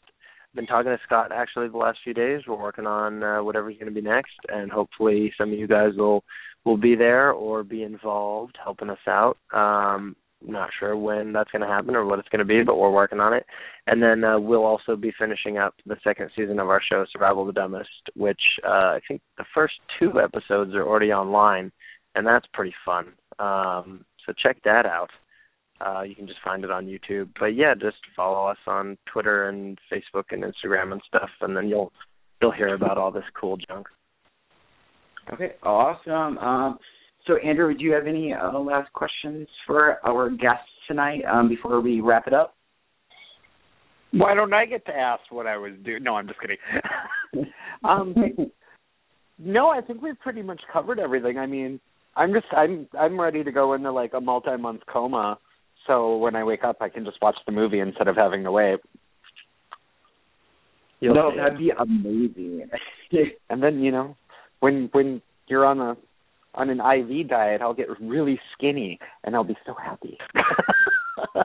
been 0.55 0.67
talking 0.67 0.91
to 0.91 0.99
Scott 1.07 1.31
actually 1.33 1.69
the 1.69 1.77
last 1.77 1.99
few 2.05 2.15
days. 2.15 2.43
We're 2.47 2.61
working 2.61 2.87
on 2.87 3.23
uh, 3.23 3.43
whatever's 3.43 3.75
going 3.75 3.93
to 3.93 4.01
be 4.01 4.07
next, 4.07 4.35
and 4.49 4.71
hopefully 4.71 5.33
some 5.39 5.53
of 5.53 5.59
you 5.59 5.67
guys 5.67 5.93
will 5.97 6.25
will 6.65 6.77
be 6.77 6.95
there 6.95 7.33
or 7.33 7.65
be 7.65 7.83
involved 7.83 8.57
helping 8.63 8.89
us 8.89 8.99
out. 9.09 9.37
Um, 9.53 10.15
not 10.47 10.71
sure 10.79 10.97
when 10.97 11.33
that's 11.33 11.51
going 11.51 11.63
to 11.63 11.69
happen 11.69 11.95
or 11.95 12.05
what 12.05 12.19
it's 12.19 12.29
going 12.29 12.41
to 12.41 12.45
be, 12.45 12.63
but 12.63 12.79
we're 12.79 12.91
working 12.91 13.21
on 13.21 13.35
it. 13.35 13.45
And 13.87 14.03
then 14.03 14.25
uh, 14.25 14.39
we'll 14.39 14.65
also 14.65 14.97
be 14.97 15.13
finishing 15.19 15.59
up 15.59 15.75
the 15.87 15.97
second 16.05 16.31
season 16.37 16.59
of 16.59 16.69
our 16.69 16.81
show, 16.81 17.05
Survival 17.13 17.43
of 17.43 17.55
the 17.55 17.61
Dumbest, 17.61 17.89
which 18.15 18.41
uh, 18.65 18.97
I 18.97 19.01
think 19.07 19.21
the 19.39 19.45
first 19.55 19.75
two 19.99 20.21
episodes 20.21 20.75
are 20.75 20.87
already 20.87 21.13
online, 21.13 21.73
and 22.15 22.27
that's 22.27 22.47
pretty 22.53 22.75
fun. 22.85 23.13
Um, 23.39 24.05
so 24.27 24.33
check 24.43 24.59
that 24.65 24.87
out. 24.87 25.11
Uh, 25.85 26.03
you 26.03 26.15
can 26.15 26.27
just 26.27 26.39
find 26.45 26.65
it 26.65 26.71
on 26.71 26.87
YouTube. 26.87 27.31
But 27.39 27.57
yeah, 27.57 27.75
just 27.75 27.97
follow 28.15 28.47
us 28.47 28.59
on 28.67 28.97
Twitter 29.13 29.49
and 29.49 29.79
Facebook 29.93 30.25
and 30.31 30.45
Instagram 30.45 30.93
and 30.93 31.03
stuff, 31.09 31.31
and 31.41 31.57
then 31.57 31.69
you'll 31.69 31.93
you'll 32.41 32.53
hear 32.53 32.75
about 32.75 32.99
all 32.99 33.11
this 33.11 33.25
cool 33.39 33.57
junk. 33.57 33.87
Okay, 35.33 35.53
awesome. 35.63 36.39
Um, 36.39 36.79
so, 37.27 37.37
Andrew, 37.37 37.73
do 37.77 37.85
you 37.85 37.93
have 37.93 38.07
any 38.07 38.33
uh, 38.33 38.59
last 38.59 38.93
questions 38.93 39.47
for 39.67 39.99
our 40.07 40.31
guests 40.31 40.69
tonight 40.89 41.23
um, 41.31 41.49
before 41.49 41.81
we 41.81 42.01
wrap 42.01 42.27
it 42.27 42.35
up? 42.35 42.55
Why 44.13 44.35
don't 44.35 44.53
I 44.53 44.67
get 44.67 44.85
to 44.87 44.93
ask 44.93 45.23
what 45.31 45.47
I 45.47 45.57
was 45.57 45.73
doing? 45.85 46.03
No, 46.03 46.17
I'm 46.17 46.27
just 46.27 46.41
kidding. 46.41 46.59
um, 47.85 48.15
no, 49.39 49.69
I 49.69 49.81
think 49.81 50.03
we've 50.03 50.19
pretty 50.21 50.43
much 50.43 50.61
covered 50.71 50.99
everything. 50.99 51.39
I 51.39 51.47
mean, 51.47 51.81
I'm 52.15 52.33
just 52.33 52.47
I'm 52.55 52.89
I'm 52.99 53.19
ready 53.19 53.43
to 53.43 53.53
go 53.53 53.73
into 53.73 53.91
like 53.91 54.13
a 54.15 54.21
multi-month 54.21 54.83
coma, 54.93 55.39
so 55.87 56.19
when 56.19 56.37
I 56.37 56.45
wake 56.45 56.63
up, 56.63 56.77
I 56.81 56.91
can 56.91 57.05
just 57.05 57.19
watch 57.23 57.37
the 57.47 57.53
movie 57.53 57.81
instead 57.81 58.09
of 58.09 58.17
having 58.17 58.43
to 58.45 58.53
wait. 58.53 58.81
You'll 61.01 61.15
no, 61.15 61.33
that'd 61.35 61.59
be 61.59 61.71
amazing. 61.71 62.69
and 63.51 63.63
then 63.63 63.81
you 63.81 63.93
know, 63.93 64.17
when 64.61 64.91
when 64.93 65.23
you're 65.49 65.65
on 65.65 65.81
a 65.81 65.97
on 66.55 66.71
an 66.71 66.81
IV 66.81 67.29
diet, 67.29 67.63
I'll 67.63 67.75
get 67.75 67.89
really 68.01 68.39
skinny 68.57 68.99
and 69.25 69.35
I'll 69.35 69.45
be 69.45 69.57
so 69.67 69.75
happy. 69.75 70.19
there, 71.35 71.45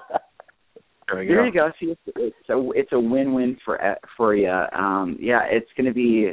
there 1.10 1.46
you 1.46 1.54
go. 1.54 1.70
See, 1.80 1.88
it's, 1.88 2.02
it's 2.16 2.50
a 2.50 2.70
it's 2.76 2.92
a 2.92 3.00
win-win 3.00 3.58
for 3.64 3.80
for 4.16 4.36
you. 4.36 4.50
Um, 4.50 5.18
yeah, 5.20 5.42
it's 5.50 5.70
gonna 5.78 5.94
be 5.94 6.32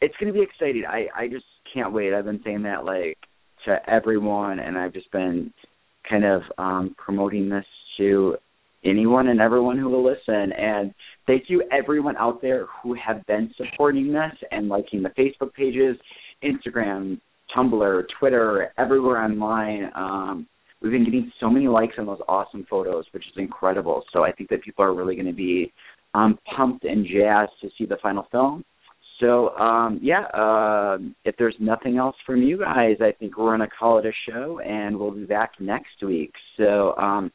it's 0.00 0.14
gonna 0.20 0.32
be 0.32 0.42
exciting. 0.42 0.84
I 0.88 1.06
I 1.16 1.28
just 1.28 1.44
can't 1.72 1.92
wait. 1.92 2.12
I've 2.12 2.24
been 2.24 2.40
saying 2.44 2.62
that 2.62 2.84
like 2.84 3.18
to 3.66 3.78
everyone, 3.88 4.58
and 4.58 4.78
I've 4.78 4.92
just 4.92 5.10
been 5.12 5.52
kind 6.08 6.24
of 6.24 6.42
um, 6.58 6.94
promoting 6.98 7.48
this 7.48 7.64
to 7.98 8.36
anyone 8.84 9.28
and 9.28 9.40
everyone 9.40 9.78
who 9.78 9.88
will 9.88 10.04
listen. 10.04 10.52
And 10.52 10.92
thank 11.26 11.44
you 11.48 11.62
everyone 11.70 12.16
out 12.16 12.42
there 12.42 12.66
who 12.82 12.94
have 12.94 13.24
been 13.26 13.52
supporting 13.56 14.12
this 14.12 14.32
and 14.50 14.68
liking 14.68 15.02
the 15.02 15.10
Facebook 15.10 15.52
pages, 15.54 15.96
Instagram, 16.42 17.20
Tumblr, 17.56 18.04
Twitter, 18.18 18.72
everywhere 18.78 19.22
online. 19.22 19.90
Um, 19.94 20.46
we've 20.80 20.92
been 20.92 21.04
getting 21.04 21.30
so 21.40 21.48
many 21.48 21.68
likes 21.68 21.94
on 21.98 22.06
those 22.06 22.20
awesome 22.28 22.66
photos, 22.68 23.04
which 23.12 23.24
is 23.24 23.32
incredible. 23.36 24.04
So 24.12 24.24
I 24.24 24.32
think 24.32 24.50
that 24.50 24.62
people 24.62 24.84
are 24.84 24.94
really 24.94 25.14
going 25.14 25.26
to 25.26 25.32
be 25.32 25.72
um, 26.14 26.38
pumped 26.56 26.84
and 26.84 27.06
jazzed 27.06 27.52
to 27.62 27.68
see 27.78 27.86
the 27.86 27.96
final 28.02 28.26
film. 28.30 28.64
So 29.22 29.50
um, 29.50 30.00
yeah, 30.02 30.24
uh, 30.34 30.98
if 31.24 31.36
there's 31.38 31.54
nothing 31.60 31.96
else 31.96 32.16
from 32.26 32.42
you 32.42 32.58
guys, 32.58 32.96
I 33.00 33.12
think 33.12 33.38
we're 33.38 33.52
gonna 33.52 33.68
call 33.78 33.98
it 33.98 34.06
a 34.06 34.12
show, 34.28 34.58
and 34.60 34.98
we'll 34.98 35.12
be 35.12 35.24
back 35.24 35.52
next 35.60 36.02
week. 36.02 36.32
So 36.56 36.96
um, 36.96 37.30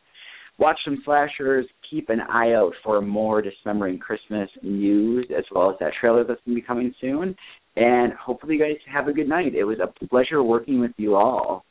watch 0.58 0.78
some 0.84 1.02
slashers. 1.06 1.66
Keep 1.90 2.10
an 2.10 2.20
eye 2.22 2.54
out 2.54 2.74
for 2.84 3.00
more 3.02 3.42
Dismembering 3.42 4.00
Christmas 4.00 4.50
news, 4.62 5.28
as 5.36 5.46
well 5.54 5.70
as 5.70 5.78
that 5.80 5.94
trailer 6.00 6.26
that's 6.26 6.42
gonna 6.46 6.56
be 6.56 6.62
coming 6.62 6.94
soon. 7.00 7.36
And 7.78 8.14
hopefully, 8.14 8.56
you 8.56 8.60
guys 8.60 8.78
have 8.92 9.08
a 9.08 9.14
good 9.14 9.30
night. 9.30 9.54
It 9.54 9.64
was 9.64 9.78
a 9.80 10.06
pleasure 10.08 10.42
working 10.42 10.80
with 10.80 10.92
you 10.98 11.16
all. 11.16 11.64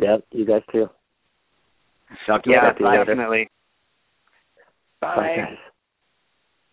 Yep, 0.00 0.24
you 0.30 0.46
guys 0.46 0.62
too. 0.70 0.88
Talk 2.26 2.44
to 2.44 2.50
yeah, 2.50 2.70
you 2.78 2.86
later. 2.86 3.04
definitely. 3.04 3.48
Bye. 5.00 5.16
Bye. 5.16 5.36
guys. 5.36 5.56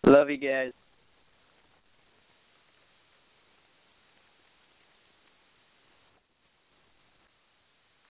Love 0.04 0.30
you 0.30 0.36
guys. 0.36 0.72